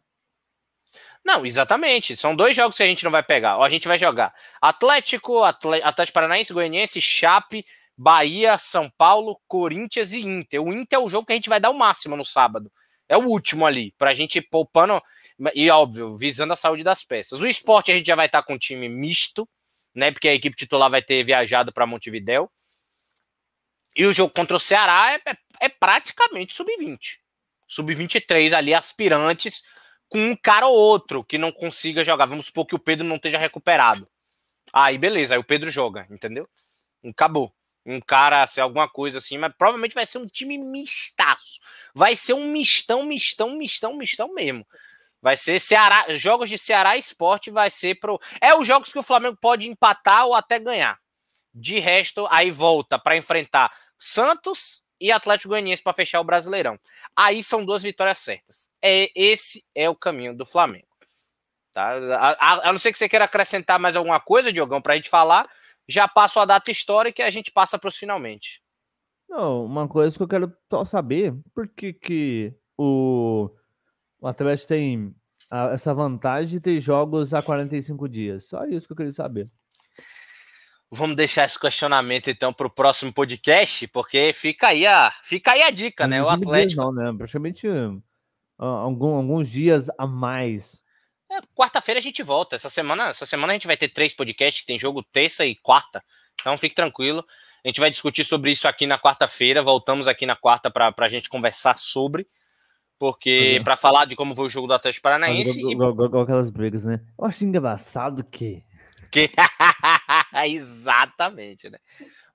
Não, 1.26 1.46
exatamente. 1.46 2.16
São 2.16 2.36
dois 2.36 2.56
jogos 2.56 2.78
que 2.78 2.84
a 2.84 2.88
gente 2.88 3.04
não 3.04 3.12
vai 3.12 3.24
pegar. 3.24 3.58
Ó, 3.58 3.64
a 3.64 3.70
gente 3.70 3.88
vai 3.88 3.98
jogar 3.98 4.34
Atlético, 4.62 5.44
Atlético 5.44 6.14
Paranaense, 6.14 6.54
Goianiense, 6.54 7.02
Chape, 7.02 7.66
Bahia, 7.98 8.58
São 8.58 8.90
Paulo, 8.98 9.40
Corinthians 9.48 10.14
e 10.14 10.22
Inter. 10.22 10.62
O 10.62 10.72
Inter 10.72 11.00
é 11.00 11.02
o 11.02 11.10
jogo 11.10 11.26
que 11.26 11.34
a 11.34 11.36
gente 11.36 11.50
vai 11.50 11.60
dar 11.60 11.72
o 11.72 11.78
máximo 11.78 12.16
no 12.16 12.26
sábado. 12.26 12.72
É 13.08 13.18
o 13.18 13.26
último 13.28 13.66
ali, 13.66 13.94
pra 13.98 14.14
gente 14.14 14.42
poupando 14.42 15.02
e 15.54 15.70
óbvio, 15.70 16.18
visando 16.18 16.54
a 16.54 16.56
saúde 16.56 16.84
das 16.84 17.04
peças. 17.04 17.40
O 17.42 17.48
esporte 17.48 17.92
a 17.92 17.96
gente 17.96 18.08
já 18.08 18.16
vai 18.16 18.28
estar 18.28 18.44
com 18.44 18.54
um 18.54 18.58
time 18.58 18.88
misto, 18.88 19.48
né? 19.94 20.12
Porque 20.12 20.28
a 20.28 20.34
equipe 20.34 20.56
titular 20.56 20.90
vai 20.90 21.02
ter 21.02 21.24
viajado 21.24 21.72
para 21.74 21.86
Montevidéu. 21.86 22.50
E 23.96 24.06
o 24.06 24.14
jogo 24.14 24.34
contra 24.34 24.58
o 24.58 24.60
Ceará 24.60 25.14
é, 25.14 25.32
é, 25.32 25.38
é 25.62 25.70
praticamente 25.70 26.54
sub-20. 26.54 27.20
Sub-23 27.68 28.54
ali, 28.54 28.74
aspirantes, 28.74 29.64
com 30.08 30.20
um 30.20 30.36
cara 30.36 30.68
ou 30.68 30.76
outro 30.76 31.24
que 31.24 31.38
não 31.38 31.52
consiga 31.52 32.04
jogar. 32.04 32.26
Vamos 32.26 32.48
supor 32.48 32.66
que 32.66 32.76
o 32.76 32.80
Pedro 32.80 33.06
não 33.06 33.18
esteja 33.18 33.38
recuperado. 33.38 34.08
Aí, 34.72 34.98
beleza, 34.98 35.36
aí 35.36 35.40
o 35.40 35.44
Pedro 35.44 35.70
joga, 35.70 36.08
entendeu? 36.10 36.48
Acabou. 37.06 37.54
Um 37.86 38.00
cara, 38.00 38.48
se 38.48 38.62
alguma 38.62 38.88
coisa 38.88 39.18
assim, 39.18 39.38
mas 39.38 39.54
provavelmente 39.58 39.94
vai 39.94 40.06
ser 40.06 40.18
um 40.18 40.26
time 40.26 40.58
mistaço. 40.58 41.60
Vai 41.94 42.16
ser 42.16 42.34
um 42.34 42.52
mistão, 42.52 43.04
mistão, 43.04 43.58
mistão, 43.58 43.96
mistão 43.96 44.34
mesmo. 44.34 44.66
Vai 45.22 45.38
ser 45.38 45.60
Ceará, 45.60 46.06
jogos 46.18 46.50
de 46.50 46.58
Ceará 46.58 46.98
Esporte 46.98 47.50
vai 47.50 47.70
ser 47.70 47.96
pro. 47.96 48.20
É 48.42 48.56
os 48.56 48.68
jogos 48.68 48.92
que 48.92 49.00
o 49.00 49.04
Flamengo 49.04 49.38
pode 49.40 49.68
empatar 49.68 50.26
ou 50.26 50.36
até 50.36 50.60
ganhar. 50.60 51.00
De 51.54 51.80
resto, 51.80 52.28
aí 52.32 52.52
volta 52.52 52.98
para 52.98 53.16
enfrentar 53.16 53.72
Santos 54.00 54.84
e 55.00 55.12
Atlético 55.12 55.50
Goianiense 55.50 55.84
para 55.84 55.94
fechar 55.94 56.20
o 56.20 56.26
Brasileirão. 56.26 56.80
Aí 57.16 57.44
são 57.44 57.64
duas 57.64 57.84
vitórias 57.84 58.20
certas. 58.20 58.70
É 58.82 59.10
esse 59.16 59.66
é 59.76 59.90
o 59.90 59.96
caminho 59.96 60.36
do 60.36 60.46
Flamengo. 60.46 60.88
Tá? 61.74 61.92
A, 62.18 62.30
a, 62.32 62.70
a 62.70 62.72
não 62.72 62.80
ser 62.80 62.92
que 62.92 62.98
você 62.98 63.10
queira 63.10 63.26
acrescentar 63.26 63.80
mais 63.80 63.96
alguma 63.96 64.20
coisa, 64.20 64.54
Diogão, 64.54 64.82
para 64.82 64.94
a 64.94 64.96
gente 64.96 65.10
falar, 65.10 65.50
já 65.88 66.08
passo 66.08 66.40
a 66.40 66.46
data 66.46 66.72
histórica 66.72 67.22
e 67.22 67.26
a 67.26 67.32
gente 67.32 67.52
passa 67.52 67.78
para 67.78 67.88
os 67.88 67.98
finalmente. 67.98 68.62
Não, 69.30 69.66
uma 69.66 69.88
coisa 69.88 70.16
que 70.16 70.24
eu 70.24 70.28
quero 70.28 70.54
só 70.70 70.86
saber, 70.86 71.34
por 71.54 71.68
que, 71.68 71.94
que 71.94 72.54
o 72.78 73.50
o 74.24 74.28
Atlético 74.30 74.70
tem 74.70 75.14
a, 75.52 75.74
essa 75.74 75.94
vantagem 75.94 76.52
de 76.52 76.60
ter 76.62 76.80
jogos 76.80 77.34
a 77.34 77.42
45 77.42 78.08
dias. 78.08 78.46
Só 78.46 78.66
isso 78.66 78.88
que 78.88 78.94
eu 78.94 78.98
queria 78.98 79.12
saber. 79.12 79.50
Vamos 80.90 81.18
deixar 81.18 81.44
esse 81.44 81.60
questionamento 81.60 82.30
então 82.30 82.54
para 82.54 82.68
o 82.68 82.74
próximo 82.74 83.12
podcast, 83.12 83.86
porque 83.88 84.32
fica 84.32 84.68
aí 84.68 84.88
a, 84.88 85.12
fica 85.24 85.52
aí 85.52 85.64
a 85.64 85.72
dica, 85.72 86.08
né? 86.08 86.24
O 86.24 86.30
Atlético. 86.30 86.82
Não, 86.82 86.94
né? 86.94 87.14
Praticamente 87.18 87.68
uh, 87.68 88.02
algum, 88.58 89.16
alguns 89.16 89.50
dias 89.50 89.90
a 89.98 90.08
mais. 90.08 90.82
É, 91.34 91.42
Quarta-feira 91.56 92.00
a 92.00 92.04
gente 92.04 92.22
volta. 92.22 92.56
Essa 92.56 92.70
semana, 92.70 93.10
essa 93.10 93.26
semana 93.26 93.54
a 93.54 93.56
gente 93.56 93.68
vai 93.68 93.78
ter 93.78 93.90
três 93.90 94.14
podcasts 94.14 94.62
que 94.62 94.68
tem 94.68 94.78
jogo 94.78 95.04
terça 95.04 95.46
e 95.46 95.56
quarta. 95.56 96.04
Então 96.40 96.58
fique 96.58 96.76
tranquilo. 96.76 97.26
A 97.64 97.68
gente 97.68 97.80
vai 97.80 97.90
discutir 97.90 98.26
sobre 98.26 98.52
isso 98.52 98.68
aqui 98.68 98.86
na 98.86 99.00
quarta-feira. 99.00 99.62
Voltamos 99.62 100.08
aqui 100.08 100.26
na 100.26 100.36
quarta 100.36 100.70
para 100.70 100.94
a 100.96 101.10
gente 101.10 101.30
conversar 101.30 101.78
sobre 101.78 102.28
porque 103.04 103.58
uhum. 103.58 103.64
para 103.66 103.76
falar 103.76 104.06
de 104.06 104.16
como 104.16 104.34
foi 104.34 104.46
o 104.46 104.50
jogo 104.50 104.66
do 104.66 104.74
Atlético 104.74 105.04
Paranaense. 105.04 105.60
Igual, 105.70 106.22
aquelas 106.22 106.50
brigas, 106.50 106.86
né? 106.86 107.02
Eu 107.20 107.26
acho 107.26 107.44
engraçado 107.44 108.24
que. 108.24 108.64
que... 109.12 109.30
Exatamente, 110.48 111.70
né? 111.70 111.80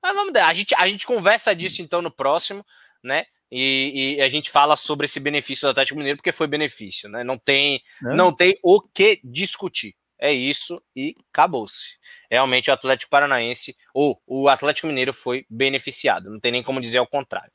Mas 0.02 0.14
vamos 0.14 0.30
dar, 0.30 0.46
a 0.46 0.52
gente, 0.52 0.74
a 0.74 0.86
gente 0.86 1.06
conversa 1.06 1.56
disso 1.56 1.80
então 1.80 2.02
no 2.02 2.10
próximo, 2.10 2.62
né? 3.02 3.24
E, 3.50 4.16
e, 4.18 4.22
a 4.22 4.28
gente 4.28 4.50
fala 4.50 4.76
sobre 4.76 5.06
esse 5.06 5.18
benefício 5.18 5.66
do 5.66 5.70
Atlético 5.70 5.96
Mineiro, 5.96 6.18
porque 6.18 6.32
foi 6.32 6.46
benefício, 6.46 7.08
né? 7.08 7.24
Não 7.24 7.38
tem, 7.38 7.82
é. 8.04 8.14
não 8.14 8.30
tem 8.30 8.54
o 8.62 8.80
que 8.80 9.20
discutir. 9.24 9.94
É 10.20 10.32
isso 10.32 10.82
e 10.94 11.14
acabou-se. 11.32 11.96
Realmente 12.30 12.70
o 12.70 12.72
Atlético 12.72 13.10
Paranaense, 13.10 13.76
ou 13.94 14.20
o 14.26 14.48
Atlético 14.48 14.88
Mineiro 14.88 15.12
foi 15.12 15.46
beneficiado, 15.48 16.28
não 16.28 16.40
tem 16.40 16.50
nem 16.50 16.62
como 16.62 16.80
dizer 16.80 16.98
ao 16.98 17.06
contrário. 17.06 17.52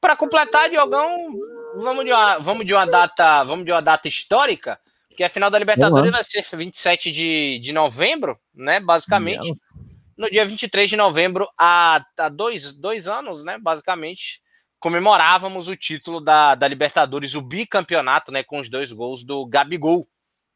Para 0.00 0.16
completar, 0.16 0.68
Diogão, 0.68 1.32
vamos 1.76 2.04
de, 2.04 2.12
uma, 2.12 2.38
vamos 2.38 2.66
de 2.66 2.74
uma 2.74 2.86
data, 2.86 3.44
vamos 3.44 3.64
de 3.64 3.70
uma 3.70 3.82
data 3.82 4.08
histórica, 4.08 4.80
que 5.16 5.22
a 5.22 5.28
final 5.28 5.50
da 5.50 5.58
Libertadores 5.58 6.10
vai 6.10 6.24
ser 6.24 6.44
27 6.50 7.12
de, 7.12 7.58
de 7.60 7.72
novembro, 7.72 8.36
né? 8.54 8.80
Basicamente. 8.80 9.48
Nossa. 9.48 9.74
No 10.16 10.30
dia 10.30 10.44
23 10.44 10.90
de 10.90 10.96
novembro, 10.96 11.48
há, 11.58 12.04
há 12.18 12.28
dois, 12.28 12.74
dois 12.74 13.06
anos, 13.06 13.44
né? 13.44 13.58
Basicamente, 13.58 14.40
comemorávamos 14.82 15.68
o 15.68 15.76
título 15.76 16.20
da, 16.20 16.56
da 16.56 16.66
Libertadores, 16.66 17.36
o 17.36 17.40
bicampeonato, 17.40 18.32
né? 18.32 18.42
Com 18.42 18.58
os 18.58 18.68
dois 18.68 18.90
gols 18.90 19.22
do 19.22 19.46
Gabigol, 19.46 20.08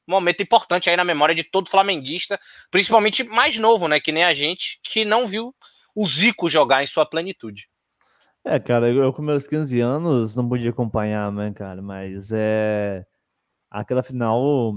momento 0.04 0.42
importante 0.42 0.90
aí 0.90 0.96
na 0.96 1.04
memória 1.04 1.32
de 1.32 1.44
todo 1.44 1.70
flamenguista, 1.70 2.38
principalmente 2.68 3.22
mais 3.22 3.56
novo, 3.56 3.86
né? 3.86 4.00
Que 4.00 4.10
nem 4.10 4.24
a 4.24 4.34
gente, 4.34 4.80
que 4.82 5.04
não 5.04 5.28
viu 5.28 5.54
o 5.94 6.04
Zico 6.04 6.48
jogar 6.48 6.82
em 6.82 6.88
sua 6.88 7.06
plenitude. 7.06 7.68
É, 8.44 8.58
cara, 8.58 8.90
eu 8.90 9.12
com 9.12 9.22
meus 9.22 9.46
15 9.46 9.78
anos 9.80 10.34
não 10.34 10.48
podia 10.48 10.70
acompanhar, 10.70 11.30
né, 11.30 11.52
cara? 11.52 11.80
Mas 11.80 12.32
é 12.32 13.06
aquela 13.70 14.02
final 14.02 14.74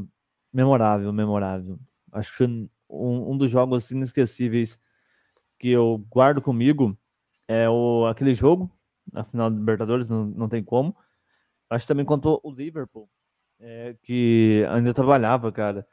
memorável, 0.53 1.11
memorável. 1.11 1.79
Acho 2.11 2.37
que 2.37 2.43
um, 2.43 2.69
um 3.31 3.35
dos 3.35 3.49
jogos 3.49 3.89
inesquecíveis 3.89 4.79
que 5.57 5.69
eu 5.69 6.05
guardo 6.07 6.39
comigo 6.39 6.95
é 7.47 7.67
o, 7.67 8.05
aquele 8.05 8.35
jogo, 8.35 8.71
a 9.13 9.23
final 9.23 9.49
do 9.49 9.57
Libertadores, 9.57 10.09
não, 10.09 10.25
não 10.25 10.49
tem 10.49 10.63
como. 10.63 10.95
Acho 11.69 11.87
também 11.87 12.05
contou 12.05 12.39
o 12.43 12.51
Liverpool, 12.51 13.09
é, 13.59 13.95
que 14.01 14.65
ainda 14.69 14.93
trabalhava, 14.93 15.51
cara. 15.51 15.85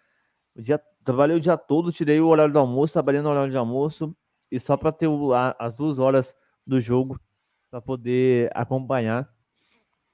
O 0.55 0.62
dia, 0.62 0.81
trabalhei 1.05 1.37
o 1.37 1.41
dia 1.41 1.57
todo, 1.57 1.93
tirei 1.93 2.21
o 2.21 2.29
horário 2.29 2.53
do 2.53 2.59
almoço, 2.59 2.95
trabalhei 2.95 3.21
no 3.21 3.29
horário 3.29 3.51
de 3.51 3.59
almoço, 3.59 4.17
e 4.51 4.59
só 4.59 4.77
para 4.77 4.93
ter 4.93 5.07
o, 5.07 5.35
a, 5.35 5.55
as 5.59 5.77
duas 5.77 5.99
horas 5.99 6.35
do 6.67 6.81
jogo 6.81 7.21
para 7.71 7.81
poder 7.81 8.51
acompanhar. 8.55 9.29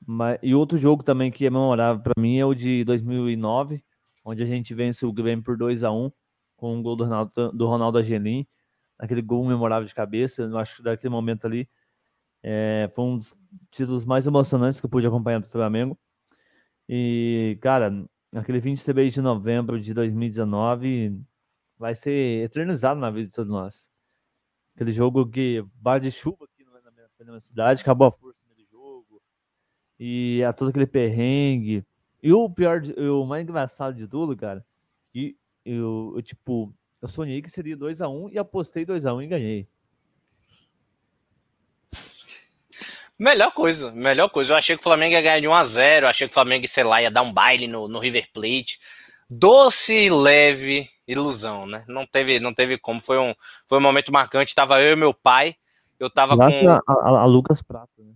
Mas, 0.04 0.38
e 0.42 0.54
outro 0.54 0.76
jogo 0.76 1.02
também 1.02 1.30
que 1.30 1.46
é 1.46 1.50
memorável 1.50 2.02
para 2.02 2.20
mim 2.20 2.38
é 2.38 2.44
o 2.44 2.54
de 2.54 2.84
2009, 2.84 3.84
onde 4.24 4.42
a 4.42 4.46
gente 4.46 4.74
vence 4.74 5.06
o 5.06 5.12
Grêmio 5.12 5.44
por 5.44 5.56
2 5.56 5.84
a 5.84 5.92
1 5.92 6.10
com 6.56 6.76
um 6.76 6.82
gol 6.82 6.96
do 6.96 7.04
Ronaldo, 7.04 7.52
do 7.52 7.66
Ronaldo 7.66 7.98
Angelim, 7.98 8.46
aquele 8.98 9.22
gol 9.22 9.44
memorável 9.46 9.86
de 9.86 9.94
cabeça. 9.94 10.42
Eu 10.42 10.58
acho 10.58 10.76
que 10.76 10.82
daquele 10.82 11.10
momento 11.12 11.46
ali 11.46 11.68
é, 12.42 12.90
foi 12.94 13.04
um 13.04 13.18
dos 13.18 13.34
títulos 13.70 14.04
mais 14.04 14.26
emocionantes 14.26 14.80
que 14.80 14.86
eu 14.86 14.90
pude 14.90 15.06
acompanhar 15.06 15.40
do 15.40 15.48
Flamengo. 15.48 15.98
E, 16.88 17.58
cara, 17.60 17.92
aquele 18.34 18.58
23 18.58 19.12
de 19.12 19.20
novembro 19.20 19.80
de 19.80 19.94
2019 19.94 21.20
vai 21.78 21.94
ser 21.94 22.44
eternizado 22.44 23.00
na 23.00 23.10
vida 23.10 23.28
de 23.28 23.34
todos 23.34 23.50
nós. 23.50 23.90
Aquele 24.74 24.92
jogo 24.92 25.28
que 25.28 25.64
bar 25.74 25.98
de 26.00 26.10
chuva 26.10 26.44
aqui 26.44 26.64
na 26.64 27.30
minha, 27.30 27.40
cidade, 27.40 27.82
acabou 27.82 28.08
a 28.08 28.10
força 28.10 28.38
do 28.56 28.64
jogo. 28.70 29.22
E 29.98 30.42
a 30.44 30.52
todo 30.52 30.70
aquele 30.70 30.86
perrengue. 30.86 31.84
E 32.22 32.32
o 32.32 32.48
pior, 32.50 32.80
o 32.98 33.26
mais 33.26 33.42
engraçado 33.42 33.94
de 33.94 34.06
tudo, 34.06 34.36
cara, 34.36 34.64
e 35.14 35.36
eu, 35.64 36.12
eu 36.16 36.22
tipo, 36.22 36.74
eu 37.00 37.08
sonhei 37.08 37.42
que 37.42 37.50
seria 37.50 37.76
2x1 37.76 38.32
e 38.32 38.38
apostei 38.38 38.86
2x1 38.86 39.24
e 39.24 39.26
ganhei. 39.26 39.68
Melhor 43.18 43.52
coisa, 43.52 43.92
melhor 43.92 44.28
coisa. 44.28 44.52
Eu 44.52 44.56
achei 44.56 44.76
que 44.76 44.80
o 44.80 44.82
Flamengo 44.84 45.12
ia 45.12 45.22
ganhar 45.22 45.40
de 45.40 45.46
1x0, 45.46 46.04
achei 46.04 46.26
que 46.26 46.32
o 46.32 46.34
Flamengo, 46.34 46.66
sei 46.66 46.84
lá, 46.84 47.00
ia 47.00 47.10
dar 47.10 47.22
um 47.22 47.32
baile 47.32 47.66
no, 47.66 47.86
no 47.86 47.98
River 47.98 48.28
Plate. 48.32 48.78
Doce 49.28 49.92
e 49.92 50.10
leve 50.10 50.90
ilusão, 51.06 51.66
né? 51.66 51.84
Não 51.88 52.06
teve, 52.06 52.40
não 52.40 52.52
teve 52.52 52.78
como. 52.78 53.00
Foi 53.00 53.18
um, 53.18 53.34
foi 53.66 53.78
um 53.78 53.80
momento 53.80 54.12
marcante. 54.12 54.54
Tava 54.54 54.80
eu 54.80 54.92
e 54.92 54.96
meu 54.96 55.14
pai. 55.14 55.56
Eu 55.98 56.10
tava 56.10 56.36
Graças 56.36 56.60
com. 56.60 56.70
A, 56.70 56.82
a, 56.88 57.20
a 57.20 57.24
Lucas 57.24 57.62
Prato, 57.62 57.90
né? 57.98 58.12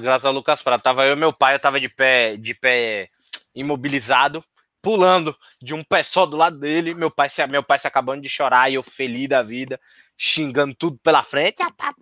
Graças 0.00 0.24
a 0.24 0.30
Lucas 0.30 0.62
Prato. 0.62 0.82
Tava 0.82 1.06
eu 1.06 1.12
e 1.12 1.18
meu 1.18 1.32
pai, 1.32 1.54
eu 1.54 1.60
tava 1.60 1.78
de 1.78 1.88
pé, 1.88 2.36
de 2.36 2.54
pé 2.54 3.08
imobilizado, 3.54 4.42
pulando 4.80 5.36
de 5.60 5.74
um 5.74 5.84
pé 5.84 6.02
só 6.02 6.26
do 6.26 6.36
lado 6.36 6.58
dele. 6.58 6.94
Meu 6.94 7.10
pai, 7.10 7.28
meu 7.48 7.62
pai 7.62 7.78
se 7.78 7.86
acabando 7.86 8.22
de 8.22 8.28
chorar 8.28 8.70
e 8.70 8.74
eu 8.74 8.82
feliz 8.82 9.28
da 9.28 9.42
vida, 9.42 9.78
xingando 10.16 10.74
tudo 10.74 10.98
pela 11.02 11.22
frente. 11.22 11.62
Ah, 11.62 11.70
tá 11.70 11.94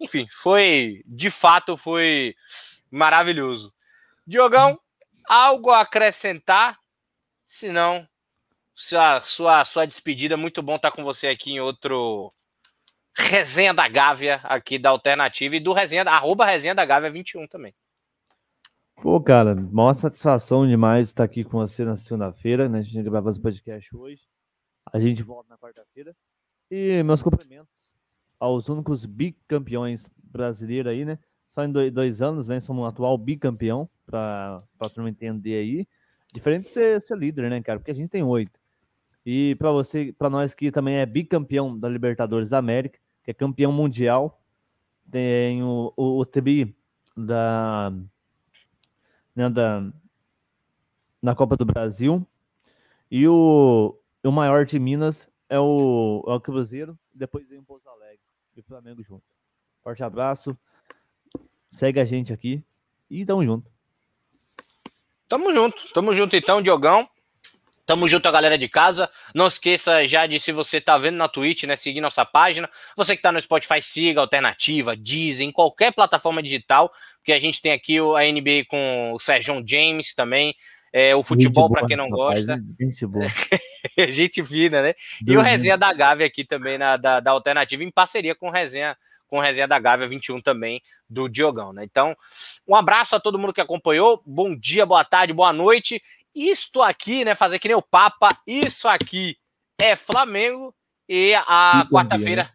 enfim, 0.00 0.26
foi 0.30 1.02
de 1.06 1.30
fato 1.30 1.76
foi 1.76 2.34
maravilhoso. 2.90 3.72
Diogão, 4.26 4.78
algo 5.28 5.70
a 5.70 5.80
acrescentar? 5.80 6.78
Se 7.46 7.70
não, 7.70 8.06
sua, 8.74 9.20
sua, 9.20 9.64
sua 9.64 9.86
despedida. 9.86 10.36
Muito 10.36 10.62
bom 10.62 10.76
estar 10.76 10.90
com 10.90 11.02
você 11.02 11.28
aqui 11.28 11.52
em 11.52 11.60
outro 11.60 12.32
Resenha 13.16 13.72
da 13.72 13.88
Gávea 13.88 14.40
aqui 14.44 14.78
da 14.78 14.90
Alternativa 14.90 15.56
e 15.56 15.60
do 15.60 15.72
Resenha, 15.72 16.02
arroba 16.02 16.44
Resenha 16.44 16.74
da 16.74 16.84
Gávea 16.84 17.10
21 17.10 17.46
também. 17.46 17.74
Pô, 18.96 19.20
cara, 19.20 19.54
maior 19.54 19.92
satisfação 19.92 20.66
demais 20.66 21.08
estar 21.08 21.24
aqui 21.24 21.44
com 21.44 21.58
você 21.58 21.84
na 21.84 21.96
segunda-feira, 21.96 22.68
né? 22.68 22.78
A 22.78 22.82
gente 22.82 23.02
gravou 23.02 23.30
esse 23.30 23.40
podcast 23.40 23.94
hoje. 23.94 24.22
A 24.92 24.98
gente 24.98 25.22
volta 25.22 25.50
na 25.50 25.58
quarta-feira. 25.58 26.14
E 26.70 27.02
meus 27.02 27.22
cumprimentos 27.22 27.95
aos 28.38 28.68
únicos 28.68 29.06
bicampeões 29.06 30.10
brasileiros 30.22 30.92
aí, 30.92 31.04
né? 31.04 31.18
Só 31.54 31.64
em 31.64 31.72
dois, 31.72 31.92
dois 31.92 32.22
anos, 32.22 32.48
né? 32.48 32.60
Somos 32.60 32.84
um 32.84 32.86
atual 32.86 33.16
bicampeão, 33.16 33.88
para 34.04 34.62
a 34.78 34.88
turma 34.88 35.10
entender 35.10 35.58
aí. 35.58 35.86
Diferente 36.32 36.64
de 36.64 36.70
ser, 36.70 37.00
ser 37.00 37.16
líder, 37.16 37.50
né, 37.50 37.62
cara? 37.62 37.78
Porque 37.78 37.90
a 37.90 37.94
gente 37.94 38.10
tem 38.10 38.22
oito. 38.22 38.58
E 39.24 39.56
para 39.56 39.72
você, 39.72 40.14
para 40.16 40.30
nós 40.30 40.54
que 40.54 40.70
também 40.70 40.96
é 40.96 41.06
bicampeão 41.06 41.76
da 41.76 41.88
Libertadores 41.88 42.50
da 42.50 42.58
América, 42.58 42.98
que 43.24 43.30
é 43.30 43.34
campeão 43.34 43.72
mundial, 43.72 44.40
tem 45.10 45.62
o, 45.62 45.92
o, 45.96 46.20
o 46.20 46.26
da, 47.16 47.92
né, 49.34 49.48
da 49.48 49.90
na 51.22 51.34
Copa 51.34 51.56
do 51.56 51.64
Brasil 51.64 52.24
e 53.10 53.26
o, 53.26 53.98
o 54.22 54.30
maior 54.30 54.64
de 54.64 54.78
Minas 54.78 55.28
é 55.48 55.58
o, 55.58 56.24
é 56.26 56.32
o 56.32 56.40
Cruzeiro, 56.40 56.98
depois 57.14 57.48
vem 57.48 57.58
o 57.58 57.64
Pouso 57.64 57.88
Alegre 57.88 58.20
e 58.56 58.60
o 58.60 58.64
Flamengo 58.64 59.02
junto. 59.02 59.24
Forte 59.82 60.02
abraço, 60.02 60.56
segue 61.70 62.00
a 62.00 62.04
gente 62.04 62.32
aqui 62.32 62.62
e 63.10 63.24
tamo 63.24 63.44
junto. 63.44 63.70
Tamo 65.28 65.52
junto, 65.52 65.92
tamo 65.92 66.12
junto 66.12 66.36
então, 66.36 66.62
Diogão. 66.62 67.08
Tamo 67.86 68.08
junto 68.08 68.26
a 68.26 68.32
galera 68.32 68.58
de 68.58 68.68
casa. 68.68 69.08
Não 69.32 69.46
esqueça 69.46 70.04
já 70.08 70.26
de 70.26 70.40
se 70.40 70.50
você 70.50 70.80
tá 70.80 70.98
vendo 70.98 71.16
na 71.16 71.28
Twitch, 71.28 71.62
né, 71.64 71.76
seguir 71.76 72.00
nossa 72.00 72.24
página. 72.24 72.68
Você 72.96 73.14
que 73.14 73.22
tá 73.22 73.30
no 73.30 73.40
Spotify, 73.40 73.80
siga 73.80 74.20
Alternativa, 74.20 74.96
Deezer, 74.96 75.46
em 75.46 75.52
qualquer 75.52 75.94
plataforma 75.94 76.42
digital, 76.42 76.92
porque 77.18 77.32
a 77.32 77.38
gente 77.38 77.62
tem 77.62 77.70
aqui 77.70 77.98
a 77.98 78.32
NBA 78.32 78.64
com 78.68 79.12
o 79.14 79.20
Sérgio 79.20 79.62
James 79.64 80.12
também. 80.14 80.56
É, 80.92 81.14
o 81.14 81.22
futebol, 81.22 81.70
para 81.70 81.86
quem 81.86 81.96
não 81.96 82.08
gosta. 82.08 82.62
Gente 82.80 83.06
boa. 83.06 83.26
gente 84.08 84.42
fina, 84.42 84.82
né? 84.82 84.94
E 85.26 85.36
o 85.36 85.40
Resenha 85.40 85.76
da 85.76 85.92
Gávea 85.92 86.26
aqui 86.26 86.44
também, 86.44 86.78
na, 86.78 86.96
da, 86.96 87.20
da 87.20 87.30
Alternativa, 87.30 87.84
em 87.84 87.90
parceria 87.90 88.34
com 88.34 88.48
o 88.48 88.50
Resenha, 88.50 88.96
com 89.26 89.38
o 89.38 89.40
Resenha 89.40 89.68
da 89.68 89.78
Gávea 89.78 90.06
21 90.06 90.40
também, 90.40 90.80
do 91.08 91.28
Diogão, 91.28 91.72
né? 91.72 91.84
Então, 91.84 92.16
um 92.66 92.74
abraço 92.74 93.14
a 93.14 93.20
todo 93.20 93.38
mundo 93.38 93.52
que 93.52 93.60
acompanhou. 93.60 94.22
Bom 94.24 94.56
dia, 94.56 94.86
boa 94.86 95.04
tarde, 95.04 95.32
boa 95.32 95.52
noite. 95.52 96.00
Isto 96.34 96.82
aqui, 96.82 97.24
né? 97.24 97.34
Fazer 97.34 97.58
que 97.58 97.68
nem 97.68 97.76
o 97.76 97.82
Papa, 97.82 98.28
isso 98.46 98.88
aqui 98.88 99.36
é 99.80 99.96
Flamengo. 99.96 100.74
E 101.08 101.34
a 101.34 101.86
quarta-feira, 101.90 102.44
né? 102.44 102.50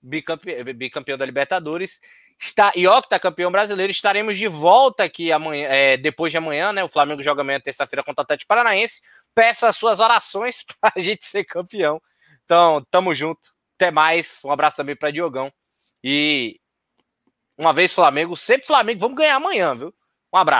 bicampeão, 0.00 0.64
bicampeão 0.74 1.18
da 1.18 1.26
Libertadores 1.26 1.98
está 2.38 2.72
e 2.76 2.86
campeão 3.20 3.50
brasileiro. 3.50 3.90
Estaremos 3.90 4.38
de 4.38 4.46
volta 4.46 5.04
aqui 5.04 5.32
amanhã, 5.32 5.66
é, 5.68 5.96
depois 5.96 6.30
de 6.30 6.38
amanhã, 6.38 6.72
né? 6.72 6.84
O 6.84 6.88
Flamengo 6.88 7.22
joga 7.22 7.42
amanhã, 7.42 7.60
terça-feira, 7.60 8.02
contra 8.02 8.22
o 8.22 8.24
Atlético 8.24 8.48
Paranaense. 8.48 9.00
Peça 9.34 9.68
as 9.68 9.76
suas 9.76 10.00
orações 10.00 10.64
para 10.80 10.92
a 10.96 10.98
gente 11.00 11.26
ser 11.26 11.44
campeão. 11.44 12.00
Então, 12.44 12.84
tamo 12.90 13.14
junto. 13.14 13.40
Até 13.76 13.90
mais. 13.90 14.40
Um 14.44 14.50
abraço 14.50 14.76
também 14.76 14.96
para 14.96 15.10
Diogão. 15.10 15.52
E 16.02 16.60
uma 17.56 17.72
vez 17.72 17.92
Flamengo, 17.92 18.36
sempre 18.36 18.66
Flamengo. 18.66 19.00
Vamos 19.00 19.16
ganhar 19.16 19.36
amanhã, 19.36 19.74
viu? 19.74 19.94
Um 20.32 20.36
abraço. 20.36 20.56